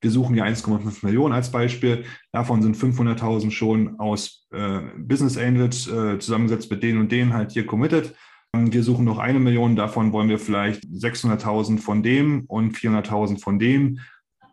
wir 0.00 0.10
suchen 0.10 0.34
ja 0.34 0.44
1,5 0.44 1.06
Millionen 1.06 1.32
als 1.32 1.52
Beispiel. 1.52 2.04
Davon 2.32 2.62
sind 2.62 2.76
500.000 2.76 3.52
schon 3.52 4.00
aus 4.00 4.48
äh, 4.50 4.80
Business 4.98 5.38
Angels 5.38 5.86
äh, 5.86 6.18
zusammengesetzt 6.18 6.68
mit 6.68 6.82
denen 6.82 6.98
und 6.98 7.12
denen 7.12 7.32
halt 7.32 7.52
hier 7.52 7.64
committed. 7.64 8.12
Wir 8.56 8.82
suchen 8.82 9.04
noch 9.04 9.18
eine 9.18 9.38
Million, 9.38 9.76
davon 9.76 10.12
wollen 10.12 10.28
wir 10.28 10.40
vielleicht 10.40 10.82
600.000 10.82 11.78
von 11.78 12.02
dem 12.02 12.44
und 12.48 12.76
400.000 12.76 13.40
von 13.40 13.60
dem. 13.60 14.00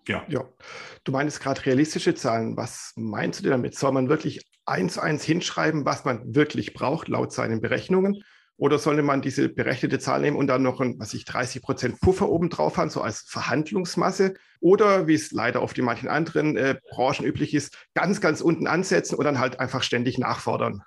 Ja. 0.07 0.23
ja. 0.29 0.43
Du 1.03 1.11
meinst 1.11 1.39
gerade 1.39 1.65
realistische 1.65 2.13
Zahlen. 2.13 2.55
Was 2.55 2.93
meinst 2.95 3.43
du 3.43 3.49
damit? 3.49 3.73
Soll 3.73 3.93
man 3.93 4.09
wirklich 4.09 4.45
eins 4.65 4.97
eins 4.97 5.23
hinschreiben, 5.23 5.85
was 5.85 6.05
man 6.05 6.35
wirklich 6.35 6.73
braucht, 6.73 7.07
laut 7.07 7.31
seinen 7.31 7.61
Berechnungen? 7.61 8.23
Oder 8.57 8.79
sollte 8.79 9.03
man 9.03 9.21
diese 9.21 9.49
berechnete 9.49 9.99
Zahl 9.99 10.21
nehmen 10.21 10.37
und 10.37 10.47
dann 10.47 10.63
noch 10.63 10.79
ein, 10.79 10.97
was 10.97 11.13
ich, 11.13 11.25
30 11.25 11.61
Prozent 11.61 11.99
Puffer 11.99 12.29
oben 12.29 12.49
drauf 12.49 12.77
haben, 12.77 12.89
so 12.89 13.01
als 13.01 13.19
Verhandlungsmasse? 13.27 14.35
Oder, 14.61 15.07
wie 15.07 15.13
es 15.13 15.31
leider 15.31 15.61
oft 15.61 15.77
in 15.77 15.83
manchen 15.83 16.07
anderen 16.07 16.55
äh, 16.55 16.75
Branchen 16.89 17.25
üblich 17.25 17.53
ist, 17.53 17.77
ganz, 17.93 18.21
ganz 18.21 18.39
unten 18.39 18.67
ansetzen 18.67 19.15
und 19.15 19.25
dann 19.25 19.39
halt 19.39 19.59
einfach 19.59 19.83
ständig 19.83 20.17
nachfordern? 20.17 20.83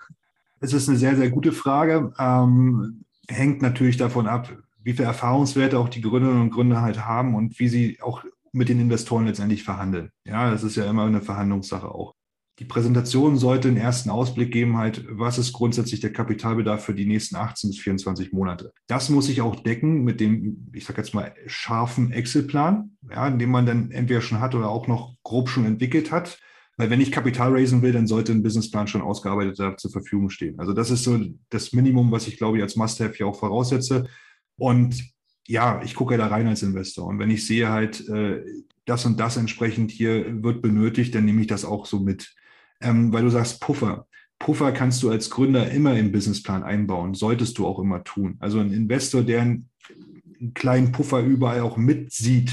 Es 0.61 0.73
ist 0.73 0.89
eine 0.89 0.97
sehr, 0.97 1.15
sehr 1.17 1.31
gute 1.31 1.53
Frage. 1.53 2.13
Ähm, 2.19 3.05
hängt 3.29 3.61
natürlich 3.61 3.99
davon 3.99 4.27
ab, 4.27 4.51
wie 4.83 4.95
viele 4.95 5.09
Erfahrungswerte 5.09 5.79
auch 5.79 5.91
die 5.91 6.01
Gründerinnen 6.01 6.43
und 6.43 6.51
Gründer 6.51 6.81
halt 6.81 7.05
haben 7.05 7.35
und 7.35 7.59
wie 7.59 7.69
sie 7.69 7.99
auch 8.01 8.25
mit 8.53 8.71
den 8.71 8.81
Investoren 8.81 9.27
letztendlich 9.27 9.63
verhandeln. 9.63 10.11
Ja, 10.25 10.51
das 10.51 10.63
ist 10.63 10.77
ja 10.77 10.89
immer 10.89 11.05
eine 11.05 11.21
Verhandlungssache 11.21 11.87
auch. 11.87 12.15
Die 12.59 12.65
Präsentation 12.65 13.37
sollte 13.37 13.69
einen 13.69 13.77
ersten 13.77 14.11
Ausblick 14.11 14.51
geben, 14.51 14.77
halt, 14.77 15.05
was 15.09 15.39
ist 15.39 15.53
grundsätzlich 15.53 16.01
der 16.01 16.13
Kapitalbedarf 16.13 16.85
für 16.85 16.95
die 16.95 17.07
nächsten 17.07 17.37
18 17.37 17.71
bis 17.71 17.79
24 17.79 18.33
Monate. 18.33 18.73
Das 18.89 19.11
muss 19.11 19.29
ich 19.29 19.43
auch 19.43 19.57
decken 19.63 20.03
mit 20.03 20.21
dem, 20.21 20.69
ich 20.73 20.85
sage 20.85 21.01
jetzt 21.01 21.15
mal, 21.15 21.33
scharfen 21.47 22.11
Excel-Plan, 22.11 22.97
ja, 23.11 23.31
den 23.31 23.51
man 23.51 23.65
dann 23.65 23.93
entweder 23.93 24.21
schon 24.21 24.41
hat 24.41 24.57
oder 24.57 24.71
auch 24.71 24.89
noch 24.89 25.15
grob 25.23 25.49
schon 25.49 25.67
entwickelt 25.67 26.11
hat. 26.11 26.41
Weil 26.77 26.91
wenn 26.91 27.01
ich 27.01 27.13
Kapital 27.13 27.53
raisen 27.53 27.83
will, 27.83 27.93
dann 27.93 28.07
sollte 28.07 28.33
ein 28.33 28.43
Businessplan 28.43 28.87
schon 28.87 29.03
ausgearbeitet 29.03 29.81
zur 29.81 29.91
Verfügung 29.91 30.31
stehen. 30.31 30.59
Also 30.59 30.73
das 30.73 30.91
ist 30.91 31.05
so 31.05 31.19
das 31.51 31.73
Minimum, 31.73 32.11
was 32.13 32.29
ich 32.29 32.39
glaube 32.39 32.59
ich 32.59 32.63
als 32.63 32.77
Must-Have 32.77 33.15
hier 33.15 33.27
auch 33.27 33.39
voraussetze. 33.39 34.09
Und 34.57 35.03
ja, 35.47 35.81
ich 35.83 35.95
gucke 35.95 36.17
da 36.17 36.27
rein 36.27 36.47
als 36.47 36.63
Investor. 36.63 37.07
Und 37.07 37.19
wenn 37.19 37.31
ich 37.31 37.47
sehe 37.47 37.69
halt, 37.69 38.09
äh, 38.09 38.45
das 38.85 39.05
und 39.05 39.19
das 39.21 39.37
entsprechend 39.37 39.91
hier 39.91 40.43
wird 40.43 40.63
benötigt, 40.63 41.15
dann 41.15 41.25
nehme 41.25 41.41
ich 41.41 41.47
das 41.47 41.65
auch 41.65 41.87
so 41.87 42.01
mit. 42.01 42.35
Ähm, 42.81 43.13
weil 43.13 43.23
du 43.23 43.31
sagst 43.31 43.61
Puffer. 43.61 44.07
Puffer 44.39 44.73
kannst 44.73 45.03
du 45.03 45.11
als 45.11 45.31
Gründer 45.31 45.71
immer 45.71 45.99
im 45.99 46.13
Businessplan 46.13 46.63
einbauen, 46.63 47.15
solltest 47.15 47.59
du 47.59 47.67
auch 47.67 47.79
immer 47.81 48.05
tun. 48.05 48.37
Also 48.39 48.61
ein 48.61 48.73
Investor, 48.73 49.23
der 49.23 49.43
einen, 49.43 49.69
einen 50.41 50.55
kleinen 50.55 50.93
Puffer 50.93 51.21
überall 51.21 51.61
auch 51.61 51.77
mitsieht, 51.77 52.53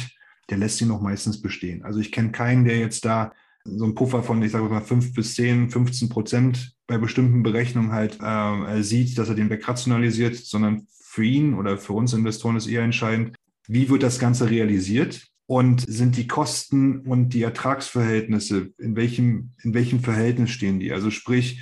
der 0.50 0.58
lässt 0.58 0.82
ihn 0.82 0.88
noch 0.88 1.02
meistens 1.02 1.42
bestehen. 1.42 1.84
Also 1.84 2.00
ich 2.00 2.12
kenne 2.12 2.32
keinen, 2.32 2.66
der 2.66 2.80
jetzt 2.80 3.06
da 3.06 3.34
so 3.64 3.84
einen 3.84 3.96
Puffer 3.96 4.24
von, 4.24 4.42
ich 4.44 4.52
sage 4.52 4.66
mal, 4.66 4.82
fünf 4.82 5.14
bis 5.14 5.36
zehn, 5.36 5.70
15 5.70 6.10
Prozent 6.10 6.76
bei 6.88 6.98
bestimmten 6.98 7.42
Berechnungen 7.42 7.92
halt 7.92 8.20
äh, 8.22 8.82
sieht, 8.84 9.18
dass 9.18 9.30
er 9.30 9.36
den 9.36 9.50
wegrationalisiert, 9.50 10.36
sondern 10.36 10.88
für 10.90 11.24
ihn 11.24 11.56
oder 11.56 11.78
für 11.78 11.94
uns 11.94 12.14
Investoren 12.14 12.58
ist 12.58 12.68
eher 12.68 12.84
entscheidend, 12.84 13.36
wie 13.68 13.90
wird 13.90 14.04
das 14.04 14.20
Ganze 14.20 14.50
realisiert 14.50 15.28
und 15.48 15.82
sind 15.88 16.18
die 16.18 16.28
Kosten 16.28 17.02
und 17.02 17.30
die 17.30 17.44
Ertragsverhältnisse, 17.44 18.72
in 18.78 18.96
welchem, 18.96 19.52
in 19.62 19.74
welchem 19.74 20.00
Verhältnis 20.00 20.50
stehen 20.50 20.80
die? 20.80 20.92
Also 20.92 21.12
sprich, 21.12 21.62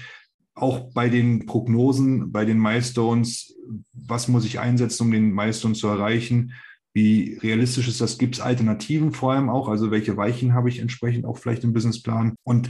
auch 0.56 0.92
bei 0.94 1.10
den 1.10 1.46
Prognosen, 1.46 2.32
bei 2.32 2.46
den 2.46 2.60
Milestones, 2.60 3.56
was 3.92 4.28
muss 4.28 4.46
ich 4.46 4.60
einsetzen, 4.60 5.04
um 5.04 5.12
den 5.12 5.32
Milestone 5.32 5.74
zu 5.74 5.88
erreichen? 5.88 6.54
Wie 6.94 7.40
realistisch 7.42 7.88
ist 7.88 8.02
das? 8.02 8.20
Gibt 8.20 8.36
es 8.36 8.42
Alternativen 8.42 9.14
vor 9.14 9.34
allem 9.34 9.50
auch? 9.50 9.68
Also 9.68 9.90
welche 9.90 10.16
Weichen 10.16 10.54
habe 10.54 10.70
ich 10.70 10.80
entsprechend 10.80 11.26
auch 11.26 11.38
vielleicht 11.38 11.64
im 11.64 11.74
Businessplan? 11.74 12.36
Und 12.44 12.70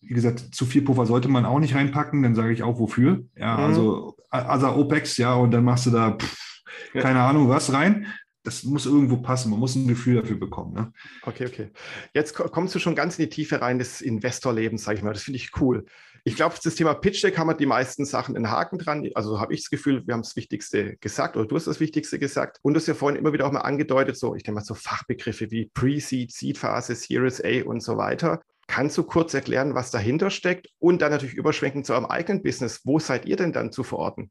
wie 0.00 0.14
gesagt, 0.14 0.54
zu 0.54 0.66
viel 0.66 0.82
Puffer 0.82 1.04
sollte 1.04 1.28
man 1.28 1.44
auch 1.44 1.58
nicht 1.58 1.74
reinpacken, 1.74 2.22
dann 2.22 2.36
sage 2.36 2.52
ich 2.52 2.62
auch 2.62 2.78
wofür. 2.78 3.24
Ja, 3.36 3.56
mhm. 3.56 3.64
also, 3.64 4.16
also 4.30 4.68
OPEX, 4.76 5.16
ja, 5.16 5.34
und 5.34 5.50
dann 5.50 5.64
machst 5.64 5.86
du 5.86 5.90
da, 5.90 6.12
pff, 6.12 6.62
keine 6.92 7.20
Ahnung, 7.20 7.48
was 7.48 7.72
rein. 7.72 8.06
Das 8.46 8.62
muss 8.62 8.86
irgendwo 8.86 9.16
passen. 9.16 9.50
Man 9.50 9.58
muss 9.58 9.74
ein 9.74 9.88
Gefühl 9.88 10.14
dafür 10.22 10.38
bekommen. 10.38 10.72
Ne? 10.72 10.92
Okay, 11.22 11.46
okay. 11.46 11.70
Jetzt 12.14 12.32
kommst 12.32 12.76
du 12.76 12.78
schon 12.78 12.94
ganz 12.94 13.18
in 13.18 13.24
die 13.24 13.28
Tiefe 13.28 13.60
rein 13.60 13.80
des 13.80 14.00
Investorlebens, 14.00 14.84
sage 14.84 14.98
ich 14.98 15.02
mal. 15.02 15.12
Das 15.12 15.24
finde 15.24 15.38
ich 15.38 15.50
cool. 15.60 15.84
Ich 16.22 16.36
glaube, 16.36 16.54
das 16.62 16.76
Thema 16.76 16.94
Pitch 16.94 17.24
Deck 17.24 17.38
haben 17.38 17.48
wir 17.48 17.54
die 17.54 17.66
meisten 17.66 18.04
Sachen 18.04 18.36
in 18.36 18.48
Haken 18.48 18.78
dran. 18.78 19.10
Also 19.16 19.40
habe 19.40 19.52
ich 19.52 19.62
das 19.62 19.70
Gefühl, 19.70 20.06
wir 20.06 20.14
haben 20.14 20.22
das 20.22 20.36
Wichtigste 20.36 20.96
gesagt 20.98 21.36
oder 21.36 21.46
du 21.46 21.56
hast 21.56 21.66
das 21.66 21.80
Wichtigste 21.80 22.20
gesagt. 22.20 22.58
Und 22.62 22.74
du 22.74 22.78
hast 22.78 22.86
ja 22.86 22.94
vorhin 22.94 23.18
immer 23.18 23.32
wieder 23.32 23.48
auch 23.48 23.52
mal 23.52 23.62
angedeutet, 23.62 24.16
so 24.16 24.36
ich 24.36 24.44
denke 24.44 24.60
mal 24.60 24.64
so 24.64 24.74
Fachbegriffe 24.74 25.50
wie 25.50 25.66
Pre-Seed, 25.66 26.30
Seed-Phase, 26.30 26.94
Series 26.94 27.42
A 27.44 27.64
und 27.64 27.82
so 27.82 27.96
weiter. 27.96 28.40
Kannst 28.68 28.96
du 28.96 29.02
kurz 29.02 29.34
erklären, 29.34 29.74
was 29.74 29.90
dahinter 29.90 30.30
steckt 30.30 30.68
und 30.78 31.02
dann 31.02 31.10
natürlich 31.10 31.34
überschwenken 31.34 31.82
zu 31.82 31.94
eurem 31.94 32.06
eigenen 32.06 32.44
Business? 32.44 32.82
Wo 32.84 33.00
seid 33.00 33.26
ihr 33.26 33.36
denn 33.36 33.52
dann 33.52 33.72
zu 33.72 33.82
verorten? 33.82 34.30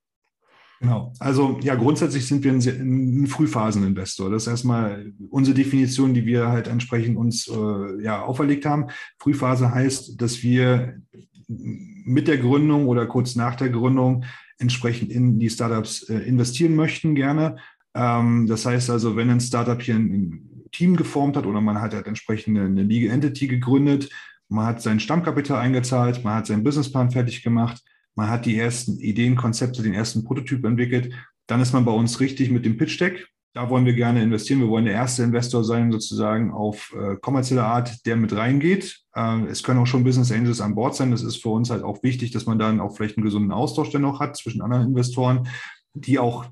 Genau. 0.79 1.13
Also 1.19 1.59
ja, 1.61 1.75
grundsätzlich 1.75 2.27
sind 2.27 2.43
wir 2.43 2.51
ein, 2.51 3.23
ein 3.23 3.27
Frühphaseninvestor. 3.27 4.29
Das 4.29 4.43
ist 4.43 4.47
erstmal 4.47 5.13
unsere 5.29 5.55
Definition, 5.55 6.13
die 6.13 6.25
wir 6.25 6.47
halt 6.47 6.67
entsprechend 6.67 7.17
uns 7.17 7.47
äh, 7.47 8.03
ja, 8.03 8.21
auferlegt 8.21 8.65
haben. 8.65 8.87
Frühphase 9.19 9.73
heißt, 9.73 10.21
dass 10.21 10.43
wir 10.43 11.01
mit 11.47 12.27
der 12.27 12.37
Gründung 12.37 12.87
oder 12.87 13.05
kurz 13.05 13.35
nach 13.35 13.55
der 13.55 13.69
Gründung 13.69 14.25
entsprechend 14.57 15.11
in 15.11 15.39
die 15.39 15.49
Startups 15.49 16.09
äh, 16.09 16.17
investieren 16.19 16.75
möchten 16.75 17.15
gerne. 17.15 17.57
Ähm, 17.93 18.47
das 18.47 18.65
heißt 18.65 18.89
also, 18.89 19.15
wenn 19.15 19.29
ein 19.29 19.41
Startup 19.41 19.81
hier 19.81 19.95
ein, 19.95 20.51
Team 20.71 20.97
geformt 20.97 21.37
hat 21.37 21.45
oder 21.45 21.61
man 21.61 21.79
hat 21.79 21.93
halt 21.93 22.05
entsprechend 22.05 22.57
eine, 22.57 22.67
eine 22.67 22.83
Legal 22.83 23.13
Entity 23.13 23.47
gegründet, 23.47 24.09
man 24.49 24.65
hat 24.65 24.81
sein 24.81 24.99
Stammkapital 24.99 25.57
eingezahlt, 25.57 26.25
man 26.25 26.35
hat 26.35 26.47
seinen 26.47 26.65
Businessplan 26.65 27.11
fertig 27.11 27.43
gemacht, 27.43 27.81
man 28.15 28.29
hat 28.29 28.45
die 28.45 28.57
ersten 28.57 28.99
Ideen, 28.99 29.35
Konzepte, 29.35 29.83
den 29.83 29.93
ersten 29.93 30.23
Prototyp 30.23 30.63
entwickelt, 30.65 31.13
dann 31.47 31.61
ist 31.61 31.73
man 31.73 31.85
bei 31.85 31.91
uns 31.91 32.19
richtig 32.19 32.49
mit 32.49 32.65
dem 32.65 32.77
Pitch 32.77 32.99
Deck. 32.99 33.27
Da 33.53 33.69
wollen 33.69 33.85
wir 33.85 33.93
gerne 33.93 34.21
investieren. 34.21 34.59
Wir 34.59 34.67
wollen 34.67 34.85
der 34.85 34.95
erste 34.95 35.23
Investor 35.23 35.63
sein, 35.63 35.91
sozusagen 35.91 36.51
auf 36.51 36.93
äh, 36.93 37.15
kommerzielle 37.15 37.63
Art, 37.63 38.05
der 38.05 38.17
mit 38.17 38.35
reingeht. 38.35 39.01
Äh, 39.15 39.45
es 39.45 39.63
können 39.63 39.79
auch 39.79 39.87
schon 39.87 40.03
Business 40.03 40.31
Angels 40.31 40.59
an 40.59 40.75
Bord 40.75 40.95
sein. 40.95 41.11
Das 41.11 41.23
ist 41.23 41.41
für 41.41 41.49
uns 41.49 41.69
halt 41.69 41.83
auch 41.83 42.03
wichtig, 42.03 42.31
dass 42.31 42.45
man 42.45 42.59
dann 42.59 42.81
auch 42.81 42.95
vielleicht 42.95 43.17
einen 43.17 43.23
gesunden 43.23 43.51
Austausch 43.51 43.91
dennoch 43.91 44.19
hat 44.19 44.35
zwischen 44.35 44.61
anderen 44.61 44.87
Investoren, 44.87 45.47
die 45.93 46.19
auch 46.19 46.45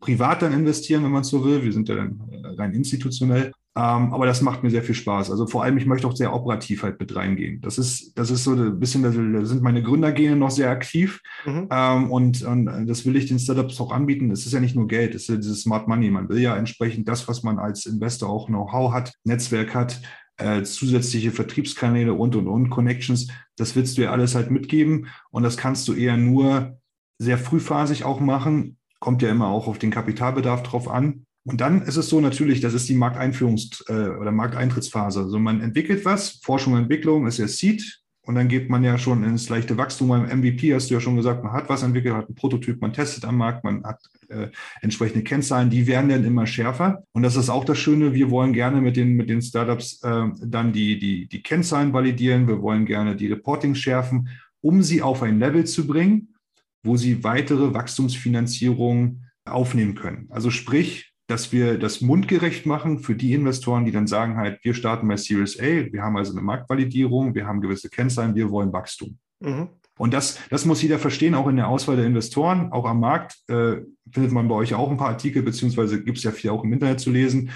privat 0.00 0.42
dann 0.42 0.52
investieren, 0.52 1.04
wenn 1.04 1.12
man 1.12 1.22
so 1.24 1.44
will. 1.44 1.62
Wir 1.62 1.72
sind 1.72 1.88
ja 1.88 1.94
dann 1.94 2.20
rein 2.58 2.72
institutionell. 2.74 3.52
Ähm, 3.78 4.12
aber 4.12 4.26
das 4.26 4.42
macht 4.42 4.64
mir 4.64 4.70
sehr 4.70 4.82
viel 4.82 4.96
Spaß. 4.96 5.30
Also 5.30 5.46
vor 5.46 5.62
allem, 5.62 5.78
ich 5.78 5.86
möchte 5.86 6.08
auch 6.08 6.16
sehr 6.16 6.34
operativ 6.34 6.82
halt 6.82 6.98
mit 6.98 7.14
reingehen. 7.14 7.60
Das 7.60 7.78
ist, 7.78 8.18
das 8.18 8.28
ist 8.28 8.42
so 8.42 8.54
ein 8.54 8.80
bisschen, 8.80 9.04
da 9.04 9.12
sind 9.12 9.62
meine 9.62 9.84
Gründergene 9.84 10.34
noch 10.34 10.50
sehr 10.50 10.70
aktiv. 10.70 11.20
Mhm. 11.46 11.68
Ähm, 11.70 12.10
und, 12.10 12.42
und 12.42 12.86
das 12.88 13.06
will 13.06 13.14
ich 13.14 13.26
den 13.26 13.38
Startups 13.38 13.80
auch 13.80 13.92
anbieten. 13.92 14.32
Es 14.32 14.46
ist 14.46 14.52
ja 14.52 14.58
nicht 14.58 14.74
nur 14.74 14.88
Geld, 14.88 15.14
es 15.14 15.22
ist 15.22 15.28
ja 15.28 15.36
dieses 15.36 15.62
Smart 15.62 15.86
Money. 15.86 16.10
Man 16.10 16.28
will 16.28 16.40
ja 16.40 16.56
entsprechend 16.56 17.06
das, 17.06 17.28
was 17.28 17.44
man 17.44 17.60
als 17.60 17.86
Investor 17.86 18.28
auch 18.28 18.48
Know-how 18.48 18.92
hat, 18.92 19.12
Netzwerk 19.22 19.76
hat, 19.76 20.00
äh, 20.38 20.64
zusätzliche 20.64 21.30
Vertriebskanäle 21.30 22.14
und, 22.14 22.34
und, 22.34 22.48
und, 22.48 22.70
Connections. 22.70 23.28
Das 23.56 23.76
willst 23.76 23.96
du 23.96 24.02
ja 24.02 24.10
alles 24.10 24.34
halt 24.34 24.50
mitgeben. 24.50 25.06
Und 25.30 25.44
das 25.44 25.56
kannst 25.56 25.86
du 25.86 25.94
eher 25.94 26.16
nur 26.16 26.80
sehr 27.18 27.38
frühphasig 27.38 28.02
auch 28.02 28.18
machen. 28.18 28.76
Kommt 28.98 29.22
ja 29.22 29.30
immer 29.30 29.46
auch 29.46 29.68
auf 29.68 29.78
den 29.78 29.92
Kapitalbedarf 29.92 30.64
drauf 30.64 30.88
an. 30.88 31.26
Und 31.48 31.62
dann 31.62 31.80
ist 31.80 31.96
es 31.96 32.10
so 32.10 32.20
natürlich, 32.20 32.60
das 32.60 32.74
ist 32.74 32.90
die 32.90 32.94
Markteinführungs- 32.94 33.88
äh, 33.88 34.10
oder 34.18 34.32
Markteintrittsphase. 34.32 35.20
Also 35.20 35.38
man 35.38 35.62
entwickelt 35.62 36.04
was, 36.04 36.40
Forschung 36.42 36.74
und 36.74 36.82
Entwicklung 36.82 37.26
ist 37.26 37.38
ja 37.38 37.48
Seed 37.48 38.02
und 38.20 38.34
dann 38.34 38.48
geht 38.48 38.68
man 38.68 38.84
ja 38.84 38.98
schon 38.98 39.24
ins 39.24 39.48
leichte 39.48 39.78
Wachstum. 39.78 40.08
Beim 40.08 40.26
MVP 40.26 40.74
hast 40.74 40.90
du 40.90 40.94
ja 40.94 41.00
schon 41.00 41.16
gesagt, 41.16 41.42
man 41.42 41.54
hat 41.54 41.70
was 41.70 41.82
entwickelt, 41.82 42.14
hat 42.14 42.26
einen 42.26 42.34
Prototyp, 42.34 42.82
man 42.82 42.92
testet 42.92 43.24
am 43.24 43.38
Markt, 43.38 43.64
man 43.64 43.82
hat 43.82 43.98
äh, 44.28 44.48
entsprechende 44.82 45.24
Kennzahlen, 45.24 45.70
die 45.70 45.86
werden 45.86 46.10
dann 46.10 46.26
immer 46.26 46.46
schärfer. 46.46 47.02
Und 47.12 47.22
das 47.22 47.36
ist 47.36 47.48
auch 47.48 47.64
das 47.64 47.78
Schöne, 47.78 48.12
wir 48.12 48.30
wollen 48.30 48.52
gerne 48.52 48.82
mit 48.82 48.98
den, 48.98 49.14
mit 49.14 49.30
den 49.30 49.40
Startups 49.40 50.02
äh, 50.02 50.26
dann 50.42 50.74
die, 50.74 50.98
die, 50.98 51.28
die 51.28 51.42
Kennzahlen 51.42 51.94
validieren, 51.94 52.46
wir 52.46 52.60
wollen 52.60 52.84
gerne 52.84 53.16
die 53.16 53.28
Reporting 53.28 53.74
schärfen, 53.74 54.28
um 54.60 54.82
sie 54.82 55.00
auf 55.00 55.22
ein 55.22 55.38
Level 55.38 55.64
zu 55.64 55.86
bringen, 55.86 56.34
wo 56.82 56.98
sie 56.98 57.24
weitere 57.24 57.72
Wachstumsfinanzierung 57.72 59.22
aufnehmen 59.46 59.94
können. 59.94 60.26
Also 60.28 60.50
sprich, 60.50 61.14
dass 61.28 61.52
wir 61.52 61.78
das 61.78 62.00
mundgerecht 62.00 62.66
machen 62.66 62.98
für 62.98 63.14
die 63.14 63.34
Investoren, 63.34 63.84
die 63.84 63.92
dann 63.92 64.06
sagen 64.06 64.36
halt, 64.36 64.58
wir 64.64 64.74
starten 64.74 65.06
bei 65.06 65.16
Series 65.16 65.60
A, 65.60 65.92
wir 65.92 66.02
haben 66.02 66.16
also 66.16 66.32
eine 66.32 66.40
Marktvalidierung, 66.40 67.34
wir 67.34 67.46
haben 67.46 67.60
gewisse 67.60 67.90
Kennzahlen, 67.90 68.34
wir 68.34 68.50
wollen 68.50 68.72
Wachstum. 68.72 69.18
Mhm. 69.40 69.68
Und 69.98 70.14
das, 70.14 70.38
das 70.48 70.64
muss 70.64 70.80
jeder 70.80 70.98
verstehen, 70.98 71.34
auch 71.34 71.48
in 71.48 71.56
der 71.56 71.68
Auswahl 71.68 71.96
der 71.96 72.06
Investoren, 72.06 72.72
auch 72.72 72.86
am 72.86 73.00
Markt. 73.00 73.36
Äh, 73.48 73.82
findet 74.10 74.32
man 74.32 74.48
bei 74.48 74.54
euch 74.54 74.74
auch 74.74 74.90
ein 74.90 74.96
paar 74.96 75.10
Artikel, 75.10 75.42
beziehungsweise 75.42 76.02
gibt 76.02 76.18
es 76.18 76.24
ja 76.24 76.30
viel 76.30 76.50
auch 76.50 76.64
im 76.64 76.72
Internet 76.72 77.00
zu 77.00 77.10
lesen, 77.10 77.50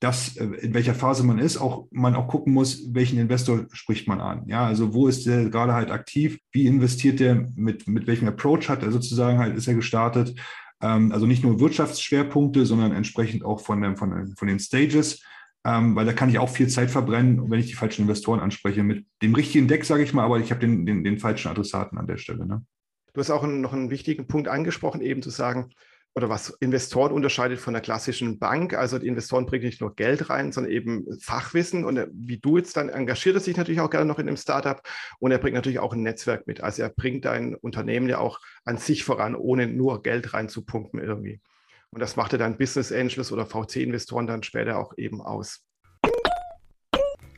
dass 0.00 0.36
äh, 0.36 0.44
in 0.44 0.74
welcher 0.74 0.94
Phase 0.94 1.22
man 1.22 1.38
ist, 1.38 1.58
auch 1.58 1.86
man 1.92 2.16
auch 2.16 2.26
gucken 2.26 2.52
muss, 2.52 2.92
welchen 2.92 3.18
Investor 3.18 3.66
spricht 3.72 4.08
man 4.08 4.20
an. 4.20 4.48
Ja, 4.48 4.66
also 4.66 4.94
wo 4.94 5.06
ist 5.06 5.26
der 5.26 5.48
gerade 5.48 5.74
halt 5.74 5.92
aktiv? 5.92 6.38
Wie 6.50 6.66
investiert 6.66 7.20
der? 7.20 7.46
Mit, 7.54 7.86
mit 7.86 8.08
welchem 8.08 8.26
Approach 8.26 8.68
hat 8.68 8.82
er 8.82 8.90
sozusagen 8.90 9.38
halt, 9.38 9.56
ist 9.56 9.68
er 9.68 9.74
gestartet? 9.74 10.34
Ähm, 10.82 11.12
also 11.12 11.26
nicht 11.26 11.42
nur 11.42 11.60
Wirtschaftsschwerpunkte, 11.60 12.66
sondern 12.66 12.92
entsprechend 12.92 13.44
auch 13.44 13.60
von, 13.60 13.80
den, 13.80 13.96
von, 13.96 14.34
von 14.36 14.48
den 14.48 14.58
Stages, 14.58 15.22
ähm, 15.64 15.96
weil 15.96 16.06
da 16.06 16.12
kann 16.12 16.28
ich 16.28 16.38
auch 16.38 16.50
viel 16.50 16.68
Zeit 16.68 16.90
verbrennen, 16.90 17.50
wenn 17.50 17.60
ich 17.60 17.66
die 17.66 17.74
falschen 17.74 18.02
Investoren 18.02 18.40
anspreche. 18.40 18.82
Mit 18.82 19.06
dem 19.22 19.34
richtigen 19.34 19.68
Deck, 19.68 19.84
sage 19.84 20.02
ich 20.02 20.12
mal, 20.12 20.24
aber 20.24 20.38
ich 20.38 20.50
habe 20.50 20.60
den, 20.60 20.86
den, 20.86 21.02
den 21.02 21.18
falschen 21.18 21.48
Adressaten 21.48 21.98
an 21.98 22.06
der 22.06 22.18
Stelle. 22.18 22.46
Ne? 22.46 22.64
Du 23.12 23.20
hast 23.20 23.30
auch 23.30 23.46
noch 23.46 23.72
einen 23.72 23.90
wichtigen 23.90 24.26
Punkt 24.26 24.48
angesprochen, 24.48 25.00
eben 25.00 25.22
zu 25.22 25.30
sagen, 25.30 25.70
oder 26.16 26.30
was 26.30 26.48
Investoren 26.60 27.12
unterscheidet 27.12 27.60
von 27.60 27.74
der 27.74 27.82
klassischen 27.82 28.38
Bank. 28.38 28.72
Also 28.72 28.98
die 28.98 29.06
Investoren 29.06 29.44
bringen 29.44 29.66
nicht 29.66 29.82
nur 29.82 29.94
Geld 29.94 30.30
rein, 30.30 30.50
sondern 30.50 30.72
eben 30.72 31.04
Fachwissen. 31.20 31.84
Und 31.84 32.08
wie 32.10 32.38
du 32.38 32.56
jetzt 32.56 32.78
dann 32.78 32.88
engagiert 32.88 33.36
er 33.36 33.40
sich 33.40 33.58
natürlich 33.58 33.82
auch 33.82 33.90
gerne 33.90 34.06
noch 34.06 34.18
in 34.18 34.26
einem 34.26 34.38
Startup 34.38 34.80
und 35.18 35.30
er 35.30 35.36
bringt 35.36 35.56
natürlich 35.56 35.78
auch 35.78 35.92
ein 35.92 36.02
Netzwerk 36.02 36.46
mit. 36.46 36.62
Also 36.62 36.82
er 36.82 36.88
bringt 36.88 37.26
dein 37.26 37.54
Unternehmen 37.54 38.08
ja 38.08 38.16
auch 38.16 38.40
an 38.64 38.78
sich 38.78 39.04
voran, 39.04 39.36
ohne 39.36 39.66
nur 39.66 40.02
Geld 40.02 40.32
reinzupumpen 40.32 41.00
irgendwie. 41.00 41.42
Und 41.90 42.00
das 42.00 42.16
macht 42.16 42.32
er 42.32 42.38
dann 42.38 42.56
Business 42.56 42.92
Angels 42.92 43.30
oder 43.30 43.44
VC-Investoren 43.44 44.26
dann 44.26 44.42
später 44.42 44.78
auch 44.78 44.94
eben 44.96 45.20
aus. 45.20 45.60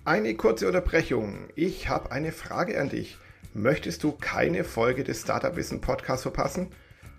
Eine 0.04 0.36
kurze 0.36 0.68
Unterbrechung. 0.68 1.48
Ich 1.56 1.88
habe 1.88 2.12
eine 2.12 2.30
Frage 2.30 2.80
an 2.80 2.90
dich. 2.90 3.18
Möchtest 3.54 4.04
du 4.04 4.12
keine 4.12 4.62
Folge 4.62 5.02
des 5.02 5.22
Startup 5.22 5.56
Wissen 5.56 5.80
Podcasts 5.80 6.22
verpassen? 6.22 6.68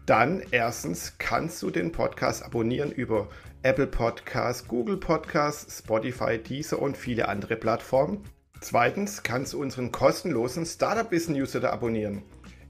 Dann 0.09 0.41
erstens 0.49 1.19
kannst 1.19 1.61
du 1.61 1.69
den 1.69 1.91
Podcast 1.91 2.43
abonnieren 2.43 2.91
über 2.91 3.27
Apple 3.61 3.85
Podcasts, 3.85 4.67
Google 4.67 4.97
Podcasts, 4.97 5.77
Spotify, 5.77 6.39
Deezer 6.39 6.81
und 6.81 6.97
viele 6.97 7.27
andere 7.27 7.55
Plattformen. 7.55 8.23
Zweitens 8.59 9.21
kannst 9.21 9.53
du 9.53 9.61
unseren 9.61 9.91
kostenlosen 9.91 10.65
Startup 10.65 11.11
Wissen 11.11 11.35
Newsletter 11.35 11.71
abonnieren. 11.71 12.23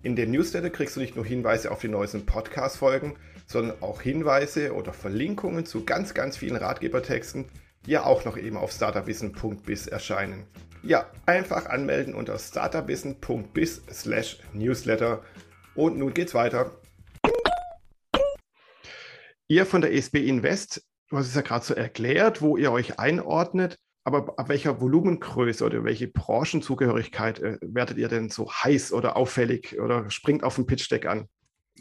In 0.04 0.18
dem 0.18 0.32
Newsletter 0.32 0.70
kriegst 0.70 0.98
du 0.98 1.00
nicht 1.00 1.16
nur 1.16 1.24
Hinweise 1.24 1.72
auf 1.72 1.80
die 1.80 1.88
neuesten 1.88 2.26
Podcast-Folgen, 2.26 3.16
sondern 3.48 3.82
auch 3.82 4.02
Hinweise 4.02 4.74
oder 4.74 4.92
Verlinkungen 4.92 5.66
zu 5.66 5.86
ganz, 5.86 6.14
ganz 6.14 6.36
vielen 6.36 6.58
Ratgebertexten, 6.58 7.46
die 7.86 7.92
ja 7.92 8.04
auch 8.04 8.26
noch 8.26 8.36
eben 8.36 8.58
auf 8.58 8.74
startupwissen.biz 8.74 9.88
erscheinen. 9.88 10.46
Ja, 10.84 11.10
einfach 11.26 11.68
anmelden 11.68 12.16
unter 12.16 12.38
startupwissen.biz 12.38 13.84
slash 13.90 14.40
newsletter. 14.52 15.22
Und 15.74 15.98
nun 15.98 16.14
geht's 16.14 16.34
weiter. 16.34 16.72
Ihr 19.52 19.66
von 19.66 19.82
der 19.82 19.96
SB 19.96 20.28
Invest, 20.28 20.86
du 21.10 21.18
hast 21.18 21.28
es 21.28 21.34
ja 21.34 21.42
gerade 21.42 21.66
so 21.66 21.74
erklärt, 21.74 22.40
wo 22.40 22.56
ihr 22.56 22.72
euch 22.72 23.00
einordnet, 23.00 23.80
aber 24.04 24.38
ab 24.38 24.48
welcher 24.48 24.80
Volumengröße 24.80 25.66
oder 25.66 25.84
welche 25.84 26.08
Branchenzugehörigkeit 26.08 27.40
äh, 27.40 27.58
werdet 27.62 27.98
ihr 27.98 28.10
denn 28.10 28.30
so 28.30 28.52
heiß 28.52 28.94
oder 28.94 29.18
auffällig 29.18 29.80
oder 29.82 30.08
springt 30.12 30.44
auf 30.44 30.56
den 30.56 30.68
Pitch-Deck 30.68 31.08
an? 31.08 31.26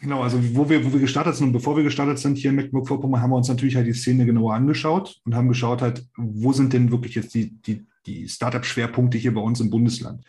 Genau, 0.00 0.22
also 0.22 0.38
wo 0.56 0.70
wir, 0.70 0.82
wo 0.82 0.94
wir 0.94 1.00
gestartet 1.00 1.36
sind 1.36 1.48
und 1.48 1.52
bevor 1.52 1.76
wir 1.76 1.84
gestartet 1.84 2.18
sind 2.18 2.38
hier 2.38 2.50
in 2.50 2.56
Mecklenburg-Vorpommern, 2.56 3.20
haben 3.20 3.30
wir 3.30 3.36
uns 3.36 3.48
natürlich 3.48 3.76
halt 3.76 3.86
die 3.86 3.92
Szene 3.92 4.24
genauer 4.24 4.54
angeschaut 4.54 5.20
und 5.26 5.34
haben 5.34 5.48
geschaut 5.48 5.82
halt, 5.82 6.06
wo 6.16 6.54
sind 6.54 6.72
denn 6.72 6.90
wirklich 6.90 7.16
jetzt 7.16 7.34
die, 7.34 7.50
die, 7.60 7.86
die 8.06 8.30
Startup-Schwerpunkte 8.30 9.18
hier 9.18 9.34
bei 9.34 9.42
uns 9.42 9.60
im 9.60 9.68
Bundesland. 9.68 10.24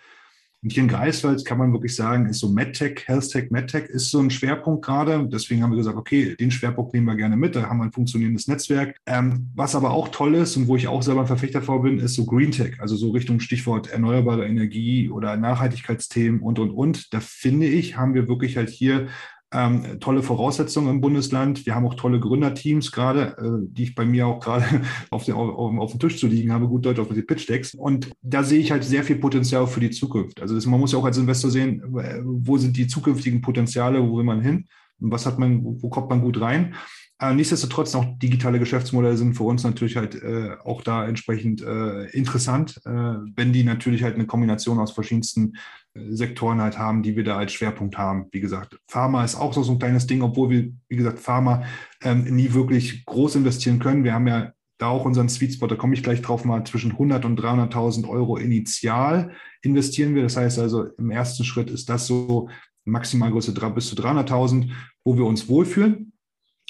Und 0.61 0.73
hier 0.73 0.83
in 0.83 0.89
Greifswald 0.89 1.45
kann 1.45 1.57
man 1.57 1.71
wirklich 1.71 1.95
sagen, 1.95 2.25
ist 2.25 2.39
so 2.39 2.49
MedTech, 2.49 3.07
HealthTech, 3.07 3.49
MedTech 3.49 3.85
ist 3.85 4.11
so 4.11 4.19
ein 4.19 4.29
Schwerpunkt 4.29 4.83
gerade. 4.83 5.25
Deswegen 5.31 5.63
haben 5.63 5.71
wir 5.71 5.77
gesagt, 5.77 5.97
okay, 5.97 6.35
den 6.35 6.51
Schwerpunkt 6.51 6.93
nehmen 6.93 7.07
wir 7.07 7.15
gerne 7.15 7.37
mit. 7.37 7.55
Da 7.55 7.69
haben 7.69 7.77
wir 7.77 7.85
ein 7.85 7.93
funktionierendes 7.93 8.47
Netzwerk. 8.47 8.97
Ähm, 9.05 9.49
was 9.55 9.73
aber 9.73 9.91
auch 9.91 10.09
toll 10.09 10.35
ist 10.35 10.57
und 10.57 10.67
wo 10.67 10.75
ich 10.75 10.89
auch 10.89 11.01
selber 11.01 11.21
ein 11.21 11.27
Verfechter 11.27 11.61
vor 11.61 11.81
bin, 11.81 11.99
ist 11.99 12.15
so 12.15 12.25
GreenTech, 12.25 12.81
also 12.81 12.97
so 12.97 13.11
Richtung 13.11 13.39
Stichwort 13.39 13.89
erneuerbare 13.89 14.45
Energie 14.45 15.09
oder 15.09 15.37
Nachhaltigkeitsthemen 15.37 16.41
und, 16.41 16.59
und, 16.59 16.71
und. 16.71 17.13
Da 17.13 17.21
finde 17.21 17.67
ich, 17.67 17.95
haben 17.95 18.13
wir 18.13 18.27
wirklich 18.27 18.57
halt 18.57 18.69
hier 18.69 19.07
ähm, 19.51 19.99
tolle 19.99 20.21
Voraussetzungen 20.21 20.89
im 20.89 21.01
Bundesland. 21.01 21.65
Wir 21.65 21.73
haben 21.73 21.85
auch 21.85 21.95
tolle 21.95 22.19
Gründerteams 22.19 22.91
gerade, 22.91 23.35
äh, 23.37 23.67
die 23.71 23.83
ich 23.83 23.95
bei 23.95 24.05
mir 24.05 24.27
auch 24.27 24.39
gerade 24.39 24.65
auf, 25.09 25.27
auf, 25.27 25.77
auf, 25.77 25.91
dem 25.91 25.99
Tisch 25.99 26.19
zu 26.19 26.27
liegen 26.27 26.51
habe, 26.51 26.67
gut 26.67 26.85
Deutsch 26.85 26.99
auf 26.99 27.09
die 27.09 27.21
Pitch-Decks. 27.21 27.73
Und 27.73 28.11
da 28.21 28.43
sehe 28.43 28.59
ich 28.59 28.71
halt 28.71 28.83
sehr 28.83 29.03
viel 29.03 29.17
Potenzial 29.17 29.65
für 29.67 29.79
die 29.79 29.89
Zukunft. 29.89 30.41
Also 30.41 30.55
das, 30.55 30.65
man 30.65 30.79
muss 30.79 30.91
ja 30.91 30.99
auch 30.99 31.05
als 31.05 31.17
Investor 31.17 31.49
sehen, 31.49 31.81
wo 32.23 32.57
sind 32.57 32.77
die 32.77 32.87
zukünftigen 32.87 33.41
Potenziale, 33.41 34.01
wo 34.07 34.17
will 34.17 34.23
man 34.23 34.41
hin? 34.41 34.67
Und 34.99 35.11
was 35.11 35.25
hat 35.25 35.39
man, 35.39 35.61
wo 35.63 35.89
kommt 35.89 36.09
man 36.09 36.21
gut 36.21 36.39
rein? 36.41 36.75
Äh, 37.21 37.33
nichtsdestotrotz 37.33 37.95
auch 37.95 38.05
digitale 38.17 38.59
Geschäftsmodelle 38.59 39.17
sind 39.17 39.33
für 39.33 39.43
uns 39.43 39.63
natürlich 39.63 39.97
halt 39.97 40.15
äh, 40.15 40.55
auch 40.63 40.81
da 40.81 41.05
entsprechend 41.05 41.61
äh, 41.61 42.05
interessant, 42.11 42.79
äh, 42.85 42.89
wenn 42.91 43.51
die 43.51 43.63
natürlich 43.63 44.03
halt 44.03 44.15
eine 44.15 44.25
Kombination 44.25 44.79
aus 44.79 44.93
verschiedensten 44.93 45.53
äh, 45.55 45.57
Sektoren 45.95 46.61
halt 46.61 46.77
haben, 46.77 47.03
die 47.03 47.15
wir 47.15 47.23
da 47.23 47.37
als 47.37 47.53
Schwerpunkt 47.53 47.97
haben. 47.97 48.27
Wie 48.31 48.39
gesagt, 48.39 48.79
Pharma 48.87 49.23
ist 49.23 49.35
auch 49.35 49.53
so, 49.53 49.69
ein 49.71 49.79
kleines 49.79 50.07
Ding, 50.07 50.21
obwohl 50.21 50.49
wir, 50.49 50.71
wie 50.87 50.95
gesagt, 50.95 51.19
Pharma 51.19 51.63
ähm, 52.01 52.23
nie 52.23 52.53
wirklich 52.53 53.05
groß 53.05 53.35
investieren 53.35 53.79
können. 53.79 54.03
Wir 54.03 54.13
haben 54.13 54.27
ja 54.27 54.53
da 54.77 54.87
auch 54.87 55.05
unseren 55.05 55.27
Sweet 55.27 55.53
Spot, 55.55 55.67
da 55.67 55.75
komme 55.75 55.93
ich 55.93 56.03
gleich 56.03 56.21
drauf 56.21 56.45
mal, 56.45 56.63
zwischen 56.63 56.91
100 56.91 57.25
und 57.25 57.39
300.000 57.39 58.07
Euro 58.07 58.37
initial 58.37 59.31
investieren 59.61 60.15
wir. 60.15 60.23
Das 60.23 60.37
heißt 60.37 60.57
also, 60.59 60.85
im 60.97 61.11
ersten 61.11 61.43
Schritt 61.43 61.69
ist 61.69 61.89
das 61.89 62.07
so 62.07 62.49
Maximalgröße 62.85 63.53
bis 63.71 63.89
zu 63.89 63.95
300.000 63.95 64.71
wo 65.03 65.17
wir 65.17 65.25
uns 65.25 65.49
wohlfühlen. 65.49 66.13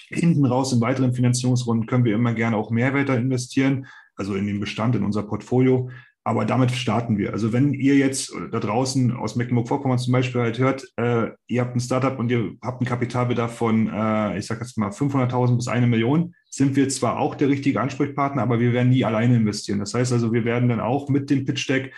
Hinten 0.08 0.46
raus 0.46 0.72
in 0.74 0.82
weiteren 0.82 1.14
Finanzierungsrunden 1.14 1.88
können 1.88 2.06
wir 2.06 2.16
immer 2.16 2.34
gerne 2.34 2.58
auch 2.58 2.72
Mehrwerte 2.72 3.14
investieren, 3.14 3.86
also 4.16 4.36
in 4.36 4.48
den 4.48 4.60
Bestand, 4.60 4.96
in 4.96 5.04
unser 5.04 5.24
Portfolio. 5.24 5.90
Aber 6.30 6.46
damit 6.46 6.70
starten 6.70 7.18
wir. 7.18 7.34
Also 7.34 7.54
wenn 7.54 7.74
ihr 7.74 7.96
jetzt 7.98 8.32
da 8.52 8.60
draußen 8.60 9.14
aus 9.14 9.36
Mecklenburg-Vorpommern 9.36 9.98
zum 9.98 10.14
Beispiel 10.14 10.42
halt 10.42 10.60
hört, 10.60 10.86
äh, 10.96 11.32
ihr 11.48 11.62
habt 11.62 11.76
ein 11.76 11.80
Startup 11.80 12.20
und 12.20 12.30
ihr 12.30 12.52
habt 12.62 12.82
einen 12.82 12.88
Kapitalbedarf 12.88 13.56
von, 13.56 13.88
äh, 13.92 14.38
ich 14.38 14.46
sage 14.46 14.62
jetzt 14.62 14.78
mal 14.78 14.92
500.000 14.92 15.56
bis 15.56 15.68
eine 15.68 15.88
Million, 15.88 16.36
sind 16.52 16.76
wir 16.76 16.88
zwar 16.90 17.18
auch 17.18 17.34
der 17.34 17.50
richtige 17.50 17.82
Ansprechpartner, 17.82 18.44
aber 18.44 18.60
wir 18.60 18.74
werden 18.74 18.90
nie 18.90 19.04
alleine 19.04 19.38
investieren. 19.38 19.80
Das 19.80 19.96
heißt 19.96 20.14
also, 20.14 20.32
wir 20.32 20.46
werden 20.46 20.70
dann 20.70 20.82
auch 20.82 21.10
mit 21.10 21.32
dem 21.32 21.46
Pitch 21.46 21.68
Deck 21.68 21.96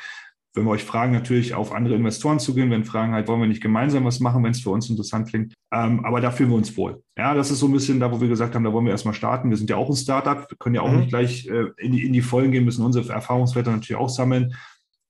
wenn 0.54 0.66
wir 0.66 0.72
euch 0.72 0.84
fragen, 0.84 1.14
natürlich 1.14 1.54
auf 1.54 1.72
andere 1.72 1.95
Investoren 1.95 2.39
zu 2.39 2.54
gehen, 2.54 2.70
wenn 2.72 2.84
Fragen 2.84 3.14
halt, 3.14 3.28
wollen 3.28 3.39
wir 3.39 3.47
nicht 3.47 3.62
gemeinsam 3.62 4.04
was 4.04 4.20
machen, 4.20 4.43
wenn 4.43 4.52
es 4.52 4.60
für 4.60 4.70
uns 4.70 4.89
interessant 4.89 5.30
klingt. 5.30 5.54
Ähm, 5.72 6.04
aber 6.04 6.20
da 6.20 6.32
fühlen 6.32 6.49
wir 6.49 6.58
uns 6.58 6.76
wohl. 6.76 7.02
Ja, 7.18 7.34
das 7.34 7.52
ist 7.52 7.60
so 7.60 7.68
ein 7.68 7.72
bisschen 7.72 7.99
da, 7.99 8.12
wo 8.12 8.20
wir 8.20 8.28
gesagt 8.28 8.54
haben, 8.56 8.64
da 8.64 8.74
wollen 8.74 8.86
wir 8.86 8.91
erstmal 8.91 9.14
starten. 9.14 9.49
Wir 9.49 9.58
sind 9.58 9.70
ja 9.70 9.78
auch 9.78 9.89
ein 9.89 9.95
Startup, 9.95 10.49
wir 10.49 10.58
können 10.58 10.76
ja 10.76 10.82
auch 10.82 10.91
mhm. 10.91 10.99
nicht 10.99 11.10
gleich 11.10 11.47
äh, 11.47 11.68
in, 11.78 11.93
die, 11.93 12.06
in 12.06 12.14
die 12.14 12.22
Vollen 12.22 12.52
gehen, 12.52 12.66
müssen 12.66 12.86
unsere 12.86 13.12
Erfahrungswerte 13.14 13.72
natürlich 13.72 13.99
auch 13.99 14.10
sammeln. 14.10 14.54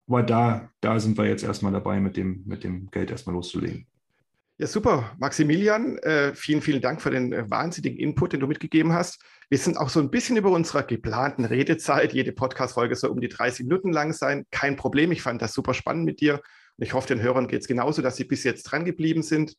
Aber 0.07 0.23
da, 0.23 0.69
da 0.81 0.99
sind 0.99 1.17
wir 1.17 1.25
jetzt 1.25 1.43
erstmal 1.43 1.71
dabei, 1.71 1.99
mit 1.99 2.17
dem, 2.17 2.43
mit 2.45 2.63
dem 2.63 2.91
Geld 2.91 3.11
erstmal 3.11 3.35
loszulegen. 3.35 3.87
Ja, 4.59 4.67
super. 4.67 5.11
Maximilian, 5.17 5.97
äh, 5.99 6.35
vielen, 6.35 6.61
vielen 6.61 6.81
Dank 6.81 7.01
für 7.01 7.09
den 7.09 7.33
äh, 7.33 7.49
wahnsinnigen 7.49 7.97
Input, 7.97 8.33
den 8.33 8.41
du 8.41 8.47
mitgegeben 8.47 8.93
hast. 8.93 9.23
Wir 9.51 9.57
sind 9.57 9.75
auch 9.75 9.89
so 9.89 9.99
ein 9.99 10.09
bisschen 10.09 10.37
über 10.37 10.49
unserer 10.49 10.83
geplanten 10.83 11.43
Redezeit. 11.43 12.13
Jede 12.13 12.31
Podcast-Folge 12.31 12.95
soll 12.95 13.09
um 13.09 13.19
die 13.19 13.27
30 13.27 13.65
Minuten 13.65 13.91
lang 13.91 14.13
sein. 14.13 14.45
Kein 14.49 14.77
Problem. 14.77 15.11
Ich 15.11 15.21
fand 15.21 15.41
das 15.41 15.53
super 15.53 15.73
spannend 15.73 16.05
mit 16.05 16.21
dir. 16.21 16.35
Und 16.35 16.85
ich 16.85 16.93
hoffe, 16.93 17.09
den 17.09 17.21
Hörern 17.21 17.49
geht 17.49 17.59
es 17.59 17.67
genauso, 17.67 18.01
dass 18.01 18.15
sie 18.15 18.23
bis 18.23 18.45
jetzt 18.45 18.63
dran 18.63 18.85
geblieben 18.85 19.23
sind. 19.23 19.57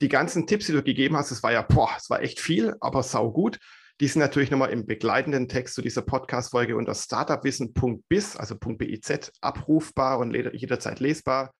Die 0.00 0.08
ganzen 0.08 0.46
Tipps, 0.46 0.66
die 0.66 0.72
du 0.72 0.84
gegeben 0.84 1.16
hast, 1.16 1.32
das 1.32 1.42
war 1.42 1.50
ja, 1.50 1.62
boah, 1.62 1.90
es 1.96 2.08
war 2.08 2.22
echt 2.22 2.38
viel, 2.38 2.76
aber 2.78 3.02
sau 3.02 3.32
gut. 3.32 3.58
Die 4.00 4.06
sind 4.06 4.20
natürlich 4.20 4.52
nochmal 4.52 4.70
im 4.70 4.86
begleitenden 4.86 5.48
Text 5.48 5.74
zu 5.74 5.82
dieser 5.82 6.02
Podcast-Folge 6.02 6.76
unter 6.76 6.94
startupwissen.biz, 6.94 8.36
also 8.36 8.54
.biz, 8.54 9.32
abrufbar 9.40 10.20
und 10.20 10.32
jederzeit 10.32 11.00
lesbar. 11.00 11.52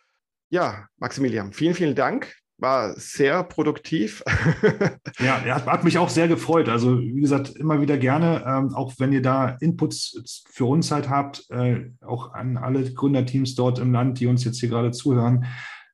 Ja, 0.48 0.86
Maximilian, 0.96 1.52
vielen, 1.52 1.74
vielen 1.74 1.96
Dank 1.96 2.36
war 2.58 2.98
sehr 2.98 3.44
produktiv. 3.44 4.22
ja, 5.20 5.40
hat, 5.54 5.66
hat, 5.66 5.84
mich 5.84 5.98
auch 5.98 6.08
sehr 6.08 6.28
gefreut. 6.28 6.68
Also, 6.68 6.98
wie 7.00 7.20
gesagt, 7.20 7.54
immer 7.56 7.80
wieder 7.80 7.96
gerne, 7.96 8.44
ähm, 8.46 8.74
auch 8.74 8.94
wenn 8.98 9.12
ihr 9.12 9.22
da 9.22 9.56
Inputs 9.60 10.44
für 10.50 10.64
uns 10.64 10.90
halt 10.90 11.08
habt, 11.08 11.48
äh, 11.50 11.90
auch 12.04 12.34
an 12.34 12.56
alle 12.56 12.92
Gründerteams 12.92 13.54
dort 13.54 13.78
im 13.78 13.92
Land, 13.92 14.20
die 14.20 14.26
uns 14.26 14.44
jetzt 14.44 14.60
hier 14.60 14.68
gerade 14.68 14.90
zuhören. 14.90 15.46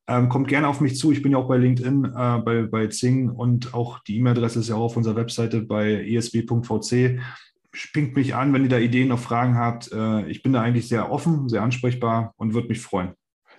Ähm, 0.06 0.28
kommt 0.28 0.48
gerne 0.48 0.68
auf 0.68 0.80
mich 0.80 0.98
zu. 0.98 1.12
Ich 1.12 1.22
bin 1.22 1.32
ja 1.32 1.38
auch 1.38 1.48
bei 1.48 1.56
LinkedIn, 1.56 2.04
äh, 2.04 2.38
bei, 2.44 2.62
bei 2.62 2.86
Zing 2.88 3.30
und 3.30 3.72
auch 3.72 4.00
die 4.00 4.18
E-Mail-Adresse 4.18 4.60
ist 4.60 4.68
ja 4.68 4.74
auch 4.74 4.84
auf 4.84 4.96
unserer 4.96 5.16
Webseite 5.16 5.62
bei 5.62 6.04
esb.vc. 6.06 7.20
Spingt 7.72 8.14
mich 8.14 8.34
an, 8.34 8.52
wenn 8.52 8.62
ihr 8.62 8.68
da 8.68 8.78
Ideen 8.78 9.08
noch 9.08 9.18
Fragen 9.18 9.56
habt. 9.56 9.90
Äh, 9.92 10.28
ich 10.28 10.42
bin 10.42 10.52
da 10.52 10.62
eigentlich 10.62 10.88
sehr 10.88 11.10
offen, 11.10 11.48
sehr 11.48 11.62
ansprechbar 11.62 12.34
und 12.36 12.54
würde 12.54 12.68
mich 12.68 12.80
freuen. 12.80 13.14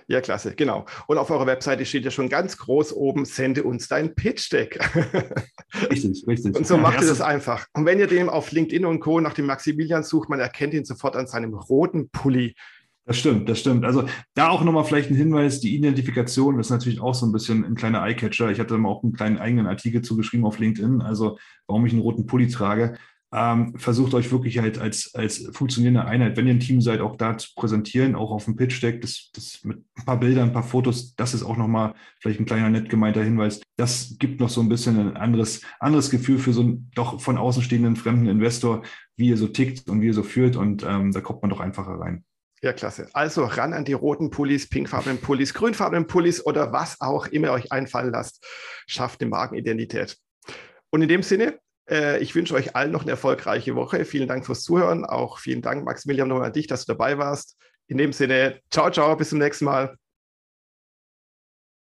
Ja, 0.07 0.21
klasse, 0.21 0.53
genau. 0.55 0.85
Und 1.07 1.17
auf 1.17 1.31
eurer 1.31 1.47
Webseite 1.47 1.83
steht 1.85 2.05
ja 2.05 2.11
schon 2.11 2.29
ganz 2.29 2.57
groß 2.57 2.93
oben, 2.93 3.25
sende 3.25 3.63
uns 3.63 3.87
dein 3.87 4.13
Pitch-Deck. 4.13 4.79
Richtig, 5.89 6.23
richtig. 6.27 6.55
Und 6.55 6.65
so 6.65 6.77
macht 6.77 7.01
ihr 7.01 7.07
das 7.07 7.21
einfach. 7.21 7.65
Und 7.73 7.85
wenn 7.85 7.99
ihr 7.99 8.07
dem 8.07 8.29
auf 8.29 8.51
LinkedIn 8.51 8.85
und 8.85 8.99
Co. 9.01 9.19
nach 9.19 9.33
dem 9.33 9.45
Maximilian 9.45 10.03
sucht, 10.03 10.29
man 10.29 10.39
erkennt 10.39 10.73
ihn 10.73 10.85
sofort 10.85 11.15
an 11.15 11.27
seinem 11.27 11.53
roten 11.53 12.09
Pulli. 12.09 12.55
Das 13.05 13.17
stimmt, 13.17 13.49
das 13.49 13.59
stimmt. 13.59 13.83
Also 13.83 14.07
da 14.35 14.49
auch 14.49 14.63
nochmal 14.63 14.85
vielleicht 14.85 15.09
ein 15.09 15.15
Hinweis, 15.15 15.59
die 15.59 15.75
Identifikation 15.75 16.59
ist 16.59 16.69
natürlich 16.69 17.01
auch 17.01 17.13
so 17.13 17.25
ein 17.25 17.31
bisschen 17.31 17.65
ein 17.65 17.75
kleiner 17.75 18.03
Eyecatcher. 18.03 18.51
Ich 18.51 18.59
hatte 18.59 18.77
mal 18.77 18.89
auch 18.89 19.03
einen 19.03 19.13
kleinen 19.13 19.37
eigenen 19.37 19.67
Artikel 19.67 20.01
zugeschrieben 20.01 20.45
auf 20.45 20.59
LinkedIn, 20.59 21.01
also 21.01 21.37
warum 21.67 21.85
ich 21.85 21.91
einen 21.91 22.01
roten 22.01 22.25
Pulli 22.25 22.47
trage 22.47 22.97
ähm, 23.35 23.73
versucht 23.77 24.13
euch 24.13 24.31
wirklich 24.31 24.59
halt 24.59 24.79
als, 24.79 25.13
als 25.13 25.49
funktionierende 25.51 26.05
Einheit, 26.05 26.37
wenn 26.37 26.47
ihr 26.47 26.53
ein 26.53 26.61
Team 26.61 26.79
seid, 26.79 27.01
auch 27.01 27.17
da 27.17 27.37
zu 27.37 27.49
präsentieren, 27.53 28.15
auch 28.15 28.31
auf 28.31 28.45
dem 28.45 28.55
Pitch-Deck, 28.55 29.01
das, 29.01 29.29
das 29.33 29.59
mit 29.63 29.83
ein 29.97 30.05
paar 30.05 30.19
Bildern, 30.19 30.49
ein 30.49 30.53
paar 30.53 30.63
Fotos, 30.63 31.15
das 31.15 31.33
ist 31.33 31.43
auch 31.43 31.57
nochmal 31.57 31.93
vielleicht 32.21 32.39
ein 32.39 32.45
kleiner 32.45 32.69
nett 32.69 32.89
gemeinter 32.89 33.23
Hinweis. 33.23 33.61
Das 33.75 34.15
gibt 34.19 34.39
noch 34.39 34.49
so 34.49 34.61
ein 34.61 34.69
bisschen 34.69 34.97
ein 34.97 35.17
anderes, 35.17 35.61
anderes 35.79 36.09
Gefühl 36.09 36.39
für 36.39 36.53
so 36.53 36.61
einen 36.61 36.89
doch 36.95 37.19
von 37.19 37.37
außen 37.37 37.61
stehenden 37.61 37.97
fremden 37.97 38.27
Investor, 38.27 38.83
wie 39.17 39.27
ihr 39.27 39.37
so 39.37 39.47
tickt 39.47 39.89
und 39.89 40.01
wie 40.01 40.07
ihr 40.07 40.13
so 40.13 40.23
führt 40.23 40.55
und 40.55 40.83
ähm, 40.83 41.11
da 41.11 41.19
kommt 41.19 41.41
man 41.41 41.49
doch 41.49 41.59
einfacher 41.59 41.99
rein. 41.99 42.23
Ja, 42.61 42.71
klasse. 42.71 43.09
Also 43.13 43.43
ran 43.43 43.73
an 43.73 43.83
die 43.83 43.93
roten 43.93 44.29
Pullis, 44.29 44.69
pinkfarbenen 44.69 45.19
Pullis, 45.19 45.53
grünfarbenen 45.53 46.07
Pullis 46.07 46.43
oder 46.45 46.71
was 46.71 47.01
auch 47.01 47.27
immer 47.27 47.51
euch 47.51 47.71
einfallen 47.71 48.11
lasst. 48.11 48.43
Schafft 48.87 49.21
eine 49.21 49.29
Markenidentität. 49.29 50.17
Und 50.89 51.01
in 51.01 51.09
dem 51.09 51.21
Sinne, 51.21 51.59
ich 51.87 52.33
wünsche 52.33 52.55
euch 52.55 52.75
allen 52.75 52.91
noch 52.91 53.03
eine 53.03 53.11
erfolgreiche 53.11 53.75
Woche. 53.75 54.05
Vielen 54.05 54.27
Dank 54.27 54.45
fürs 54.45 54.63
Zuhören. 54.63 55.05
Auch 55.05 55.37
vielen 55.37 55.61
Dank, 55.61 55.85
Maximilian, 55.85 56.27
nochmal 56.27 56.47
an 56.47 56.53
dich, 56.53 56.67
dass 56.67 56.85
du 56.85 56.93
dabei 56.93 57.17
warst. 57.17 57.57
In 57.87 57.97
dem 57.97 58.11
Sinne, 58.11 58.59
ciao, 58.71 58.89
ciao, 58.89 59.15
bis 59.15 59.29
zum 59.29 59.39
nächsten 59.39 59.65
Mal. 59.65 59.95